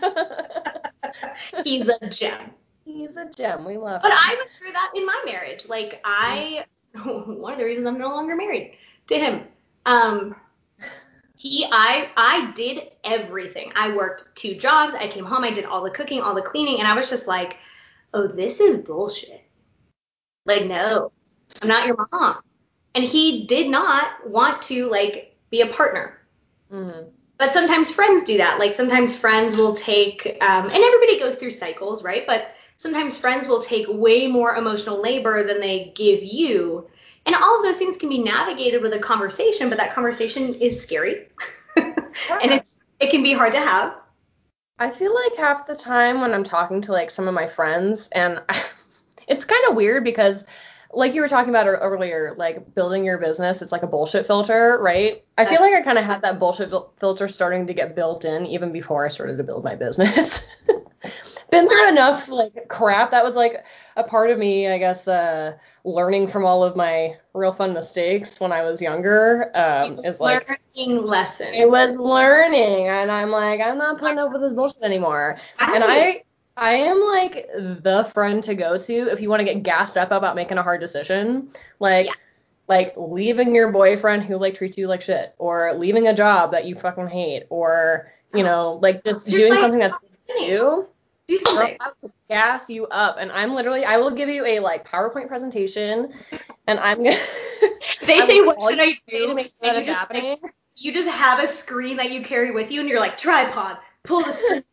He's 1.65 1.89
a 1.89 2.09
gem. 2.09 2.51
He's 2.85 3.17
a 3.17 3.29
gem. 3.37 3.65
We 3.65 3.77
love 3.77 4.03
But 4.03 4.13
him. 4.13 4.19
I 4.21 4.37
went 4.39 4.51
through 4.59 4.73
that 4.73 4.93
in 4.95 5.05
my 5.07 5.23
marriage. 5.25 5.69
Like 5.69 6.01
I, 6.05 6.65
one 7.05 7.53
of 7.53 7.59
the 7.59 7.65
reasons 7.65 7.87
I'm 7.87 7.99
no 7.99 8.09
longer 8.09 8.37
married 8.37 8.77
to 9.09 9.19
him. 9.19 9.43
Um, 9.87 10.37
he, 11.37 11.67
I, 11.71 12.11
I 12.17 12.53
did 12.53 12.95
everything. 13.03 13.73
I 13.75 13.95
worked 13.95 14.37
two 14.37 14.55
jobs. 14.55 14.95
I 14.95 15.09
came 15.09 15.25
home. 15.25 15.43
I 15.43 15.51
did 15.51 15.65
all 15.65 15.83
the 15.83 15.91
cooking, 15.91 16.21
all 16.21 16.35
the 16.35 16.43
cleaning, 16.43 16.79
and 16.79 16.87
I 16.87 16.95
was 16.95 17.11
just 17.11 17.27
like, 17.27 17.57
oh, 18.15 18.29
this 18.29 18.61
is 18.61 18.77
bullshit. 18.77 19.43
Like, 20.47 20.67
no, 20.67 21.11
I'm 21.61 21.69
not 21.69 21.87
your 21.87 21.97
mom. 22.13 22.39
And 22.95 23.05
he 23.05 23.47
did 23.47 23.69
not 23.69 24.29
want 24.29 24.63
to 24.63 24.89
like 24.91 25.37
be 25.51 25.63
a 25.63 25.67
partner. 25.67 26.19
Mhm. 26.73 27.11
But 27.39 27.53
sometimes 27.53 27.91
friends 27.91 28.25
do 28.25 28.37
that. 28.39 28.59
Like 28.59 28.73
sometimes 28.73 29.17
friends 29.17 29.57
will 29.57 29.75
take, 29.75 30.27
um, 30.41 30.65
and 30.65 30.73
everybody 30.73 31.19
goes 31.19 31.37
through 31.37 31.51
cycles, 31.51 32.05
right? 32.05 32.27
But 32.27 32.55
sometimes 32.77 33.17
friends 33.17 33.47
will 33.47 33.61
take 33.61 33.87
way 33.89 34.27
more 34.27 34.57
emotional 34.57 35.01
labor 35.01 35.43
than 35.43 35.61
they 35.61 35.93
give 35.95 36.23
you. 36.23 36.89
And 37.27 37.35
all 37.35 37.59
of 37.59 37.65
those 37.65 37.79
things 37.79 37.97
can 37.97 38.09
be 38.09 38.19
navigated 38.19 38.83
with 38.83 38.93
a 38.95 38.99
conversation, 38.99 39.69
but 39.69 39.79
that 39.79 39.95
conversation 39.95 40.55
is 40.55 40.81
scary. 40.81 41.29
and 41.77 41.97
it's 42.53 42.79
it 43.01 43.11
can 43.11 43.23
be 43.23 43.33
hard 43.33 43.53
to 43.53 43.61
have. 43.61 43.95
I 44.79 44.91
feel 44.91 45.15
like 45.15 45.37
half 45.37 45.67
the 45.67 45.77
time 45.77 46.21
when 46.21 46.33
I'm 46.33 46.45
talking 46.45 46.81
to 46.83 46.93
like 46.93 47.11
some 47.11 47.29
of 47.29 47.35
my 47.35 47.47
friends, 47.47 48.09
and 48.13 48.41
it's 49.29 49.45
kind 49.45 49.65
of 49.69 49.77
weird 49.77 50.05
because, 50.05 50.45
like 50.93 51.15
you 51.15 51.21
were 51.21 51.29
talking 51.29 51.51
about 51.51 51.67
earlier, 51.67 52.35
like 52.37 52.75
building 52.75 53.05
your 53.05 53.19
business, 53.19 53.63
it's 53.63 53.73
like 53.73 53.83
a 53.83 53.87
bullshit 53.87 54.27
filter, 54.27 54.79
right? 54.81 55.25
I 55.39 55.45
feel 55.47 55.61
like 55.61 55.75
I 55.75 55.81
kind 55.81 55.99
of 55.99 56.05
had 56.05 56.23
that 56.23 56.39
bullshit 56.39 56.73
filter 56.99 57.29
starting 57.29 57.67
to 57.67 57.75
get 57.75 57.97
built 57.97 58.25
in 58.25 58.47
even 58.47 58.73
before 58.73 59.05
I 59.05 59.09
started 59.09 59.39
to 59.39 59.45
build 59.45 59.65
my 59.65 59.75
business. 59.75 60.43
Been 61.51 61.69
through 61.69 61.89
enough 61.89 62.29
like 62.29 62.69
crap. 62.69 63.11
That 63.11 63.25
was 63.25 63.35
like 63.35 63.65
a 63.97 64.05
part 64.05 64.31
of 64.31 64.39
me, 64.39 64.69
I 64.69 64.79
guess, 64.79 65.07
uh, 65.07 65.57
learning 65.85 66.29
from 66.29 66.47
all 66.47 66.65
of 66.65 66.77
my 66.77 67.17
real 67.35 67.53
fun 67.53 67.75
mistakes 67.75 68.41
when 68.41 68.53
I 68.53 68.63
was 68.63 68.81
younger. 68.81 69.51
Um, 69.55 69.99
is 70.05 70.19
like 70.19 70.49
learning 70.49 71.03
lesson. 71.03 71.49
it 71.53 71.69
was 71.69 71.97
learning 71.97 72.89
and 72.89 73.11
i'm 73.11 73.31
like 73.31 73.61
i'm 73.61 73.77
not 73.77 73.99
putting 73.99 74.19
up 74.19 74.33
with 74.33 74.41
this 74.41 74.55
bullshit 74.55 74.83
anymore 74.83 75.37
and 75.61 75.85
i 75.85 76.23
i 76.57 76.73
am 76.75 77.01
like 77.01 77.47
the 77.55 78.09
friend 78.13 78.43
to 78.45 78.55
go 78.55 78.79
to 78.79 78.93
if 79.11 79.21
you 79.21 79.29
want 79.29 79.41
to 79.41 79.45
get 79.45 79.63
gassed 79.63 79.97
up 79.97 80.11
about 80.11 80.37
making 80.37 80.59
a 80.59 80.63
hard 80.63 80.81
decision 80.81 81.49
like 81.79 82.07
Yes. 82.07 82.17
like 82.69 82.95
leaving 82.97 83.55
your 83.55 83.73
boyfriend 83.73 84.25
who 84.25 84.37
like 84.37 84.55
treats 84.55 84.77
you 84.79 84.87
like 84.87 85.03
shit 85.03 85.35
or 85.39 85.73
leaving 85.75 86.07
a 86.09 86.15
job 86.15 86.53
that 86.53 86.65
you 86.67 86.75
fucking 86.75 87.09
hate 87.09 87.45
or 87.51 88.13
you 88.35 88.41
oh. 88.41 88.47
know 88.47 88.73
like 88.83 89.05
just 89.05 89.27
Just 89.27 89.37
doing 89.37 89.51
like- 89.53 89.61
something 89.61 89.81
that's 89.81 89.97
you 90.41 90.89
do 91.29 91.39
something. 91.39 91.77
Gas 92.29 92.69
you 92.71 92.87
up 92.87 93.17
and 93.19 93.31
i'm 93.33 93.55
literally 93.55 93.85
i 93.85 93.99
will 93.99 94.11
give 94.11 94.29
you 94.29 94.45
a 94.47 94.59
like 94.61 94.87
powerpoint 94.89 95.29
presentation 95.29 96.13
and 96.67 96.79
i'm 96.81 97.03
gonna 97.05 97.17
They 98.07 98.19
I 98.21 98.27
say, 98.27 98.41
what 98.41 98.61
should 98.63 98.81
I 98.81 98.99
do? 99.09 99.27
to 99.29 99.35
make 99.35 99.49
sure 99.49 99.55
that 99.73 99.75
you 99.75 99.81
it's 99.81 99.87
just, 99.87 100.11
like, 100.11 100.23
happening 100.23 100.51
you 100.75 100.93
just 100.93 101.09
have 101.09 101.39
a 101.39 101.47
screen 101.47 101.99
that 101.99 102.11
you 102.11 102.23
carry 102.23 102.51
with 102.51 102.73
you, 102.73 102.81
and 102.81 102.89
you're 102.89 102.99
like, 102.99 103.19
tripod, 103.19 103.77
pull 104.03 104.23
the 104.25 104.33
screen. 104.33 104.65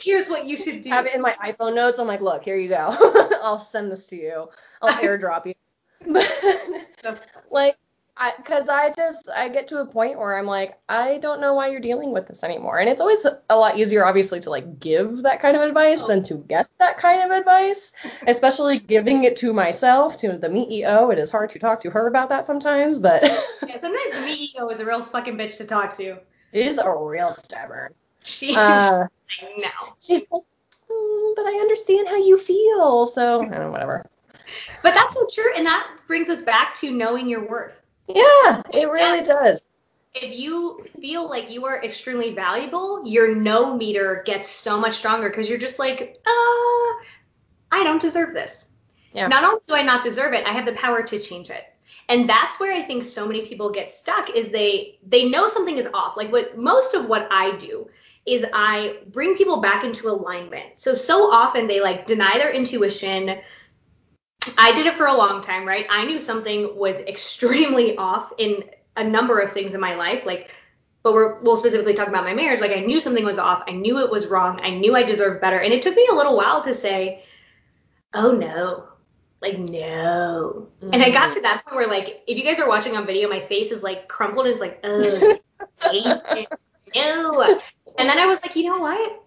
Here's 0.00 0.28
what 0.28 0.46
you 0.46 0.58
should 0.58 0.80
do. 0.82 0.90
I 0.90 0.96
have 0.96 1.06
it 1.06 1.14
in 1.14 1.20
my 1.22 1.34
iPhone 1.44 1.74
notes. 1.74 1.98
I'm 1.98 2.06
like, 2.06 2.20
look, 2.20 2.44
here 2.44 2.56
you 2.56 2.68
go. 2.68 2.88
I'll 3.42 3.58
send 3.58 3.90
this 3.90 4.06
to 4.08 4.16
you. 4.16 4.48
I'll 4.82 4.94
airdrop 5.02 5.46
you. 5.46 5.54
That's- 7.02 7.26
like, 7.50 7.76
I, 8.18 8.32
cause 8.46 8.70
I 8.70 8.92
just, 8.96 9.28
I 9.28 9.50
get 9.50 9.68
to 9.68 9.82
a 9.82 9.86
point 9.86 10.18
where 10.18 10.38
I'm 10.38 10.46
like, 10.46 10.78
I 10.88 11.18
don't 11.18 11.38
know 11.38 11.52
why 11.52 11.68
you're 11.68 11.80
dealing 11.82 12.12
with 12.12 12.26
this 12.26 12.42
anymore. 12.42 12.78
And 12.78 12.88
it's 12.88 13.02
always 13.02 13.26
a 13.50 13.56
lot 13.58 13.76
easier, 13.76 14.06
obviously, 14.06 14.40
to 14.40 14.48
like 14.48 14.80
give 14.80 15.20
that 15.22 15.38
kind 15.38 15.54
of 15.54 15.60
advice 15.60 16.02
than 16.02 16.22
to 16.22 16.36
get 16.36 16.66
that 16.78 16.96
kind 16.96 17.22
of 17.30 17.36
advice, 17.36 17.92
especially 18.26 18.78
giving 18.78 19.24
it 19.24 19.36
to 19.38 19.52
myself, 19.52 20.16
to 20.18 20.28
the 20.38 20.48
CEO. 20.48 21.12
It 21.12 21.18
is 21.18 21.30
hard 21.30 21.50
to 21.50 21.58
talk 21.58 21.78
to 21.80 21.90
her 21.90 22.06
about 22.06 22.30
that 22.30 22.46
sometimes, 22.46 22.98
but 22.98 23.22
yeah, 23.22 23.78
sometimes 23.78 24.10
the 24.12 24.48
CEO 24.56 24.72
is 24.72 24.80
a 24.80 24.86
real 24.86 25.02
fucking 25.04 25.36
bitch 25.36 25.58
to 25.58 25.64
talk 25.66 25.94
to. 25.98 26.16
she's 26.54 26.78
a 26.78 26.90
real 26.90 27.28
stubborn. 27.28 27.92
She, 28.26 28.54
Uh, 28.54 29.06
no. 29.40 29.94
she's 30.00 30.24
like, 30.30 30.42
mm, 30.90 31.36
but 31.36 31.46
I 31.46 31.58
understand 31.60 32.08
how 32.08 32.16
you 32.16 32.38
feel. 32.38 33.06
So, 33.06 33.42
I 33.42 33.44
don't 33.44 33.50
know, 33.50 33.70
whatever. 33.70 34.04
But 34.82 34.94
that's 34.94 35.14
so 35.14 35.26
true, 35.32 35.52
and 35.56 35.66
that 35.66 35.88
brings 36.06 36.28
us 36.28 36.42
back 36.42 36.74
to 36.76 36.90
knowing 36.90 37.28
your 37.28 37.48
worth. 37.48 37.80
Yeah, 38.08 38.62
it 38.72 38.88
really 38.88 39.22
does. 39.22 39.60
If 40.14 40.38
you 40.38 40.84
feel 41.00 41.28
like 41.28 41.50
you 41.50 41.66
are 41.66 41.82
extremely 41.84 42.32
valuable, 42.34 43.02
your 43.06 43.34
no 43.34 43.76
meter 43.76 44.22
gets 44.24 44.48
so 44.48 44.78
much 44.80 44.94
stronger 44.94 45.28
because 45.28 45.48
you're 45.48 45.58
just 45.58 45.78
like, 45.78 46.18
uh, 46.24 47.04
I 47.70 47.82
don't 47.82 48.00
deserve 48.00 48.32
this. 48.32 48.68
Yeah. 49.12 49.28
Not 49.28 49.44
only 49.44 49.60
do 49.66 49.74
I 49.74 49.82
not 49.82 50.02
deserve 50.02 50.32
it, 50.32 50.46
I 50.46 50.52
have 50.52 50.66
the 50.66 50.72
power 50.72 51.02
to 51.02 51.20
change 51.20 51.50
it. 51.50 51.64
And 52.08 52.28
that's 52.28 52.60
where 52.60 52.72
I 52.72 52.82
think 52.82 53.04
so 53.04 53.26
many 53.26 53.46
people 53.46 53.70
get 53.70 53.90
stuck 53.90 54.30
is 54.30 54.50
they 54.50 54.98
they 55.06 55.28
know 55.28 55.48
something 55.48 55.76
is 55.76 55.88
off. 55.92 56.16
Like 56.16 56.30
what 56.30 56.56
most 56.56 56.94
of 56.94 57.06
what 57.06 57.26
I 57.30 57.56
do 57.56 57.88
is 58.26 58.44
I 58.52 58.98
bring 59.06 59.36
people 59.36 59.60
back 59.60 59.84
into 59.84 60.08
alignment. 60.08 60.80
So 60.80 60.94
so 60.94 61.30
often 61.30 61.66
they 61.66 61.80
like 61.80 62.06
deny 62.06 62.38
their 62.38 62.52
intuition. 62.52 63.38
I 64.58 64.72
did 64.72 64.86
it 64.86 64.96
for 64.96 65.06
a 65.06 65.16
long 65.16 65.42
time, 65.42 65.66
right? 65.66 65.86
I 65.88 66.04
knew 66.04 66.20
something 66.20 66.76
was 66.76 67.00
extremely 67.00 67.96
off 67.98 68.32
in 68.38 68.64
a 68.96 69.04
number 69.04 69.38
of 69.38 69.52
things 69.52 69.74
in 69.74 69.80
my 69.80 69.94
life, 69.94 70.26
like 70.26 70.54
but 71.06 71.12
we're, 71.12 71.38
we'll 71.38 71.56
specifically 71.56 71.94
talk 71.94 72.08
about 72.08 72.24
my 72.24 72.34
marriage. 72.34 72.60
Like 72.60 72.72
I 72.72 72.80
knew 72.80 73.00
something 73.00 73.24
was 73.24 73.38
off. 73.38 73.62
I 73.68 73.70
knew 73.70 74.00
it 74.00 74.10
was 74.10 74.26
wrong. 74.26 74.58
I 74.60 74.70
knew 74.70 74.96
I 74.96 75.04
deserved 75.04 75.40
better. 75.40 75.60
And 75.60 75.72
it 75.72 75.80
took 75.80 75.94
me 75.94 76.04
a 76.10 76.14
little 76.14 76.36
while 76.36 76.64
to 76.64 76.74
say, 76.74 77.22
oh 78.12 78.32
no, 78.32 78.88
like 79.40 79.56
no. 79.56 80.66
And 80.80 81.00
I 81.04 81.10
got 81.10 81.32
to 81.34 81.40
that 81.42 81.64
point 81.64 81.76
where 81.76 81.86
like 81.86 82.24
if 82.26 82.36
you 82.36 82.42
guys 82.42 82.58
are 82.58 82.68
watching 82.68 82.96
on 82.96 83.06
video, 83.06 83.28
my 83.28 83.38
face 83.38 83.70
is 83.70 83.84
like 83.84 84.08
crumpled 84.08 84.46
and 84.46 84.52
it's 84.52 84.60
like, 84.60 84.80
oh, 84.82 85.36
no. 86.94 87.60
And 87.98 88.08
then 88.08 88.18
I 88.18 88.26
was 88.26 88.42
like, 88.42 88.56
you 88.56 88.64
know 88.64 88.78
what? 88.78 89.22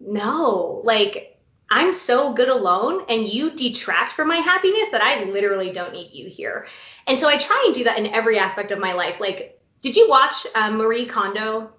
No, 0.00 0.82
like 0.84 1.38
I'm 1.70 1.92
so 1.92 2.32
good 2.32 2.48
alone 2.48 3.04
and 3.08 3.26
you 3.26 3.50
detract 3.50 4.12
from 4.12 4.28
my 4.28 4.36
happiness 4.36 4.90
that 4.90 5.02
I 5.02 5.24
literally 5.24 5.72
don't 5.72 5.92
need 5.92 6.10
you 6.12 6.28
here. 6.28 6.66
And 7.06 7.18
so 7.18 7.28
I 7.28 7.38
try 7.38 7.62
and 7.66 7.74
do 7.74 7.84
that 7.84 7.98
in 7.98 8.06
every 8.08 8.38
aspect 8.38 8.70
of 8.70 8.78
my 8.78 8.92
life. 8.92 9.20
Like, 9.20 9.60
did 9.82 9.96
you 9.96 10.08
watch 10.08 10.46
uh, 10.54 10.70
Marie 10.70 11.06
Kondo? 11.06 11.72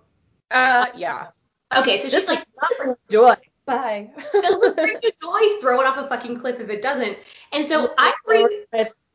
Uh, 0.51 0.87
yeah. 0.95 1.29
Okay, 1.75 1.97
so 1.97 2.03
she's 2.03 2.11
This 2.11 2.27
like, 2.27 2.45
not 2.79 2.97
joy. 3.09 3.35
Bye. 3.65 4.11
bring 4.31 4.97
you 5.01 5.11
joy, 5.21 5.61
throw 5.61 5.81
it 5.81 5.87
off 5.87 5.97
a 5.97 6.07
fucking 6.07 6.39
cliff 6.39 6.59
if 6.59 6.69
it 6.69 6.81
doesn't. 6.81 7.17
And 7.51 7.65
so 7.65 7.93
I 7.97 8.13
bring 8.25 8.47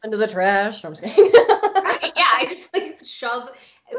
into 0.03 0.16
the 0.16 0.26
trash. 0.26 0.84
I'm 0.84 0.93
just 0.93 1.05
kidding. 1.05 1.32
Right, 2.01 2.12
yeah, 2.16 2.28
I 2.32 2.47
just 2.49 2.72
like 2.74 3.01
shove 3.05 3.51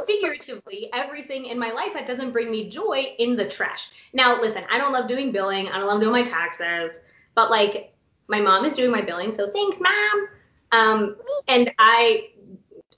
figuratively 0.07 0.89
everything 0.93 1.45
in 1.45 1.59
my 1.59 1.71
life 1.71 1.93
that 1.93 2.05
doesn't 2.05 2.31
bring 2.31 2.51
me 2.51 2.69
joy 2.69 3.15
in 3.19 3.35
the 3.35 3.47
trash. 3.47 3.89
Now, 4.13 4.39
listen, 4.41 4.63
I 4.71 4.77
don't 4.77 4.93
love 4.93 5.07
doing 5.07 5.31
billing. 5.31 5.67
I 5.67 5.77
don't 5.77 5.87
love 5.87 5.99
doing 6.01 6.11
my 6.11 6.23
taxes, 6.23 6.99
but 7.35 7.49
like 7.49 7.93
my 8.27 8.39
mom 8.39 8.65
is 8.65 8.73
doing 8.73 8.91
my 8.91 9.01
billing, 9.01 9.31
so 9.31 9.51
thanks, 9.51 9.79
mom. 9.79 10.27
Um, 10.71 11.15
and 11.47 11.71
I 11.79 12.29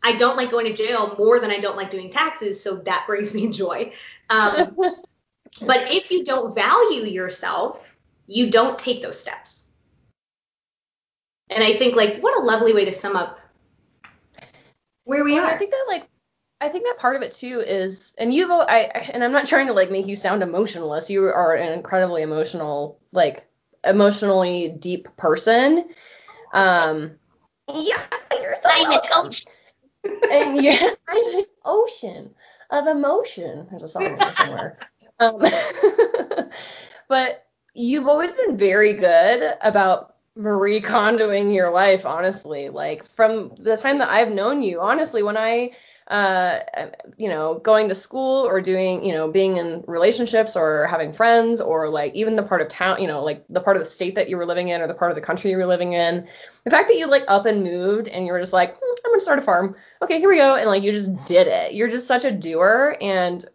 I 0.04 0.14
don't 0.14 0.38
like 0.38 0.52
going 0.52 0.66
to 0.66 0.74
jail 0.74 1.16
more 1.18 1.40
than 1.40 1.50
I 1.50 1.60
don't 1.60 1.78
like 1.78 1.90
doing 1.90 2.10
taxes, 2.10 2.62
so 2.62 2.76
that 2.78 3.06
brings 3.08 3.34
me 3.34 3.50
joy. 3.50 3.94
Um, 4.30 4.76
but 5.62 5.92
if 5.92 6.12
you 6.12 6.24
don't 6.24 6.54
value 6.54 7.06
yourself, 7.06 7.96
you 8.28 8.50
don't 8.50 8.78
take 8.78 9.02
those 9.02 9.20
steps. 9.20 9.68
And 11.50 11.64
I 11.64 11.74
think 11.74 11.96
like 11.96 12.20
what 12.22 12.38
a 12.38 12.44
lovely 12.44 12.74
way 12.74 12.86
to 12.86 12.92
sum 12.92 13.16
up 13.16 13.40
where 15.06 15.24
we 15.24 15.34
Well, 15.34 15.46
are. 15.46 15.52
I 15.52 15.58
think 15.58 15.72
that 15.72 15.86
like 15.88 16.08
I 16.64 16.70
think 16.70 16.86
that 16.86 16.98
part 16.98 17.18
of 17.18 17.22
it 17.24 17.34
too 17.34 17.60
is, 17.60 18.16
and 18.18 18.34
you've, 18.34 18.50
I, 18.50 19.10
and 19.14 19.22
I'm 19.22 19.34
not 19.34 19.48
trying 19.48 19.68
to 19.68 19.74
like 19.74 19.92
make 19.92 20.08
you 20.08 20.16
sound 20.16 20.42
emotionless. 20.42 21.10
You 21.10 21.26
are 21.26 21.56
an 21.56 21.74
incredibly 21.74 22.22
emotional, 22.22 23.02
like 23.12 23.46
emotionally 23.84 24.70
deep 24.70 25.10
person. 25.18 25.90
Um, 26.54 27.16
yeah, 27.68 28.02
you're 28.32 28.56
so 28.56 28.70
I'm 28.72 28.94
an 28.94 29.00
ocean. 29.14 29.48
and 30.32 30.62
yeah, 30.62 30.92
I'm 31.10 31.38
an 31.38 31.44
ocean 31.66 32.34
of 32.70 32.88
emotion. 32.88 33.68
There's 33.70 33.84
a 33.84 33.90
song 33.90 34.06
in 34.06 34.18
there 34.18 34.34
somewhere. 34.34 34.80
Um, 35.20 35.42
but 37.10 37.46
you've 37.74 38.08
always 38.08 38.32
been 38.32 38.56
very 38.56 38.94
good 38.94 39.54
about 39.60 40.16
Marie 40.38 40.80
Kondoing 40.80 41.54
your 41.54 41.72
life, 41.72 42.06
honestly. 42.06 42.70
Like 42.70 43.06
from 43.06 43.52
the 43.60 43.76
time 43.76 43.98
that 43.98 44.10
I've 44.10 44.32
known 44.32 44.62
you, 44.62 44.80
honestly, 44.80 45.24
when 45.24 45.36
I, 45.36 45.72
uh, 46.08 46.60
you 47.18 47.30
know, 47.30 47.60
going 47.60 47.88
to 47.90 47.96
school 47.96 48.46
or 48.46 48.60
doing, 48.62 49.04
you 49.06 49.14
know, 49.14 49.32
being 49.32 49.58
in 49.58 49.84
relationships 49.88 50.56
or 50.58 50.86
having 50.88 51.14
friends 51.14 51.62
or 51.62 51.88
like 51.88 52.14
even 52.14 52.36
the 52.36 52.44
part 52.44 52.62
of 52.62 52.68
town, 52.68 53.02
you 53.02 53.08
know, 53.08 53.24
like 53.24 53.46
the 53.50 53.62
part 53.62 53.78
of 53.78 53.84
the 53.84 53.90
state 53.90 54.16
that 54.16 54.30
you 54.30 54.36
were 54.36 54.46
living 54.46 54.68
in 54.68 54.82
or 54.82 54.88
the 54.88 54.94
part 54.94 55.12
of 55.12 55.16
the 55.16 55.22
country 55.22 55.52
you 55.52 55.58
were 55.58 55.66
living 55.66 55.94
in, 55.94 56.28
the 56.66 56.72
fact 56.72 56.90
that 56.90 56.98
you 56.98 57.08
like 57.08 57.24
up 57.28 57.46
and 57.46 57.64
moved 57.64 58.10
and 58.10 58.26
you 58.26 58.34
were 58.34 58.40
just 58.40 58.54
like, 58.54 58.76
"Hmm, 58.76 58.96
I'm 59.06 59.12
gonna 59.12 59.22
start 59.22 59.40
a 59.40 59.44
farm. 59.44 59.76
Okay, 60.02 60.20
here 60.20 60.30
we 60.30 60.38
go, 60.38 60.56
and 60.56 60.68
like 60.68 60.84
you 60.84 60.92
just 60.92 61.26
did 61.26 61.48
it. 61.48 61.74
You're 61.74 61.90
just 61.90 62.08
such 62.08 62.26
a 62.26 62.32
doer, 62.32 62.98
and 63.00 63.46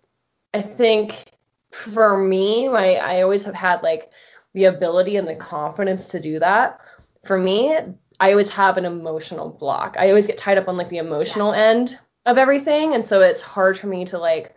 I 0.55 0.63
think 0.63 1.33
for 1.71 2.17
me, 2.17 2.69
my 2.69 2.97
I 2.97 3.23
always 3.23 3.45
have 3.45 3.55
had 3.55 3.83
like 3.83 4.11
the 4.55 4.65
ability 4.65 5.17
and 5.17 5.29
the 5.29 5.37
confidence 5.37 6.09
to 6.09 6.21
do 6.21 6.39
that. 6.39 6.81
For 7.25 7.37
me, 7.37 7.77
I 8.21 8.31
always 8.31 8.49
have 8.51 8.79
an 8.79 8.85
emotional 8.85 9.51
block. 9.51 9.97
I 9.99 10.09
always 10.09 10.27
get 10.27 10.39
tied 10.39 10.59
up 10.59 10.69
on 10.69 10.77
like 10.77 10.89
the 10.89 10.99
emotional 10.99 11.53
Yes. 11.53 11.59
end 11.93 11.99
of 12.29 12.37
everything, 12.39 12.95
and 12.95 13.05
so 13.05 13.23
it's 13.23 13.41
hard 13.41 13.79
for 13.79 13.87
me 13.87 14.05
to 14.05 14.19
like 14.19 14.55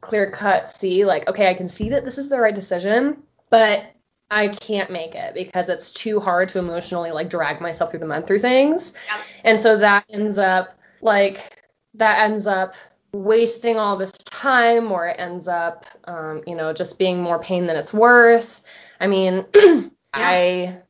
clear 0.00 0.30
cut 0.30 0.68
see 0.68 1.04
like 1.04 1.28
okay, 1.28 1.48
I 1.48 1.54
can 1.54 1.68
see 1.68 1.90
that 1.90 2.04
this 2.04 2.18
is 2.18 2.28
the 2.28 2.40
right 2.40 2.54
decision, 2.54 3.22
but 3.50 3.86
I 4.30 4.48
can't 4.48 4.90
make 4.90 5.14
it 5.14 5.34
because 5.34 5.68
it's 5.68 5.92
too 5.92 6.18
hard 6.18 6.48
to 6.50 6.58
emotionally 6.58 7.12
like 7.12 7.28
drag 7.28 7.60
myself 7.60 7.90
through 7.90 8.00
the 8.00 8.06
mud 8.06 8.26
through 8.26 8.40
things. 8.40 8.94
Yep. 9.08 9.26
And 9.44 9.60
so 9.60 9.76
that 9.78 10.06
ends 10.08 10.38
up 10.38 10.74
like 11.02 11.62
that 11.94 12.18
ends 12.20 12.46
up 12.46 12.74
wasting 13.12 13.76
all 13.76 13.96
this 13.96 14.12
time 14.12 14.90
or 14.90 15.06
it 15.06 15.20
ends 15.20 15.46
up 15.46 15.86
um, 16.04 16.42
you 16.46 16.56
know 16.56 16.72
just 16.72 16.98
being 16.98 17.22
more 17.22 17.38
pain 17.38 17.66
than 17.66 17.76
it's 17.76 17.92
worth. 17.92 18.64
I 18.98 19.06
mean, 19.06 19.44
I 20.14 20.80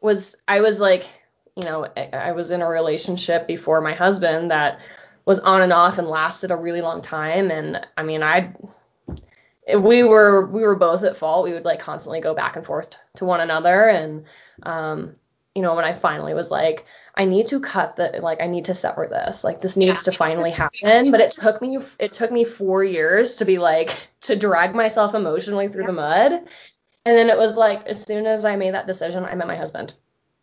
was 0.00 0.34
I 0.48 0.60
was 0.60 0.80
like, 0.80 1.04
you 1.56 1.62
know, 1.62 1.86
I, 1.96 2.08
I 2.12 2.32
was 2.32 2.50
in 2.50 2.62
a 2.62 2.68
relationship 2.68 3.46
before 3.46 3.80
my 3.80 3.92
husband 3.92 4.50
that 4.50 4.80
was 5.24 5.38
on 5.40 5.62
and 5.62 5.72
off 5.72 5.98
and 5.98 6.08
lasted 6.08 6.50
a 6.50 6.56
really 6.56 6.80
long 6.80 7.00
time 7.02 7.50
and 7.50 7.86
I 7.96 8.02
mean, 8.02 8.22
I 8.22 8.52
we 9.78 10.02
were 10.02 10.46
we 10.46 10.62
were 10.62 10.74
both 10.74 11.04
at 11.04 11.16
fault. 11.16 11.44
We 11.44 11.52
would 11.52 11.64
like 11.64 11.78
constantly 11.80 12.20
go 12.20 12.34
back 12.34 12.56
and 12.56 12.66
forth 12.66 12.96
to 13.16 13.24
one 13.24 13.40
another 13.40 13.88
and 13.88 14.24
um 14.64 15.16
you 15.54 15.60
know, 15.60 15.74
when 15.74 15.84
I 15.84 15.92
finally 15.92 16.32
was 16.32 16.50
like, 16.50 16.86
I 17.14 17.26
need 17.26 17.46
to 17.48 17.60
cut 17.60 17.96
the 17.96 18.18
like 18.22 18.40
I 18.40 18.46
need 18.46 18.64
to 18.66 18.74
sever 18.74 19.06
this. 19.06 19.44
Like 19.44 19.60
this 19.60 19.76
needs 19.76 20.06
Yeah. 20.06 20.10
to 20.10 20.16
finally 20.16 20.50
happen. 20.50 21.10
But 21.10 21.20
it 21.20 21.30
took 21.32 21.60
me 21.60 21.78
it 21.98 22.12
took 22.14 22.30
me 22.32 22.42
four 22.44 22.82
years 22.82 23.36
to 23.36 23.44
be 23.44 23.58
like 23.58 23.90
to 24.22 24.34
drag 24.34 24.74
myself 24.74 25.14
emotionally 25.14 25.68
through 25.68 25.84
the 25.84 25.92
mud. 25.92 26.32
And 27.04 27.18
then 27.18 27.28
it 27.28 27.36
was 27.36 27.56
like 27.56 27.84
as 27.86 28.02
soon 28.02 28.26
as 28.26 28.44
I 28.44 28.56
made 28.56 28.74
that 28.74 28.86
decision, 28.86 29.24
I 29.24 29.34
met 29.34 29.46
my 29.46 29.56
husband. 29.56 29.92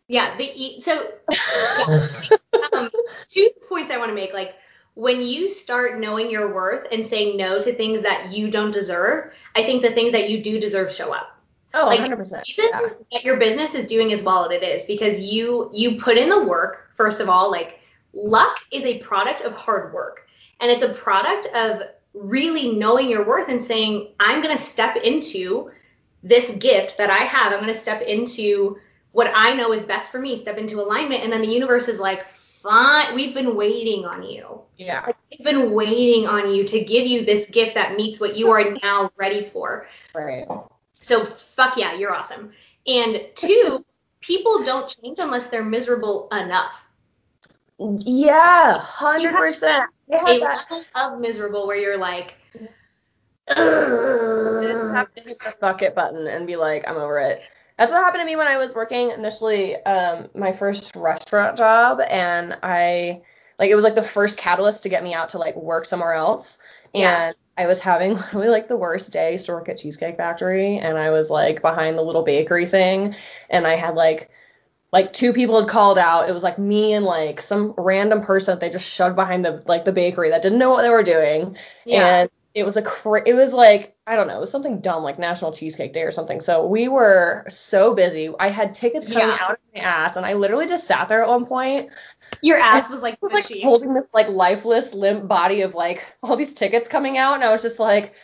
Yeah. 0.06 0.36
The 0.36 0.78
so 0.80 1.08
um, 2.72 2.90
two 3.28 3.48
points 3.68 3.90
I 3.90 3.98
want 3.98 4.10
to 4.10 4.14
make. 4.14 4.32
Like 4.32 4.54
when 5.00 5.22
you 5.22 5.48
start 5.48 5.98
knowing 5.98 6.30
your 6.30 6.52
worth 6.52 6.86
and 6.92 7.06
saying 7.06 7.34
no 7.34 7.58
to 7.58 7.72
things 7.72 8.02
that 8.02 8.30
you 8.30 8.50
don't 8.50 8.70
deserve, 8.70 9.32
I 9.56 9.62
think 9.62 9.82
the 9.82 9.92
things 9.92 10.12
that 10.12 10.28
you 10.28 10.42
do 10.42 10.60
deserve 10.60 10.92
show 10.92 11.10
up. 11.10 11.40
Oh, 11.72 11.86
Like, 11.86 12.00
100%. 12.00 12.18
reason 12.46 12.66
Yeah. 12.68 12.88
that 13.12 13.24
your 13.24 13.38
business 13.38 13.74
is 13.74 13.86
doing 13.86 14.12
as 14.12 14.22
well 14.22 14.44
as 14.44 14.50
it 14.50 14.62
is 14.62 14.84
because 14.84 15.18
you 15.18 15.70
you 15.72 15.98
put 15.98 16.18
in 16.18 16.28
the 16.28 16.42
work 16.44 16.90
first 16.96 17.20
of 17.20 17.28
all 17.30 17.50
like 17.50 17.80
luck 18.12 18.58
is 18.72 18.84
a 18.84 18.98
product 18.98 19.40
of 19.42 19.54
hard 19.54 19.94
work 19.94 20.26
and 20.60 20.70
it's 20.70 20.82
a 20.82 20.88
product 20.88 21.46
of 21.54 21.82
really 22.12 22.72
knowing 22.72 23.08
your 23.08 23.24
worth 23.24 23.48
and 23.48 23.62
saying 23.62 24.08
i'm 24.18 24.42
going 24.42 24.54
to 24.54 24.60
step 24.62 24.96
into 24.96 25.70
this 26.24 26.50
gift 26.56 26.98
that 26.98 27.08
i 27.08 27.22
have 27.34 27.52
i'm 27.52 27.60
going 27.60 27.72
to 27.72 27.78
step 27.86 28.02
into 28.02 28.76
what 29.12 29.30
i 29.34 29.54
know 29.54 29.72
is 29.72 29.84
best 29.84 30.10
for 30.10 30.20
me 30.20 30.34
step 30.36 30.58
into 30.58 30.80
alignment 30.80 31.22
and 31.22 31.32
then 31.32 31.40
the 31.40 31.54
universe 31.60 31.86
is 31.86 32.00
like 32.00 32.26
fine 32.62 33.14
we've 33.14 33.34
been 33.34 33.54
waiting 33.56 34.04
on 34.04 34.22
you 34.22 34.60
Yeah. 34.76 35.06
we've 35.30 35.44
been 35.44 35.72
waiting 35.72 36.26
on 36.28 36.54
you 36.54 36.64
to 36.64 36.80
give 36.80 37.06
you 37.06 37.24
this 37.24 37.48
gift 37.50 37.74
that 37.74 37.96
meets 37.96 38.20
what 38.20 38.36
you 38.36 38.50
are 38.50 38.76
now 38.82 39.10
ready 39.16 39.42
for 39.42 39.86
Right. 40.14 40.46
so 41.00 41.24
fuck 41.24 41.76
yeah, 41.76 41.94
you're 41.94 42.14
awesome. 42.14 42.52
And 42.86 43.22
two, 43.34 43.84
people 44.20 44.64
don't 44.64 44.88
change 44.88 45.18
unless 45.18 45.48
they're 45.48 45.64
miserable 45.64 46.28
enough. 46.32 46.84
Yeah, 47.78 48.84
100%. 48.84 49.86
I 50.12 50.32
A 50.34 50.40
that 50.40 50.66
level 50.70 51.14
of 51.14 51.20
miserable 51.20 51.66
where 51.66 51.76
you're 51.76 51.96
like, 51.98 52.34
I 53.48 54.60
just 54.62 54.94
have 54.94 55.14
to 55.14 55.22
hit 55.22 55.38
the 55.38 55.54
bucket 55.60 55.94
button 55.94 56.26
and 56.26 56.46
be 56.46 56.56
like, 56.56 56.88
I'm 56.88 56.96
over 56.96 57.18
it. 57.18 57.40
That's 57.80 57.92
what 57.92 58.04
happened 58.04 58.20
to 58.20 58.26
me 58.26 58.36
when 58.36 58.46
I 58.46 58.58
was 58.58 58.74
working 58.74 59.08
initially, 59.08 59.74
um, 59.84 60.28
my 60.34 60.52
first 60.52 60.94
restaurant 60.94 61.56
job, 61.56 62.02
and 62.10 62.58
I 62.62 63.22
like 63.58 63.70
it 63.70 63.74
was 63.74 63.84
like 63.84 63.94
the 63.94 64.02
first 64.02 64.38
catalyst 64.38 64.82
to 64.82 64.90
get 64.90 65.02
me 65.02 65.14
out 65.14 65.30
to 65.30 65.38
like 65.38 65.56
work 65.56 65.86
somewhere 65.86 66.12
else. 66.12 66.58
Yeah. 66.92 67.28
And 67.28 67.36
I 67.56 67.64
was 67.64 67.80
having 67.80 68.12
literally 68.16 68.48
like 68.48 68.68
the 68.68 68.76
worst 68.76 69.14
day. 69.14 69.28
I 69.28 69.30
used 69.30 69.46
to 69.46 69.52
work 69.52 69.70
at 69.70 69.78
Cheesecake 69.78 70.18
Factory, 70.18 70.76
and 70.76 70.98
I 70.98 71.08
was 71.08 71.30
like 71.30 71.62
behind 71.62 71.96
the 71.96 72.02
little 72.02 72.22
bakery 72.22 72.66
thing, 72.66 73.14
and 73.48 73.66
I 73.66 73.76
had 73.76 73.94
like 73.94 74.28
like 74.92 75.14
two 75.14 75.32
people 75.32 75.58
had 75.58 75.70
called 75.70 75.96
out. 75.96 76.28
It 76.28 76.32
was 76.32 76.42
like 76.42 76.58
me 76.58 76.92
and 76.92 77.06
like 77.06 77.40
some 77.40 77.72
random 77.78 78.20
person 78.20 78.52
that 78.52 78.60
they 78.60 78.68
just 78.68 78.92
shoved 78.92 79.16
behind 79.16 79.42
the 79.42 79.62
like 79.66 79.86
the 79.86 79.92
bakery 79.92 80.28
that 80.28 80.42
didn't 80.42 80.58
know 80.58 80.68
what 80.68 80.82
they 80.82 80.90
were 80.90 81.02
doing. 81.02 81.56
yeah, 81.86 82.20
And 82.20 82.30
it 82.54 82.64
was 82.64 82.76
a 82.76 82.82
cra- 82.82 83.22
it 83.26 83.34
was 83.34 83.52
like 83.52 83.94
I 84.06 84.16
don't 84.16 84.26
know, 84.26 84.36
it 84.36 84.40
was 84.40 84.50
something 84.50 84.80
dumb 84.80 85.02
like 85.04 85.18
National 85.18 85.52
Cheesecake 85.52 85.92
Day 85.92 86.02
or 86.02 86.10
something. 86.10 86.40
So 86.40 86.66
we 86.66 86.88
were 86.88 87.44
so 87.48 87.94
busy. 87.94 88.30
I 88.38 88.48
had 88.48 88.74
tickets 88.74 89.08
coming 89.08 89.28
Yeah. 89.28 89.38
out 89.40 89.52
of 89.52 89.58
my 89.74 89.82
ass, 89.82 90.16
and 90.16 90.26
I 90.26 90.34
literally 90.34 90.66
just 90.66 90.86
sat 90.86 91.08
there 91.08 91.22
at 91.22 91.28
one 91.28 91.46
point, 91.46 91.90
your 92.42 92.58
ass 92.58 92.90
was 92.90 93.02
like 93.02 93.20
was 93.22 93.32
like 93.32 93.62
holding 93.62 93.94
this 93.94 94.06
like 94.12 94.28
lifeless, 94.28 94.92
limp 94.94 95.28
body 95.28 95.62
of 95.62 95.74
like 95.74 96.04
all 96.22 96.36
these 96.36 96.54
tickets 96.54 96.88
coming 96.88 97.18
out, 97.18 97.34
and 97.34 97.44
I 97.44 97.52
was 97.52 97.62
just 97.62 97.78
like, 97.78 98.14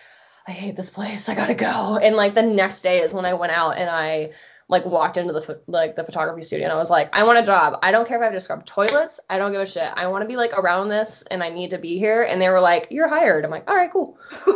I 0.46 0.50
hate 0.50 0.76
this 0.76 0.90
place. 0.90 1.28
I 1.28 1.34
gotta 1.34 1.54
go. 1.54 1.98
And 2.02 2.16
like 2.16 2.34
the 2.34 2.42
next 2.42 2.82
day 2.82 2.98
is 3.00 3.12
when 3.12 3.24
I 3.24 3.34
went 3.34 3.52
out 3.52 3.76
and 3.78 3.88
I 3.88 4.30
like 4.68 4.84
walked 4.84 5.16
into 5.16 5.32
the 5.32 5.60
like 5.68 5.94
the 5.94 6.04
photography 6.04 6.42
studio 6.42 6.66
and 6.66 6.72
I 6.72 6.76
was 6.76 6.90
like, 6.90 7.14
I 7.14 7.22
want 7.22 7.38
a 7.38 7.42
job. 7.42 7.78
I 7.82 7.92
don't 7.92 8.06
care 8.06 8.16
if 8.16 8.22
I 8.22 8.24
have 8.26 8.34
to 8.34 8.40
scrub 8.40 8.66
toilets. 8.66 9.20
I 9.30 9.38
don't 9.38 9.52
give 9.52 9.60
a 9.60 9.66
shit. 9.66 9.90
I 9.94 10.08
want 10.08 10.22
to 10.22 10.28
be 10.28 10.36
like 10.36 10.58
around 10.58 10.88
this 10.88 11.22
and 11.30 11.42
I 11.42 11.50
need 11.50 11.70
to 11.70 11.78
be 11.78 11.98
here. 11.98 12.22
And 12.22 12.42
they 12.42 12.48
were 12.48 12.60
like, 12.60 12.88
You're 12.90 13.08
hired. 13.08 13.44
I'm 13.44 13.50
like, 13.50 13.70
All 13.70 13.76
right, 13.76 13.90
cool. 13.90 14.18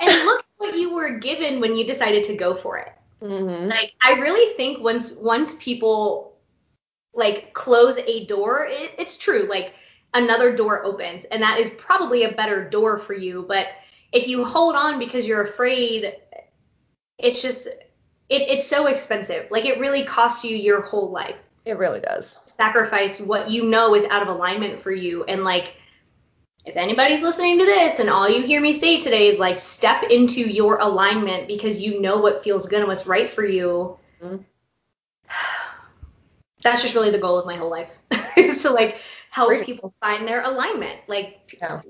and 0.00 0.24
look 0.24 0.44
what 0.56 0.74
you 0.76 0.94
were 0.94 1.18
given 1.18 1.60
when 1.60 1.74
you 1.74 1.86
decided 1.86 2.24
to 2.24 2.36
go 2.36 2.54
for 2.54 2.78
it. 2.78 2.92
Mm-hmm. 3.22 3.68
Like 3.68 3.94
I 4.02 4.12
really 4.12 4.54
think 4.54 4.82
once 4.82 5.14
once 5.16 5.54
people 5.56 6.38
like 7.12 7.52
close 7.52 7.98
a 7.98 8.24
door, 8.24 8.66
it, 8.70 8.94
it's 8.98 9.18
true. 9.18 9.46
Like 9.48 9.74
another 10.14 10.56
door 10.56 10.84
opens, 10.84 11.24
and 11.26 11.42
that 11.42 11.58
is 11.58 11.68
probably 11.70 12.24
a 12.24 12.32
better 12.32 12.68
door 12.68 12.98
for 12.98 13.12
you. 13.12 13.44
But 13.46 13.68
if 14.12 14.26
you 14.26 14.44
hold 14.44 14.74
on 14.74 14.98
because 14.98 15.26
you're 15.26 15.42
afraid, 15.42 16.14
it's 17.18 17.42
just 17.42 17.68
it, 18.30 18.42
it's 18.48 18.66
so 18.66 18.86
expensive. 18.86 19.48
Like 19.50 19.66
it 19.66 19.78
really 19.78 20.04
costs 20.04 20.44
you 20.44 20.56
your 20.56 20.80
whole 20.80 21.10
life. 21.10 21.36
It 21.66 21.76
really 21.76 22.00
does. 22.00 22.40
Sacrifice 22.46 23.20
what 23.20 23.50
you 23.50 23.68
know 23.68 23.94
is 23.94 24.04
out 24.06 24.22
of 24.22 24.28
alignment 24.28 24.80
for 24.80 24.92
you, 24.92 25.24
and 25.24 25.42
like. 25.42 25.74
If 26.66 26.76
anybody's 26.76 27.22
listening 27.22 27.58
to 27.58 27.64
this 27.64 28.00
and 28.00 28.10
all 28.10 28.28
you 28.28 28.42
hear 28.42 28.60
me 28.60 28.74
say 28.74 29.00
today 29.00 29.28
is 29.28 29.38
like 29.38 29.58
step 29.58 30.02
into 30.10 30.40
your 30.42 30.76
alignment 30.76 31.48
because 31.48 31.80
you 31.80 32.02
know 32.02 32.18
what 32.18 32.44
feels 32.44 32.68
good 32.68 32.80
and 32.80 32.86
what's 32.88 33.06
right 33.06 33.30
for 33.30 33.42
you, 33.44 33.96
Mhm. 34.22 34.44
that's 36.62 36.82
just 36.82 36.94
really 36.94 37.10
the 37.10 37.18
goal 37.18 37.38
of 37.38 37.46
my 37.46 37.56
whole 37.56 37.70
life 37.70 37.90
is 38.36 38.62
to 38.62 38.70
like 38.70 39.00
help 39.30 39.48
Great. 39.48 39.64
people 39.64 39.94
find 40.00 40.28
their 40.28 40.42
alignment 40.42 41.00
like 41.08 41.56
Yeah. 41.60 41.80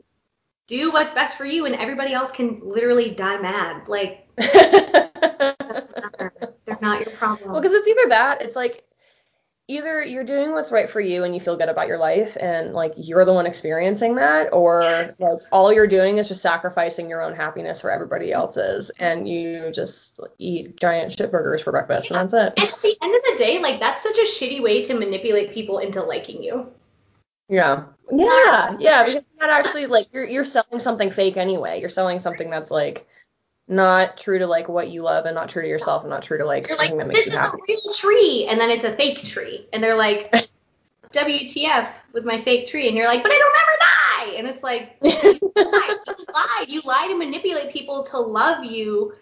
do 0.69 0.93
what's 0.93 1.13
best 1.13 1.37
for 1.37 1.45
you 1.45 1.67
and 1.67 1.75
everybody 1.75 2.13
else 2.13 2.31
can 2.31 2.61
literally 2.63 3.11
die 3.11 3.39
mad 3.39 3.89
like 3.89 4.29
not 6.81 7.01
your 7.01 7.11
problem 7.17 7.53
Well, 7.53 7.61
because 7.61 7.75
it's 7.75 7.89
either 7.89 8.09
that, 8.11 8.43
it's 8.43 8.57
like 8.57 8.85
either 9.69 10.03
you're 10.03 10.25
doing 10.25 10.51
what's 10.51 10.73
right 10.73 10.91
for 10.91 11.01
you 11.01 11.23
and 11.23 11.33
you 11.33 11.41
feel 11.41 11.57
good 11.57 11.69
about 11.69 11.87
your 11.87 11.99
life 11.99 12.37
and 12.41 12.73
like 12.75 12.93
you're 12.97 13.25
the 13.25 13.33
one 13.33 13.47
experiencing 13.47 14.17
that, 14.17 14.49
or 14.53 14.81
Yes. 14.83 15.21
like 15.21 15.39
all 15.53 15.73
you're 15.73 15.87
doing 15.87 16.19
is 16.19 16.27
just 16.29 16.43
sacrificing 16.43 17.09
your 17.09 17.23
own 17.23 17.35
happiness 17.37 17.81
for 17.81 17.91
everybody 17.91 18.33
else's 18.33 18.91
and 18.99 19.29
you 19.29 19.71
just 19.73 20.19
eat 20.39 20.79
giant 20.81 21.13
shit 21.13 21.31
burgers 21.31 21.63
for 21.63 21.71
breakfast 21.71 22.11
and 22.11 22.19
that's 22.19 22.35
and 22.35 22.53
it. 22.59 22.75
at 22.75 22.83
the 22.83 22.97
end 23.01 23.15
of 23.15 23.23
the 23.31 23.35
day 23.39 23.61
like 23.61 23.79
that's 23.79 24.03
such 24.03 24.19
a 24.19 24.23
shitty 24.23 24.61
way 24.61 24.83
to 24.83 24.95
manipulate 24.95 25.53
people 25.53 25.79
into 25.79 26.03
liking 26.03 26.43
you 26.43 26.67
Yeah. 27.49 27.85
Yeah, 28.13 28.77
yeah, 28.81 29.03
because 29.05 29.15
you're 29.15 29.25
not 29.41 29.51
actually 29.51 29.87
like 29.87 30.09
you're 30.13 30.27
you're 30.27 30.45
selling 30.45 30.81
something 30.81 31.13
fake 31.13 31.37
anyway. 31.37 31.81
You're 31.81 31.89
selling 31.91 32.19
something 32.19 32.51
that's 32.51 32.73
like 32.73 33.07
not 33.71 34.19
true 34.19 34.41
to 34.41 34.47
like 34.47 34.69
what 34.69 34.91
you 34.91 35.01
love 35.01 35.27
and 35.27 35.35
not 35.37 35.49
true 35.49 35.63
to 35.63 35.69
yourself 35.69 36.03
and 36.03 36.11
not 36.11 36.23
true 36.23 36.37
to 36.37 36.45
like 36.45 36.69
you're 36.69 36.77
like 36.77 36.91
this 37.13 37.27
you 37.27 37.33
is 37.33 37.39
happy. 37.39 37.57
a 37.57 37.63
real 37.69 37.95
tree 37.95 38.47
and 38.51 38.61
then 38.61 38.69
it's 38.69 38.85
a 38.85 38.93
fake 38.93 39.23
tree 39.23 39.69
and 39.73 39.83
they're 39.83 39.97
like 39.97 40.33
WTF 41.13 41.89
with 42.13 42.25
my 42.25 42.39
fake 42.41 42.67
tree 42.67 42.89
and 42.89 42.97
you're 42.97 43.07
like 43.07 43.23
but 43.23 43.31
I 43.31 43.39
don't 43.39 43.55
never 43.55 43.79
die 43.81 44.39
and 44.39 44.49
it's 44.49 44.63
like 44.63 44.97
lied. 45.03 45.41
You 45.43 46.27
lied. 46.35 46.69
You 46.69 46.83
lie 46.85 47.07
to 47.09 47.17
manipulate 47.17 47.73
people 47.73 48.03
to 48.05 48.19
love 48.19 48.65
you. 48.65 49.15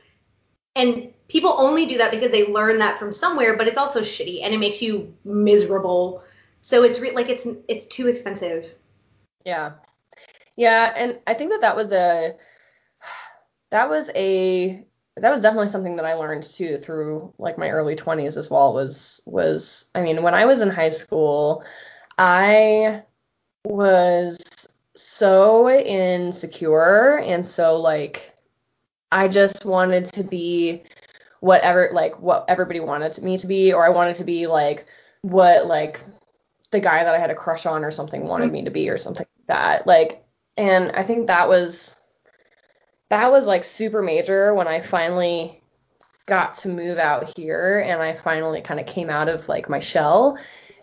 And 0.74 1.12
people 1.28 1.54
only 1.58 1.86
do 1.86 1.98
that 1.98 2.10
because 2.10 2.30
they 2.30 2.46
learn 2.46 2.78
that 2.78 2.98
from 2.98 3.12
somewhere, 3.12 3.56
but 3.56 3.66
it's 3.66 3.78
also 3.78 4.00
shitty 4.00 4.44
and 4.44 4.54
it 4.54 4.58
makes 4.58 4.80
you 4.80 5.14
miserable. 5.24 6.22
So 6.60 6.84
it's 6.84 7.00
re- 7.00 7.12
like 7.12 7.28
it's 7.28 7.46
it's 7.68 7.86
too 7.86 8.08
expensive. 8.08 8.74
Yeah. 9.44 9.72
Yeah, 10.56 10.92
and 10.96 11.20
I 11.26 11.34
think 11.34 11.50
that 11.50 11.60
that 11.60 11.76
was 11.76 11.92
a 11.92 12.34
that 13.70 13.88
was 13.88 14.10
a 14.14 14.84
that 15.16 15.30
was 15.30 15.40
definitely 15.40 15.68
something 15.68 15.96
that 15.96 16.04
I 16.04 16.14
learned 16.14 16.44
too 16.44 16.78
through 16.78 17.32
like 17.38 17.58
my 17.58 17.70
early 17.70 17.96
20s 17.96 18.36
as 18.36 18.50
well 18.50 18.72
was 18.72 19.20
was 19.26 19.90
I 19.94 20.02
mean, 20.02 20.22
when 20.22 20.34
I 20.34 20.44
was 20.44 20.60
in 20.60 20.70
high 20.70 20.90
school, 20.90 21.64
I 22.18 23.02
was 23.64 24.38
so 24.94 25.68
insecure 25.68 27.18
and 27.18 27.44
so 27.44 27.76
like 27.76 28.34
I 29.12 29.28
just 29.28 29.64
wanted 29.64 30.06
to 30.06 30.24
be 30.24 30.82
whatever 31.40 31.90
like 31.92 32.18
what 32.20 32.44
everybody 32.48 32.80
wanted 32.80 33.20
me 33.22 33.38
to 33.38 33.46
be, 33.46 33.72
or 33.72 33.84
I 33.84 33.90
wanted 33.90 34.16
to 34.16 34.24
be 34.24 34.46
like 34.46 34.86
what 35.22 35.66
like 35.66 36.00
the 36.70 36.80
guy 36.80 37.02
that 37.02 37.14
I 37.14 37.18
had 37.18 37.30
a 37.30 37.34
crush 37.34 37.66
on 37.66 37.84
or 37.84 37.90
something 37.90 38.24
wanted 38.24 38.46
mm-hmm. 38.46 38.52
me 38.52 38.64
to 38.64 38.70
be 38.70 38.90
or 38.90 38.98
something 38.98 39.26
like 39.38 39.46
that. 39.46 39.86
Like 39.86 40.24
and 40.56 40.90
I 40.92 41.02
think 41.02 41.26
that 41.26 41.48
was 41.48 41.94
that 43.10 43.30
was 43.30 43.46
like 43.46 43.64
super 43.64 44.02
major 44.02 44.54
when 44.54 44.68
I 44.68 44.80
finally 44.80 45.62
got 46.26 46.54
to 46.56 46.68
move 46.68 46.98
out 46.98 47.36
here 47.36 47.82
and 47.84 48.02
I 48.02 48.12
finally 48.12 48.60
kind 48.60 48.78
of 48.78 48.86
came 48.86 49.08
out 49.10 49.28
of 49.28 49.48
like 49.48 49.68
my 49.68 49.80
shell. 49.80 50.38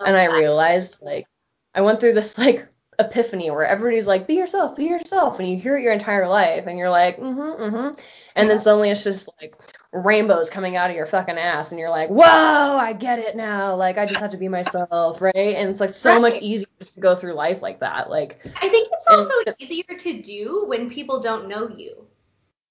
And 0.05 0.15
I 0.15 0.26
realized 0.26 1.01
like 1.01 1.28
I 1.73 1.82
went 1.82 1.99
through 1.99 2.13
this 2.13 2.38
like 2.39 2.67
epiphany 2.97 3.51
where 3.51 3.65
everybody's 3.65 4.07
like 4.07 4.26
be 4.26 4.36
yourself 4.36 4.73
be 4.76 4.86
yourself 4.86 5.38
and 5.38 5.47
you 5.49 5.57
hear 5.57 5.76
it 5.76 5.84
your 5.84 5.91
entire 5.91 6.30
life 6.30 6.65
and 6.65 6.80
you're 6.80 6.89
like 6.89 7.17
mm 7.17 7.36
mhm 7.36 7.59
mm 7.59 7.71
mhm 7.73 7.99
and 8.38 8.49
then 8.49 8.57
suddenly 8.57 8.89
it's 8.89 9.03
just 9.03 9.28
like 9.41 9.53
rainbows 9.91 10.49
coming 10.49 10.78
out 10.78 10.89
of 10.89 10.95
your 10.95 11.05
fucking 11.05 11.38
ass 11.38 11.71
and 11.71 11.80
you're 11.80 11.89
like 11.89 12.09
whoa 12.09 12.23
I 12.26 12.93
get 12.93 13.19
it 13.19 13.36
now. 13.36 13.76
Like 13.76 13.97
I 13.97 14.05
just 14.05 14.21
have 14.21 14.32
to 14.32 14.38
be 14.38 14.47
myself 14.47 15.21
right? 15.21 15.36
And 15.36 15.69
it's 15.69 15.82
like 15.82 15.89
so 15.89 16.13
Right. 16.13 16.21
much 16.21 16.41
easier 16.41 16.67
just 16.80 16.93
to 16.93 17.01
go 17.01 17.15
through 17.15 17.34
life 17.34 17.61
like 17.61 17.82
that 17.82 18.09
like 18.09 18.39
I 18.61 18.69
think 18.69 18.88
it's 18.91 19.05
also 19.09 19.34
easier 19.59 19.97
to 19.97 20.21
do 20.21 20.63
when 20.67 20.89
people 20.89 21.19
don't 21.19 21.49
know 21.49 21.67
you. 21.67 22.07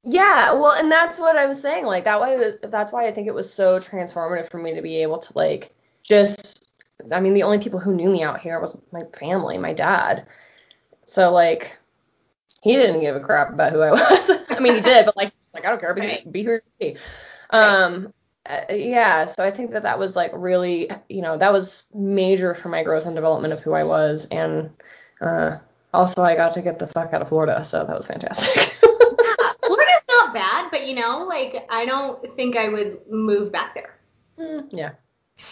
Yeah, 0.05 0.53
well, 0.53 0.73
and 0.73 0.91
that's 0.93 1.19
what 1.19 1.37
I 1.37 1.47
was 1.47 1.61
saying. 1.61 1.87
Like 1.87 2.05
that 2.05 2.21
way, 2.21 2.53
that's 2.63 2.93
why 2.93 3.07
I 3.07 3.13
think 3.13 3.27
it 3.27 3.35
was 3.35 3.53
so 3.53 3.79
transformative 3.79 4.51
for 4.51 4.59
me 4.59 4.75
to 4.75 4.83
be 4.83 5.03
able 5.03 5.19
to 5.19 5.33
like 5.35 5.75
just. 6.03 6.67
I 7.13 7.21
mean, 7.21 7.35
the 7.35 7.43
only 7.43 7.59
people 7.59 7.81
who 7.81 7.95
knew 7.95 8.09
me 8.09 8.23
out 8.23 8.41
here 8.41 8.61
was 8.61 8.77
my 8.93 9.01
family, 9.19 9.59
my 9.59 9.73
dad. 9.73 10.27
So 11.07 11.31
like, 11.33 11.77
he 12.63 12.75
didn't 12.75 13.01
give 13.01 13.17
a 13.17 13.21
crap 13.21 13.51
about 13.53 13.73
who 13.73 13.81
I 13.81 13.91
was. 13.93 14.31
I 14.49 14.59
mean, 14.61 14.75
he 14.77 14.81
did, 14.81 15.05
but 15.05 15.17
like, 15.17 15.33
like 15.53 15.65
I 15.65 15.71
don't 15.71 15.81
care. 15.81 15.93
Be, 15.95 16.01
Right. 16.01 16.33
be 16.33 16.43
who 16.45 16.53
you 16.53 16.61
be. 16.79 16.97
Um, 17.51 18.13
uh, 18.47 18.61
yeah. 18.71 19.25
So 19.25 19.45
I 19.45 19.51
think 19.51 19.71
that 19.73 19.83
that 19.83 19.99
was 19.99 20.17
like 20.17 20.31
really, 20.35 20.89
you 21.09 21.23
know, 21.23 21.37
that 21.39 21.53
was 21.53 21.87
major 21.95 22.55
for 22.55 22.69
my 22.69 22.83
growth 22.83 23.07
and 23.07 23.15
development 23.15 23.53
of 23.53 23.61
who 23.61 23.73
I 23.73 23.85
was, 23.85 24.27
and 24.31 24.71
uh, 25.21 25.59
also 25.93 26.23
I 26.23 26.37
got 26.37 26.53
to 26.55 26.63
get 26.63 26.79
the 26.79 26.87
fuck 26.87 27.13
out 27.13 27.23
of 27.23 27.29
Florida, 27.29 27.63
so 27.65 27.85
that 27.85 27.97
was 27.97 28.07
fantastic. 28.07 28.75
Yeah, 29.37 29.53
Florida's 29.67 30.05
not 30.09 30.33
bad, 30.35 30.71
but 30.71 30.84
you 30.95 31.01
know, 31.01 31.25
like 31.25 31.67
I 31.69 31.85
don't 31.85 32.35
think 32.37 32.57
I 32.57 32.69
would 32.69 33.01
move 33.11 33.51
back 33.51 33.75
there. 33.75 33.99
Mm, 34.39 34.69
yeah. 34.71 34.91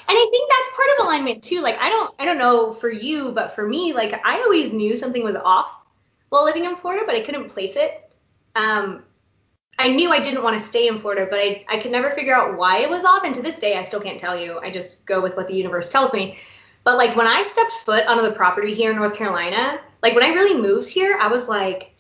And 0.09 0.16
I 0.16 0.28
think 0.30 0.49
that's 0.49 0.76
part 0.76 0.88
of 0.97 1.07
alignment 1.07 1.43
too. 1.43 1.61
Like 1.61 1.78
I 1.80 1.88
don't 1.88 2.14
I 2.18 2.24
don't 2.24 2.38
know 2.38 2.72
for 2.72 2.90
you, 2.90 3.32
but 3.32 3.53
for 3.53 3.66
me, 3.66 3.93
like 3.93 4.24
I 4.24 4.40
always 4.43 4.72
knew 4.72 4.97
something 4.97 5.24
was 5.24 5.36
off 5.36 5.82
while 6.28 6.45
living 6.45 6.64
in 6.64 6.76
Florida, 6.76 7.03
but 7.05 7.16
I 7.16 7.20
couldn't 7.20 7.49
place 7.49 7.74
it. 7.74 8.09
Um 8.55 9.03
I 9.78 9.88
knew 9.88 10.12
I 10.12 10.20
didn't 10.20 10.45
want 10.45 10.57
to 10.57 10.64
stay 10.64 10.86
in 10.86 11.01
Florida, 11.01 11.26
but 11.28 11.40
I, 11.40 11.64
I 11.68 11.78
could 11.78 11.90
never 11.90 12.11
figure 12.12 12.34
out 12.34 12.57
why 12.57 12.78
it 12.78 12.90
was 12.90 13.05
off. 13.05 13.24
And 13.24 13.34
to 13.34 13.43
this 13.43 13.59
day, 13.59 13.76
I 13.76 13.82
still 13.82 14.01
can't 14.01 14.20
tell 14.20 14.38
you. 14.38 14.61
I 14.61 14.70
just 14.70 15.05
go 15.07 15.20
with 15.20 15.34
what 15.36 15.49
the 15.49 15.55
universe 15.55 15.88
tells 15.90 16.12
me. 16.12 16.38
But 16.84 16.99
like 16.99 17.16
when 17.16 17.26
I 17.26 17.43
stepped 17.43 17.72
foot 17.72 18.07
onto 18.07 18.22
the 18.22 18.32
property 18.32 18.74
here 18.74 18.90
in 18.90 18.97
North 18.97 19.14
Carolina, 19.14 19.80
like 20.03 20.14
when 20.14 20.22
I 20.22 20.28
really 20.28 20.61
moved 20.61 20.88
here, 20.88 21.18
I 21.20 21.26
was 21.26 21.49
like, 21.49 21.91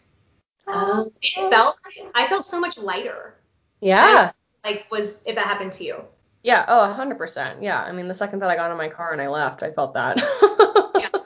oh, 0.66 1.10
it 1.20 1.50
felt, 1.50 1.76
I 2.14 2.26
felt 2.26 2.44
so 2.44 2.60
much 2.60 2.78
lighter. 2.78 3.34
Yeah. 3.80 4.32
Like 4.64 4.86
was 4.90 5.22
if 5.26 5.34
that 5.34 5.44
happened 5.44 5.72
to 5.72 5.84
you. 5.84 6.04
Yeah. 6.42 6.64
Oh, 6.68 6.96
100%. 6.96 7.62
Yeah. 7.62 7.82
I 7.82 7.92
mean, 7.92 8.08
the 8.08 8.14
second 8.14 8.40
that 8.40 8.50
I 8.50 8.56
got 8.56 8.70
in 8.70 8.76
my 8.76 8.88
car 8.88 9.12
and 9.12 9.20
I 9.20 9.28
left, 9.28 9.62
I 9.62 9.72
felt 9.72 9.94
that. 9.94 10.18
Yeah. 10.96 11.08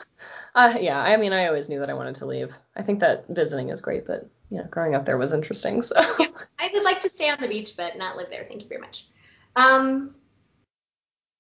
Uh, 0.55 0.75
yeah. 0.81 0.99
I 0.99 1.19
mean, 1.19 1.35
I 1.35 1.49
always 1.49 1.69
knew 1.69 1.81
that 1.81 1.91
I 1.91 1.93
wanted 1.93 2.15
to 2.15 2.25
leave. 2.25 2.51
I 2.75 2.83
think 2.83 3.01
that 3.01 3.27
visiting 3.29 3.69
is 3.69 3.83
great, 3.83 4.07
but 4.07 4.27
you 4.49 4.57
know, 4.57 4.65
growing 4.71 4.95
up 4.95 5.05
there 5.05 5.19
was 5.19 5.35
interesting. 5.35 5.83
So. 5.83 5.95
I 5.99 6.71
would 6.73 6.83
like 6.83 7.03
to 7.03 7.11
stay 7.11 7.29
on 7.29 7.39
the 7.43 7.47
beach, 7.47 7.75
but 7.77 7.99
not 7.99 8.17
live 8.17 8.31
there. 8.31 8.47
Thank 8.49 8.63
you 8.63 8.69
very 8.71 8.81
much. 8.81 9.07
Um, 9.55 10.15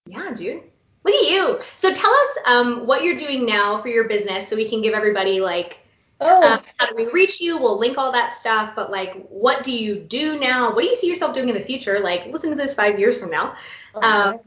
yeah, 0.04 0.34
dude. 0.34 0.64
Look 1.04 1.14
at 1.14 1.30
you. 1.30 1.60
So 1.76 1.94
tell 1.94 2.12
us 2.12 2.38
um, 2.44 2.86
what 2.86 3.04
you're 3.04 3.16
doing 3.16 3.46
now 3.46 3.80
for 3.80 3.88
your 3.88 4.06
business, 4.06 4.48
so 4.48 4.56
we 4.56 4.68
can 4.68 4.82
give 4.82 4.92
everybody 4.92 5.40
like 5.40 5.80
Oh. 6.20 6.42
uh, 6.42 6.58
how 6.78 6.86
do 6.86 6.94
we 6.96 7.10
reach 7.10 7.40
you? 7.40 7.58
We'll 7.58 7.78
link 7.78 7.98
all 7.98 8.12
that 8.12 8.32
stuff. 8.32 8.72
But 8.74 8.90
like, 8.90 9.26
what 9.28 9.62
do 9.62 9.72
you 9.72 9.96
do 9.96 10.38
now? 10.38 10.72
What 10.74 10.82
do 10.82 10.88
you 10.88 10.96
see 10.96 11.08
yourself 11.08 11.34
doing 11.34 11.48
in 11.48 11.54
the 11.54 11.60
future? 11.60 12.00
Like, 12.00 12.26
listen 12.26 12.50
to 12.50 12.56
this 12.56 12.74
five 12.74 12.98
years 12.98 13.18
from 13.18 13.30
now. 13.30 13.56
um, 13.94 14.40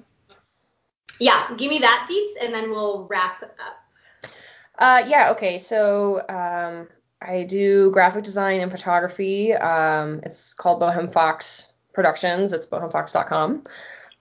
Yeah, 1.20 1.50
give 1.58 1.70
me 1.70 1.80
that 1.80 2.08
deets, 2.10 2.44
and 2.44 2.54
then 2.54 2.72
we'll 2.72 3.06
wrap 3.10 3.44
up. 3.44 4.32
Uh, 4.78 5.04
yeah, 5.08 5.32
okay. 5.32 5.58
So 5.58 6.22
um, 6.30 6.88
I 7.22 7.44
do 7.44 7.92
graphic 7.92 8.24
design 8.24 8.62
and 8.62 8.72
photography. 8.72 9.54
Um, 9.54 10.22
it's 10.24 10.54
called 10.54 10.82
Boheme 10.82 11.12
Fox 11.12 11.74
Productions. 11.94 12.54
It's 12.54 12.66
bohemefox.com. 12.66 13.64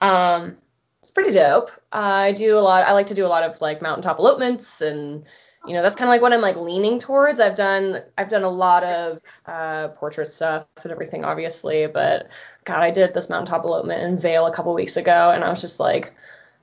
Um, 0.01 0.57
it's 1.01 1.11
pretty 1.11 1.31
dope. 1.31 1.71
I 1.91 2.33
do 2.33 2.57
a 2.57 2.59
lot. 2.59 2.83
I 2.83 2.91
like 2.91 3.07
to 3.07 3.15
do 3.15 3.25
a 3.25 3.27
lot 3.27 3.43
of 3.43 3.61
like 3.61 3.81
mountaintop 3.81 4.19
elopements, 4.19 4.81
and 4.81 5.23
you 5.65 5.73
know 5.73 5.81
that's 5.81 5.95
kind 5.95 6.07
of 6.07 6.11
like 6.13 6.21
what 6.21 6.33
I'm 6.33 6.41
like 6.41 6.55
leaning 6.55 6.99
towards. 6.99 7.39
I've 7.39 7.55
done 7.55 8.01
I've 8.17 8.29
done 8.29 8.43
a 8.43 8.49
lot 8.49 8.83
of 8.83 9.21
uh, 9.45 9.89
portrait 9.89 10.31
stuff 10.31 10.67
and 10.83 10.91
everything, 10.91 11.25
obviously, 11.25 11.87
but 11.87 12.27
God, 12.65 12.79
I 12.79 12.91
did 12.91 13.13
this 13.13 13.29
mountaintop 13.29 13.65
elopement 13.65 14.01
in 14.03 14.17
Vail 14.17 14.45
a 14.45 14.53
couple 14.53 14.73
weeks 14.73 14.97
ago, 14.97 15.31
and 15.31 15.43
I 15.43 15.49
was 15.49 15.61
just 15.61 15.79
like 15.79 16.13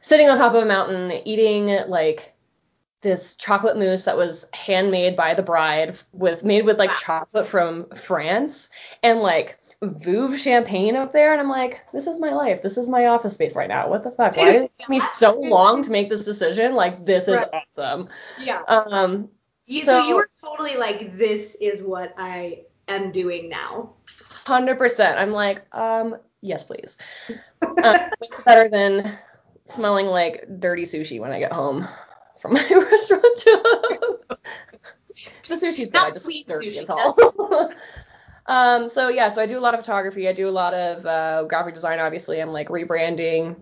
sitting 0.01 0.29
on 0.29 0.39
top 0.39 0.55
of 0.55 0.63
a 0.63 0.67
mountain 0.67 1.13
eating 1.25 1.67
like 1.89 2.33
this 3.03 3.37
chocolate 3.37 3.77
mousse 3.77 4.05
that 4.05 4.17
was 4.17 4.49
handmade 4.53 5.17
by 5.17 5.35
the 5.35 5.43
bride 5.43 5.97
with 6.13 6.43
made 6.45 6.65
with 6.65 6.79
like 6.79 6.91
Wow. 6.91 6.97
chocolate 6.97 7.47
from 7.47 7.87
France 7.95 8.71
and 9.03 9.21
like 9.21 9.59
Veuve 9.83 10.39
champagne 10.39 10.97
up 10.97 11.13
there 11.13 11.33
and 11.33 11.41
I'm 11.41 11.51
like 11.51 11.81
this 11.93 12.07
is 12.07 12.19
my 12.19 12.33
life 12.33 12.63
this 12.63 12.79
is 12.79 12.89
my 12.89 13.07
office 13.07 13.35
space 13.35 13.55
right 13.55 13.69
now 13.69 13.89
what 13.91 14.05
the 14.05 14.11
fuck 14.11 14.37
why 14.37 14.53
did 14.53 14.63
it 14.65 14.73
take 14.79 14.89
me 14.89 15.01
so 15.01 15.39
long 15.41 15.83
to 15.83 15.91
make 15.91 16.09
this 16.09 16.25
decision 16.25 16.75
like 16.75 17.05
this 17.05 17.29
is 17.29 17.35
Right. 17.53 17.63
awesome 17.77 18.09
Yeah. 18.39 18.63
um 18.69 19.29
You, 19.67 19.85
so, 19.85 20.01
So- 20.01 20.09
you 20.09 20.17
were 20.17 20.31
totally 20.43 20.77
like, 20.77 21.19
this 21.19 21.57
is 21.61 21.83
what 21.83 22.15
I 22.17 22.63
am 22.89 23.13
doing 23.13 23.49
now. 23.51 23.93
100% 24.47 25.17
I'm 25.19 25.33
like 25.33 25.63
um 25.75 26.17
yes 26.41 26.65
please 26.65 26.97
um, 27.83 27.97
better 28.47 28.69
than 28.71 29.19
smelling 29.67 30.07
like 30.07 30.47
dirty 30.61 30.85
sushi 30.85 31.21
when 31.21 31.33
I 31.33 31.39
get 31.39 31.53
home 31.53 31.87
from 32.41 32.55
my 32.55 32.67
restaurant 32.71 33.39
job 33.39 33.63
the 35.49 35.55
sushi's 35.55 35.91
good. 35.91 35.97
I 35.97 36.05
Not 36.05 36.13
just 36.15 36.27
dirty 36.47 36.71
sushi. 36.71 37.75
Um, 38.49 38.89
so 38.89 39.09
yeah, 39.09 39.29
so 39.29 39.43
I 39.43 39.47
do 39.47 39.59
a 39.59 39.61
lot 39.61 39.75
of 39.75 39.81
photography. 39.81 40.29
I 40.29 40.33
do 40.33 40.49
a 40.49 40.51
lot 40.51 40.75
of 40.75 41.07
uh, 41.07 41.45
graphic 41.45 41.75
design. 41.75 41.99
Obviously, 41.99 42.41
I'm 42.41 42.51
like 42.51 42.69
rebranding 42.69 43.57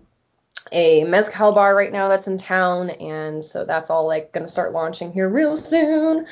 a 0.71 1.03
mezcal 1.03 1.51
bar 1.51 1.75
right 1.75 1.91
now 1.91 2.07
that's 2.07 2.27
in 2.27 2.37
town, 2.37 2.89
and 2.91 3.43
so 3.43 3.65
that's 3.65 3.89
all 3.89 4.07
like 4.07 4.31
gonna 4.31 4.47
start 4.47 4.73
launching 4.73 5.11
here 5.11 5.29
real 5.29 5.55
soon. 5.55 6.25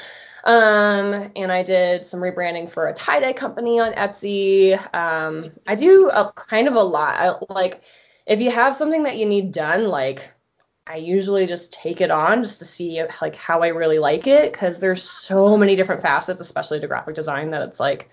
Um, 0.43 1.31
and 1.35 1.51
I 1.51 1.63
did 1.63 2.05
some 2.05 2.19
rebranding 2.19 2.69
for 2.69 2.87
a 2.87 2.93
tie 2.93 3.21
dye 3.21 3.33
company 3.33 3.79
on 3.79 3.93
Etsy. 3.93 4.73
Um, 4.93 5.49
I 5.65 5.75
do 5.75 6.09
a 6.09 6.33
kind 6.35 6.67
of 6.67 6.75
a 6.75 6.81
lot. 6.83 7.15
I, 7.15 7.53
like, 7.53 7.81
if 8.25 8.39
you 8.39 8.51
have 8.51 8.75
something 8.75 9.03
that 9.03 9.17
you 9.17 9.25
need 9.25 9.51
done, 9.53 9.87
like 9.87 10.29
I 10.85 10.97
usually 10.97 11.45
just 11.45 11.71
take 11.71 12.01
it 12.01 12.11
on 12.11 12.43
just 12.43 12.59
to 12.59 12.65
see 12.65 13.01
like 13.21 13.35
how 13.35 13.61
I 13.61 13.69
really 13.69 13.99
like 13.99 14.27
it 14.27 14.51
because 14.51 14.79
there's 14.79 15.01
so 15.01 15.57
many 15.57 15.75
different 15.75 16.01
facets, 16.01 16.41
especially 16.41 16.81
to 16.81 16.87
graphic 16.87 17.15
design, 17.15 17.51
that 17.51 17.61
it's 17.61 17.79
like 17.79 18.09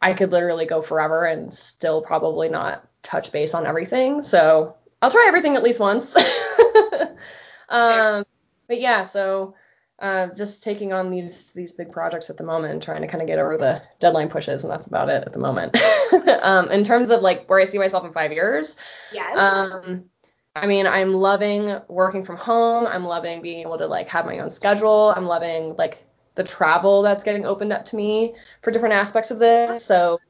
I 0.00 0.14
could 0.14 0.32
literally 0.32 0.66
go 0.66 0.82
forever 0.82 1.24
and 1.24 1.54
still 1.54 2.02
probably 2.02 2.48
not 2.48 2.88
touch 3.02 3.30
base 3.30 3.54
on 3.54 3.66
everything. 3.66 4.22
So 4.22 4.74
I'll 5.00 5.10
try 5.12 5.26
everything 5.28 5.54
at 5.54 5.62
least 5.62 5.78
once. 5.78 6.16
um, 7.68 8.24
but 8.66 8.80
yeah, 8.80 9.04
so 9.04 9.54
uh, 10.00 10.26
just 10.34 10.64
taking 10.64 10.92
on 10.92 11.10
these 11.10 11.52
these 11.52 11.70
big 11.70 11.92
projects 11.92 12.30
at 12.30 12.36
the 12.36 12.42
moment, 12.42 12.82
trying 12.82 13.02
to 13.02 13.06
kind 13.06 13.22
of 13.22 13.28
get 13.28 13.38
over 13.38 13.56
the 13.56 13.80
deadline 14.00 14.28
pushes, 14.28 14.64
and 14.64 14.72
that's 14.72 14.88
about 14.88 15.08
it 15.08 15.22
at 15.24 15.32
the 15.32 15.38
moment. 15.38 15.76
um, 16.42 16.68
in 16.72 16.82
terms 16.82 17.10
of 17.10 17.22
like 17.22 17.48
where 17.48 17.60
I 17.60 17.64
see 17.64 17.78
myself 17.78 18.04
in 18.04 18.12
five 18.12 18.32
years, 18.32 18.76
Yes. 19.12 19.38
um, 19.38 20.06
I 20.54 20.66
mean, 20.66 20.86
I'm 20.86 21.12
loving 21.12 21.78
working 21.88 22.24
from 22.24 22.36
home. 22.36 22.86
I'm 22.86 23.04
loving 23.04 23.40
being 23.40 23.60
able 23.60 23.78
to 23.78 23.86
like 23.86 24.08
have 24.08 24.26
my 24.26 24.38
own 24.38 24.50
schedule. 24.50 25.12
I'm 25.16 25.26
loving 25.26 25.74
like 25.76 26.04
the 26.34 26.44
travel 26.44 27.02
that's 27.02 27.24
getting 27.24 27.46
opened 27.46 27.72
up 27.72 27.84
to 27.86 27.96
me 27.96 28.34
for 28.62 28.70
different 28.70 28.94
aspects 28.94 29.30
of 29.30 29.38
this. 29.38 29.84
So 29.84 30.20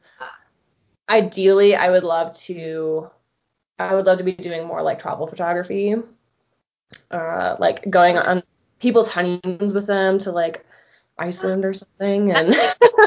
ideally, 1.08 1.74
I 1.74 1.90
would 1.90 2.04
love 2.04 2.36
to 2.38 3.10
I 3.78 3.94
would 3.94 4.06
love 4.06 4.18
to 4.18 4.24
be 4.24 4.32
doing 4.32 4.66
more 4.66 4.82
like 4.82 4.98
travel 4.98 5.26
photography. 5.26 5.96
Uh, 7.10 7.56
like 7.58 7.88
going 7.90 8.16
on 8.16 8.42
people's 8.78 9.10
honeymoons 9.10 9.74
with 9.74 9.86
them 9.86 10.18
to 10.20 10.30
like 10.30 10.64
Iceland 11.18 11.64
or 11.64 11.72
something 11.72 12.30
and 12.32 12.54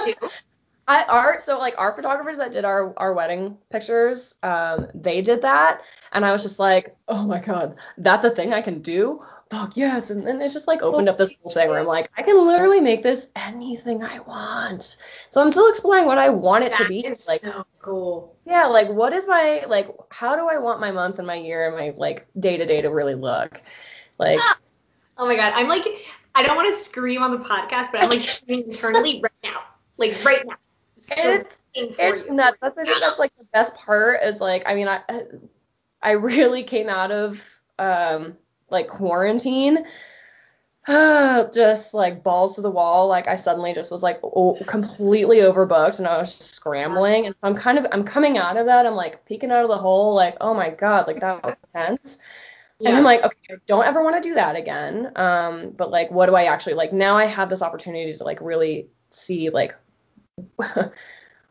I 0.88 1.04
art 1.04 1.42
so 1.42 1.58
like 1.58 1.74
our 1.78 1.96
photographers 1.96 2.38
that 2.38 2.52
did 2.52 2.64
our 2.64 2.94
our 2.98 3.14
wedding 3.14 3.58
pictures, 3.72 4.36
um, 4.44 4.88
they 4.94 5.22
did 5.22 5.42
that, 5.42 5.82
and 6.12 6.24
I 6.24 6.32
was 6.32 6.44
just 6.44 6.60
like, 6.60 6.96
oh 7.08 7.26
my 7.26 7.42
god, 7.42 7.78
that's 7.98 8.24
a 8.24 8.30
thing 8.30 8.54
I 8.54 8.62
can 8.62 8.82
do. 8.82 9.24
fuck 9.50 9.76
yes. 9.76 10.12
And 10.12 10.26
then 10.26 10.42
it's 10.42 10.54
just 10.54 10.68
like 10.68 10.82
opened 10.84 11.10
up 11.10 11.18
this 11.18 11.34
whole 11.42 11.52
thing 11.52 11.70
where 11.70 11.80
I'm 11.80 11.88
like, 11.88 12.10
I 12.18 12.22
can 12.22 12.38
literally 12.46 12.82
make 12.82 13.02
this 13.02 13.30
anything 13.36 14.04
I 14.04 14.20
want. 14.20 14.98
So 15.30 15.42
I'm 15.42 15.52
still 15.52 15.70
exploring 15.70 16.06
what 16.06 16.18
I 16.20 16.30
want 16.30 16.66
it 16.66 16.72
that 16.72 16.84
to 16.84 16.88
be. 16.88 17.06
is 17.06 17.28
like, 17.28 17.40
so 17.40 17.66
cool. 17.82 18.36
yeah, 18.46 18.66
like 18.68 18.90
what 18.90 19.14
is 19.14 19.28
my 19.28 19.64
like 19.68 19.88
how 20.12 20.36
do 20.36 20.48
I 20.48 20.60
want 20.60 20.80
my 20.80 20.92
month 20.92 21.18
and 21.18 21.26
my 21.26 21.36
year 21.36 21.68
and 21.68 21.76
my 21.76 21.94
like 21.98 22.28
day 22.40 22.58
to 22.58 22.66
day 22.66 22.82
to 22.82 22.90
really 22.90 23.16
look? 23.16 23.60
Like 24.20 24.40
Oh 25.18 25.26
my 25.26 25.36
god, 25.36 25.54
I'm 25.56 25.68
like, 25.70 25.86
I 26.34 26.44
don't 26.44 26.56
want 26.56 26.76
to 26.76 26.80
scream 26.80 27.24
on 27.24 27.32
the 27.32 27.38
podcast, 27.38 27.92
but 27.92 28.04
I'm 28.04 28.10
like 28.10 28.22
screaming 28.22 28.68
internally 28.68 29.22
right 29.22 29.32
now, 29.44 29.62
like 29.98 30.24
right 30.26 30.46
now. 30.46 30.56
So 31.14 31.16
It- 31.18 31.47
waiting 31.76 31.93
for 31.93 32.16
it's 32.16 32.32
nuts. 32.32 32.58
That's, 32.62 32.78
I 32.78 32.84
think 32.84 32.99
that's 32.99 33.20
like 33.20 33.36
the 33.36 33.47
best 33.53 33.76
part 33.76 34.22
is 34.24 34.41
like 34.41 34.64
I 34.66 34.76
mean 34.76 34.88
I 34.88 35.01
I 36.01 36.12
really 36.12 36.64
came 36.64 36.89
out 36.89 37.12
of 37.12 37.41
um 37.80 38.38
like 38.70 38.88
quarantine 38.88 39.86
just 40.88 41.93
like 41.93 42.24
balls 42.24 42.56
to 42.56 42.62
the 42.62 42.70
wall. 42.70 43.08
Like 43.08 43.28
I 43.28 43.36
suddenly 43.36 43.74
just 43.74 43.91
was 43.91 44.03
like 44.03 44.20
oh, 44.24 44.58
completely 44.68 45.38
overbooked 45.38 45.99
and 45.99 46.08
I 46.08 46.18
was 46.18 46.36
just 46.36 46.53
scrambling. 46.56 47.26
And 47.26 47.36
so 47.36 47.39
I'm 47.47 47.56
kind 47.56 47.78
of 47.78 47.86
I'm 47.91 48.03
coming 48.03 48.38
out 48.38 48.58
of 48.58 48.66
that. 48.68 48.86
I'm 48.86 48.95
like 48.95 49.26
peeking 49.26 49.51
out 49.51 49.64
of 49.64 49.70
the 49.70 49.78
hole 49.78 50.14
like 50.14 50.38
oh 50.41 50.53
my 50.53 50.70
god 50.70 51.08
like 51.08 51.20
that 51.20 51.43
was 51.43 51.56
intense. 51.74 52.20
And 52.86 52.95
I'm 52.95 53.03
like 53.03 53.24
okay 53.24 53.38
I 53.51 53.56
don't 53.66 53.86
ever 53.86 54.03
want 54.03 54.22
to 54.22 54.30
do 54.30 54.36
that 54.36 54.56
again. 54.56 55.12
Um 55.16 55.72
but 55.76 55.91
like 55.91 56.12
what 56.12 56.28
do 56.28 56.36
I 56.36 56.45
actually 56.45 56.76
like 56.76 56.93
now 56.93 57.16
I 57.18 57.26
have 57.26 57.49
this 57.49 57.62
opportunity 57.62 58.16
to 58.18 58.24
like 58.24 58.39
really 58.41 58.88
see 59.10 59.49
like 59.49 59.76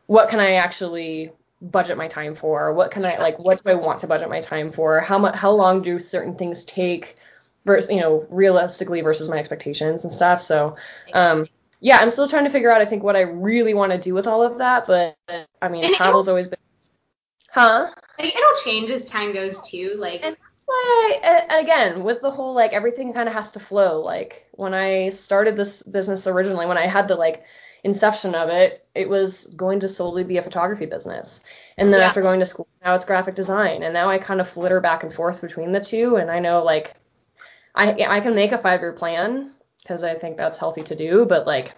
what 0.07 0.29
can 0.29 0.39
I 0.39 0.53
actually 0.53 1.31
budget 1.61 1.97
my 1.97 2.07
time 2.07 2.35
for? 2.35 2.73
What 2.73 2.91
can 2.91 3.05
I 3.05 3.17
like 3.17 3.39
what 3.39 3.63
do 3.63 3.69
I 3.69 3.75
want 3.75 3.99
to 3.99 4.07
budget 4.07 4.29
my 4.29 4.41
time 4.41 4.71
for? 4.71 4.99
How 4.99 5.17
much 5.17 5.35
how 5.35 5.51
long 5.51 5.81
do 5.81 5.99
certain 5.99 6.35
things 6.35 6.65
take 6.65 7.17
versus 7.65 7.91
you 7.91 7.99
know 8.01 8.25
realistically 8.29 9.01
versus 9.01 9.29
my 9.29 9.37
expectations 9.37 10.03
and 10.03 10.13
stuff. 10.13 10.41
So 10.41 10.75
um 11.13 11.47
yeah, 11.81 11.97
I'm 11.97 12.09
still 12.09 12.27
trying 12.27 12.45
to 12.45 12.49
figure 12.49 12.71
out 12.71 12.81
I 12.81 12.85
think 12.85 13.03
what 13.03 13.15
I 13.15 13.21
really 13.21 13.73
want 13.73 13.91
to 13.91 13.97
do 13.97 14.13
with 14.13 14.27
all 14.27 14.43
of 14.43 14.59
that, 14.59 14.87
but 14.87 15.17
I 15.61 15.69
mean 15.69 15.85
And 15.85 15.95
travel's 15.95 16.27
always 16.27 16.47
been 16.47 16.59
Huh? 17.55 17.89
Like, 18.19 18.35
it'll 18.35 18.63
change 18.65 18.91
as 18.91 19.05
time 19.05 19.33
goes 19.33 19.61
too. 19.61 19.95
Like, 19.97 20.21
And 20.21 20.35
that's 20.35 20.63
why, 20.65 21.19
and 21.23 21.63
again, 21.63 22.03
with 22.03 22.21
the 22.21 22.29
whole 22.29 22.53
like 22.53 22.73
everything 22.73 23.13
kind 23.13 23.29
of 23.29 23.33
has 23.33 23.51
to 23.51 23.59
flow. 23.61 24.01
Like 24.01 24.45
when 24.51 24.73
I 24.73 25.09
started 25.09 25.55
this 25.55 25.81
business 25.81 26.27
originally, 26.27 26.65
when 26.65 26.77
I 26.77 26.87
had 26.87 27.07
the 27.07 27.15
like 27.15 27.45
inception 27.85 28.33
of 28.33 28.49
it, 28.49 28.85
it 28.95 29.07
was 29.07 29.45
going 29.55 29.79
to 29.79 29.87
solely 29.87 30.23
be 30.23 30.37
a 30.37 30.41
photography 30.41 30.87
business. 30.87 31.41
And 31.77 31.93
then 31.93 32.01
Yeah. 32.01 32.07
after 32.07 32.21
going 32.21 32.39
to 32.39 32.45
school, 32.45 32.67
now 32.83 32.95
it's 32.95 33.05
graphic 33.05 33.35
design. 33.35 33.83
And 33.83 33.93
now 33.93 34.09
I 34.09 34.17
kind 34.17 34.41
of 34.41 34.49
flitter 34.49 34.81
back 34.81 35.03
and 35.03 35.13
forth 35.13 35.39
between 35.39 35.71
the 35.71 35.79
two. 35.79 36.17
And 36.17 36.29
I 36.31 36.39
know 36.39 36.63
like 36.63 36.95
I 37.75 37.93
I 38.09 38.19
can 38.21 38.35
make 38.35 38.51
a 38.51 38.57
five 38.57 38.81
year 38.81 38.93
plan 38.93 39.51
because 39.81 40.03
I 40.03 40.15
think 40.15 40.35
that's 40.35 40.57
healthy 40.57 40.81
to 40.83 40.95
do, 40.95 41.25
but 41.25 41.45
like 41.45 41.73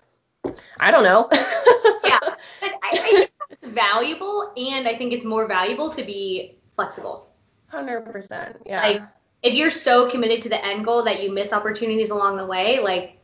I 0.80 0.92
don't 0.92 1.04
know. 1.04 1.28
yeah, 2.04 2.20
but 2.62 2.72
I, 2.84 2.90
I 2.94 2.98
think 2.98 3.32
that's 3.50 3.68
valuable, 3.74 4.54
and 4.56 4.88
I 4.88 4.96
think 4.96 5.12
it's 5.12 5.26
more 5.26 5.46
valuable 5.46 5.90
to 5.92 6.04
be 6.04 6.56
flexible. 6.74 7.28
Hundred 7.68 8.02
percent. 8.12 8.62
Yeah. 8.66 8.82
Like, 8.82 9.02
if 9.44 9.54
you're 9.54 9.72
so 9.72 10.10
committed 10.10 10.42
to 10.44 10.50
the 10.50 10.64
end 10.66 10.86
goal 10.86 11.04
that 11.04 11.22
you 11.22 11.34
miss 11.34 11.52
opportunities 11.52 12.12
along 12.12 12.38
the 12.38 12.46
way, 12.46 12.80
like, 12.80 13.20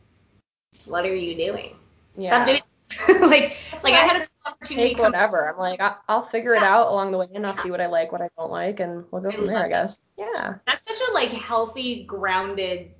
what 0.84 1.06
are 1.06 1.14
you 1.14 1.34
doing? 1.34 1.76
yeah. 2.16 2.28
Stop 2.28 2.46
doing. 2.46 2.62
like, 3.20 3.56
like 3.82 3.94
I 3.94 4.04
had 4.04 4.22
a 4.22 4.26
opportunity 4.46 4.94
take 4.94 4.98
whatever. 4.98 5.50
I'm 5.50 5.58
like, 5.58 5.80
I, 5.80 5.96
I'll 6.08 6.22
figure 6.22 6.54
it 6.54 6.62
out 6.62 6.88
along 6.88 7.12
the 7.12 7.18
way, 7.18 7.28
and 7.34 7.46
I'll 7.46 7.54
see 7.54 7.70
what 7.70 7.80
I 7.80 7.86
like, 7.86 8.12
what 8.12 8.20
I 8.20 8.28
don't 8.36 8.50
like, 8.50 8.80
and 8.80 9.04
we'll 9.10 9.22
go 9.22 9.28
I 9.28 9.32
from 9.32 9.46
there, 9.46 9.64
I 9.64 9.68
guess. 9.68 10.00
Yeah. 10.16 10.54
That's 10.66 10.82
such 10.82 10.98
a 11.10 11.12
like 11.14 11.30
healthy, 11.30 12.04
grounded 12.04 12.90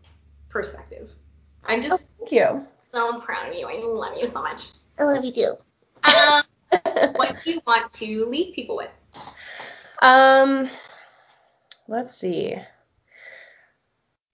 perspective. 0.48 1.10
I'm 1.64 1.80
Oh, 1.80 1.82
just 1.82 2.08
thank 2.18 2.32
you. 2.32 2.66
so 2.92 3.20
proud 3.20 3.48
of 3.48 3.54
you. 3.54 3.66
I 3.66 3.80
love 3.82 4.16
you 4.20 4.26
so 4.26 4.42
much. 4.42 4.68
I 4.98 5.04
love 5.04 5.24
you 5.24 5.32
too. 5.32 5.54
Um, 6.04 6.42
what 7.16 7.36
do 7.44 7.52
you 7.52 7.60
want 7.66 7.90
to 7.92 8.26
leave 8.26 8.54
people 8.54 8.76
with? 8.76 8.90
um, 10.02 10.68
let's 11.88 12.14
see. 12.16 12.56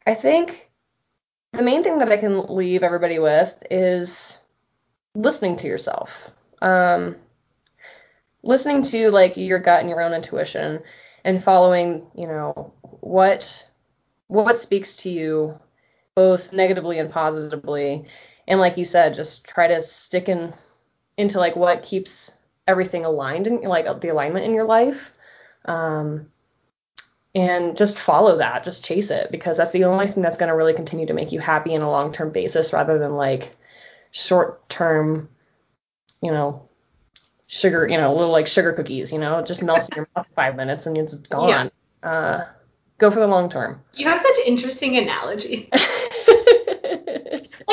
I 0.06 0.14
think 0.14 0.70
the 1.52 1.62
main 1.62 1.82
thing 1.82 1.98
that 1.98 2.10
I 2.10 2.16
can 2.16 2.46
leave 2.54 2.82
everybody 2.82 3.18
with 3.18 3.62
is 3.70 4.40
listening 5.14 5.56
to 5.56 5.68
yourself. 5.68 6.30
Um, 6.62 7.16
listening 8.42 8.82
to 8.82 9.10
like 9.10 9.36
your 9.36 9.58
gut 9.58 9.80
and 9.80 9.88
your 9.88 10.00
own 10.00 10.12
intuition 10.12 10.82
and 11.24 11.42
following, 11.42 12.06
you 12.14 12.26
know, 12.26 12.72
what 12.82 13.66
what 14.28 14.60
speaks 14.60 14.98
to 14.98 15.10
you 15.10 15.58
both 16.14 16.52
negatively 16.52 16.98
and 16.98 17.10
positively. 17.10 18.04
And 18.46 18.60
like 18.60 18.76
you 18.76 18.84
said, 18.84 19.14
just 19.14 19.44
try 19.44 19.68
to 19.68 19.82
stick 19.82 20.28
in 20.28 20.52
into 21.16 21.38
like 21.38 21.56
what 21.56 21.82
keeps 21.82 22.32
everything 22.66 23.04
aligned 23.04 23.46
and 23.46 23.60
like 23.62 24.00
the 24.00 24.08
alignment 24.08 24.44
in 24.44 24.54
your 24.54 24.64
life. 24.64 25.12
Um, 25.64 26.30
and 27.34 27.76
just 27.76 27.98
follow 27.98 28.38
that, 28.38 28.64
just 28.64 28.84
chase 28.84 29.10
it 29.10 29.30
because 29.30 29.56
that's 29.56 29.72
the 29.72 29.84
only 29.84 30.08
thing 30.08 30.22
that's 30.22 30.36
going 30.36 30.48
to 30.48 30.56
really 30.56 30.74
continue 30.74 31.06
to 31.06 31.14
make 31.14 31.30
you 31.30 31.38
happy 31.38 31.74
in 31.74 31.82
a 31.82 31.90
long-term 31.90 32.30
basis 32.30 32.72
rather 32.72 32.98
than 32.98 33.14
like 33.14 33.54
short-term, 34.10 35.28
you 36.22 36.30
know, 36.30 36.68
sugar, 37.46 37.86
you 37.88 37.96
know, 37.96 38.14
little 38.14 38.30
like 38.30 38.46
sugar 38.46 38.72
cookies, 38.72 39.12
you 39.12 39.18
know, 39.18 39.38
it 39.38 39.46
just 39.46 39.62
melts 39.62 39.88
in 39.88 39.96
your 39.96 40.08
mouth 40.14 40.28
five 40.34 40.56
minutes 40.56 40.86
and 40.86 40.96
it's 40.96 41.14
gone. 41.14 41.70
Uh, 42.02 42.44
go 42.98 43.10
for 43.10 43.20
the 43.20 43.26
long 43.26 43.48
term. 43.48 43.80
You 43.94 44.06
have 44.06 44.20
such 44.20 44.36
interesting 44.46 44.96
analogy. 44.96 45.68
like 45.72 45.82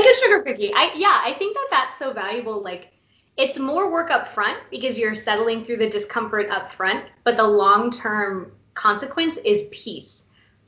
a 0.05 0.15
sugar 0.21 0.41
cookie. 0.45 0.71
I 0.73 0.91
yeah, 0.95 1.21
I 1.23 1.35
think 1.37 1.55
that 1.55 1.67
that's 1.71 1.99
so 1.99 2.13
valuable. 2.13 2.63
Like 2.63 2.91
it's 3.37 3.59
more 3.59 3.91
work 3.91 4.09
up 4.09 4.27
front 4.27 4.57
because 4.71 4.97
you're 4.97 5.15
settling 5.15 5.63
through 5.63 5.77
the 5.77 5.89
discomfort 5.89 6.49
up 6.49 6.71
front, 6.71 7.05
but 7.23 7.37
the 7.37 7.47
long 7.47 7.91
term 7.91 8.51
consequence 8.73 9.37
is 9.37 9.63
peace 9.71 10.25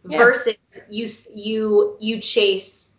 Yeah. 0.08 0.20
versus 0.20 0.56
you 0.90 1.08
you 1.34 1.98
you 2.00 2.22
chase 2.22 2.92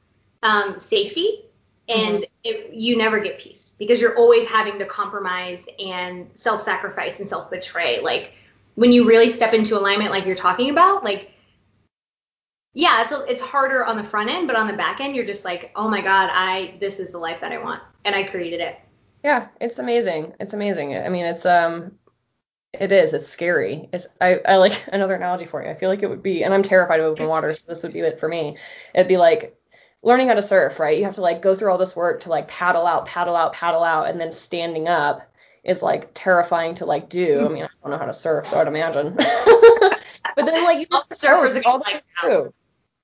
um, 0.43 0.81
safety 0.81 1.45
and 1.89 2.27
it, 2.43 2.72
you 2.72 2.97
never 2.97 3.20
get 3.20 3.38
peace 3.38 3.74
because 3.78 4.01
you're 4.01 4.16
always 4.16 4.47
having 4.47 4.78
to 4.78 4.86
compromise 4.86 5.68
and 5.78 6.28
self 6.34 6.62
sacrifice 6.62 7.20
and 7.20 7.28
self 7.28 7.51
betray. 7.51 8.01
Like 8.01 8.32
when 8.74 8.93
you 8.93 9.07
really 9.07 9.28
step 9.28 9.53
into 9.53 9.78
alignment, 9.78 10.11
like 10.11 10.26
you're 10.26 10.36
talking 10.36 10.70
about, 10.70 11.05
like 11.05 11.32
yeah, 12.72 13.03
it's 13.03 13.12
a, 13.12 13.24
it's 13.24 13.41
harder 13.41 13.84
on 13.84 13.97
the 13.97 14.05
front 14.05 14.30
end, 14.30 14.47
but 14.47 14.57
on 14.57 14.68
the 14.68 14.72
back 14.72 15.01
end, 15.01 15.16
you're 15.16 15.26
just 15.26 15.45
like, 15.45 15.72
oh 15.74 15.88
my 15.88 16.01
god, 16.01 16.30
I 16.32 16.74
this 16.80 17.01
is 17.01 17.11
the 17.11 17.18
life 17.18 17.41
that 17.41 17.53
I 17.53 17.59
want, 17.59 17.82
and 18.05 18.14
I 18.14 18.22
created 18.22 18.61
it. 18.61 18.78
Yeah, 19.22 19.49
it's 19.61 19.78
amazing. 19.78 20.34
It's 20.41 20.55
amazing. 20.55 20.97
I 20.97 21.09
mean, 21.09 21.26
it's 21.26 21.45
um 21.45 21.93
it 22.72 22.93
is. 22.93 23.12
It's 23.12 23.26
scary. 23.26 23.88
It's 23.93 24.07
I, 24.20 24.38
I 24.47 24.57
like 24.57 24.84
another 24.93 25.14
analogy 25.14 25.47
for 25.47 25.62
you. 25.62 25.68
I 25.68 25.74
feel 25.74 25.88
like 25.88 26.03
it 26.03 26.09
would 26.09 26.22
be 26.22 26.45
and 26.45 26.55
I'm 26.55 26.62
terrified 26.62 27.01
of 27.01 27.07
open 27.07 27.26
water, 27.26 27.55
so 27.55 27.64
this 27.68 27.82
would 27.82 27.93
be 27.93 28.01
it 28.01 28.20
for 28.20 28.28
me. 28.28 28.57
It'd 28.95 29.09
be 29.09 29.16
like 29.16 29.60
learning 30.03 30.28
how 30.28 30.34
to 30.34 30.42
surf, 30.42 30.80
right? 30.80 30.96
You 30.96 31.05
have 31.05 31.16
to 31.16 31.20
like 31.20 31.42
go 31.42 31.55
through 31.55 31.70
all 31.70 31.78
this 31.78 31.94
work 31.96 32.20
to 32.20 32.30
like 32.30 32.48
paddle 32.48 32.86
out, 32.86 33.07
paddle 33.07 33.36
out, 33.36 33.53
paddle 33.53 33.84
out, 33.84 34.09
and 34.09 34.20
then 34.20 34.32
standing 34.32 34.88
up 34.88 35.22
is 35.62 35.82
like 35.82 36.11
terrifying 36.14 36.74
to 36.76 36.86
like 36.86 37.09
do. 37.09 37.44
I 37.44 37.48
mean, 37.48 37.64
I 37.64 37.68
don't 37.82 37.90
know 37.90 37.98
how 37.98 38.07
to 38.07 38.14
surf, 38.14 38.48
so 38.48 38.61
I'd 38.61 38.66
imagine. 38.66 39.14
but 39.16 40.46
then 40.46 40.64
like 40.64 40.78
you 40.78 40.86
just 40.86 41.09
the 41.11 41.14
surfers 41.14 41.57
are 41.57 41.66
all 41.66 41.78
the 41.78 41.84
like 41.84 41.94
that. 41.94 42.22
through. 42.22 42.55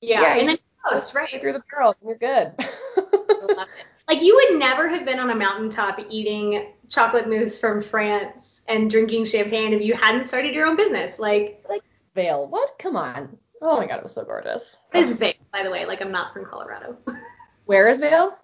Yeah, 0.01 0.23
Yeah, 0.23 0.33
and 0.33 0.41
you 0.43 0.47
then 0.49 0.57
coast, 0.91 1.15
right? 1.15 1.41
Through 1.41 1.53
the 1.53 1.63
barrel, 1.71 1.95
and 2.01 2.09
you're 2.09 2.19
good. 2.19 2.55
I 2.59 3.55
love 3.55 3.69
it. 3.69 3.87
Like 4.09 4.23
you 4.23 4.37
would 4.37 4.61
never 4.61 4.89
have 4.89 5.05
been 5.05 5.19
on 5.19 5.31
a 5.31 5.35
mountaintop 5.35 5.99
eating 6.11 6.71
chocolate 6.89 7.29
mousse 7.29 7.59
from 7.59 7.81
France 7.81 8.63
and 8.69 8.89
drinking 8.89 9.25
champagne 9.25 9.73
if 9.73 9.83
you 9.83 9.95
hadn't 9.95 10.29
started 10.29 10.55
your 10.55 10.67
own 10.67 10.77
business. 10.77 11.19
Like 11.19 11.65
Like 11.69 11.83
Vail, 12.15 12.47
what? 12.49 12.79
Come 12.79 12.97
on. 12.97 13.37
Oh 13.63 13.77
my 13.77 13.87
god, 13.87 13.97
it 13.99 14.03
was 14.03 14.13
so 14.13 14.25
gorgeous. 14.25 14.77
this 14.93 15.11
is 15.11 15.19
big, 15.19 15.37
by 15.53 15.63
the 15.63 15.71
way. 15.71 15.87
Like 15.87 16.01
I'm 16.03 16.13
not 16.13 16.33
from 16.33 16.45
Colorado. 16.45 16.97
Where 17.65 17.89
is 17.89 18.01
Vail? 18.01 18.37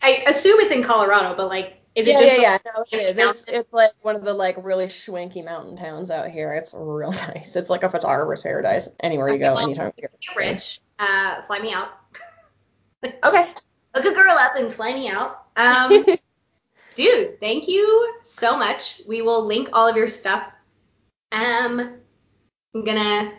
I 0.00 0.24
assume 0.26 0.60
it's 0.60 0.72
in 0.72 0.82
Colorado, 0.82 1.36
but 1.36 1.48
like, 1.48 1.78
is 1.94 2.06
yeah, 2.06 2.14
it 2.14 2.20
just 2.20 2.40
yeah, 2.40 2.42
yeah. 2.42 2.58
No, 2.64 2.84
it's. 2.90 3.18
It's, 3.18 3.44
it's 3.46 3.72
like 3.72 3.90
one 4.02 4.16
of 4.16 4.24
the 4.24 4.32
like 4.32 4.56
really 4.62 4.86
schwanky 4.86 5.44
mountain 5.44 5.76
towns 5.76 6.10
out 6.10 6.30
here. 6.30 6.52
It's 6.52 6.74
real 6.74 7.10
nice. 7.28 7.54
It's 7.56 7.70
like 7.70 7.82
a 7.82 7.90
photographer's 7.90 8.42
paradise. 8.42 8.88
Anywhere 9.00 9.28
you 9.28 9.38
go, 9.38 9.54
Well, 9.54 9.64
anytime. 9.64 9.92
get 9.98 10.10
rich? 10.36 10.80
Uh, 10.98 11.42
fly 11.42 11.58
me 11.58 11.72
out. 11.72 11.88
Okay. 13.24 13.52
Hook 13.96 14.04
a 14.04 14.14
girl 14.14 14.30
up 14.30 14.52
and 14.56 14.72
fly 14.72 14.94
me 14.94 15.08
out. 15.08 15.46
Um, 15.56 16.06
dude, 16.94 17.40
thank 17.40 17.66
you 17.66 18.14
so 18.22 18.56
much. 18.56 19.02
We 19.08 19.22
will 19.22 19.44
link 19.44 19.70
all 19.72 19.88
of 19.88 19.96
your 19.96 20.06
stuff. 20.06 20.44
Um, 21.32 21.98
I'm 22.74 22.84
gonna 22.84 23.32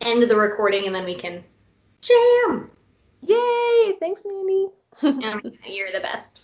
end 0.00 0.22
the 0.22 0.36
recording 0.36 0.86
and 0.86 0.94
then 0.94 1.04
we 1.04 1.14
can 1.14 1.44
jam. 2.00 2.70
Yay! 3.22 3.96
Thanks, 4.00 4.22
Mandy. 4.24 4.68
Um, 5.02 5.42
you're 5.66 5.92
the 5.92 6.00
best. 6.00 6.37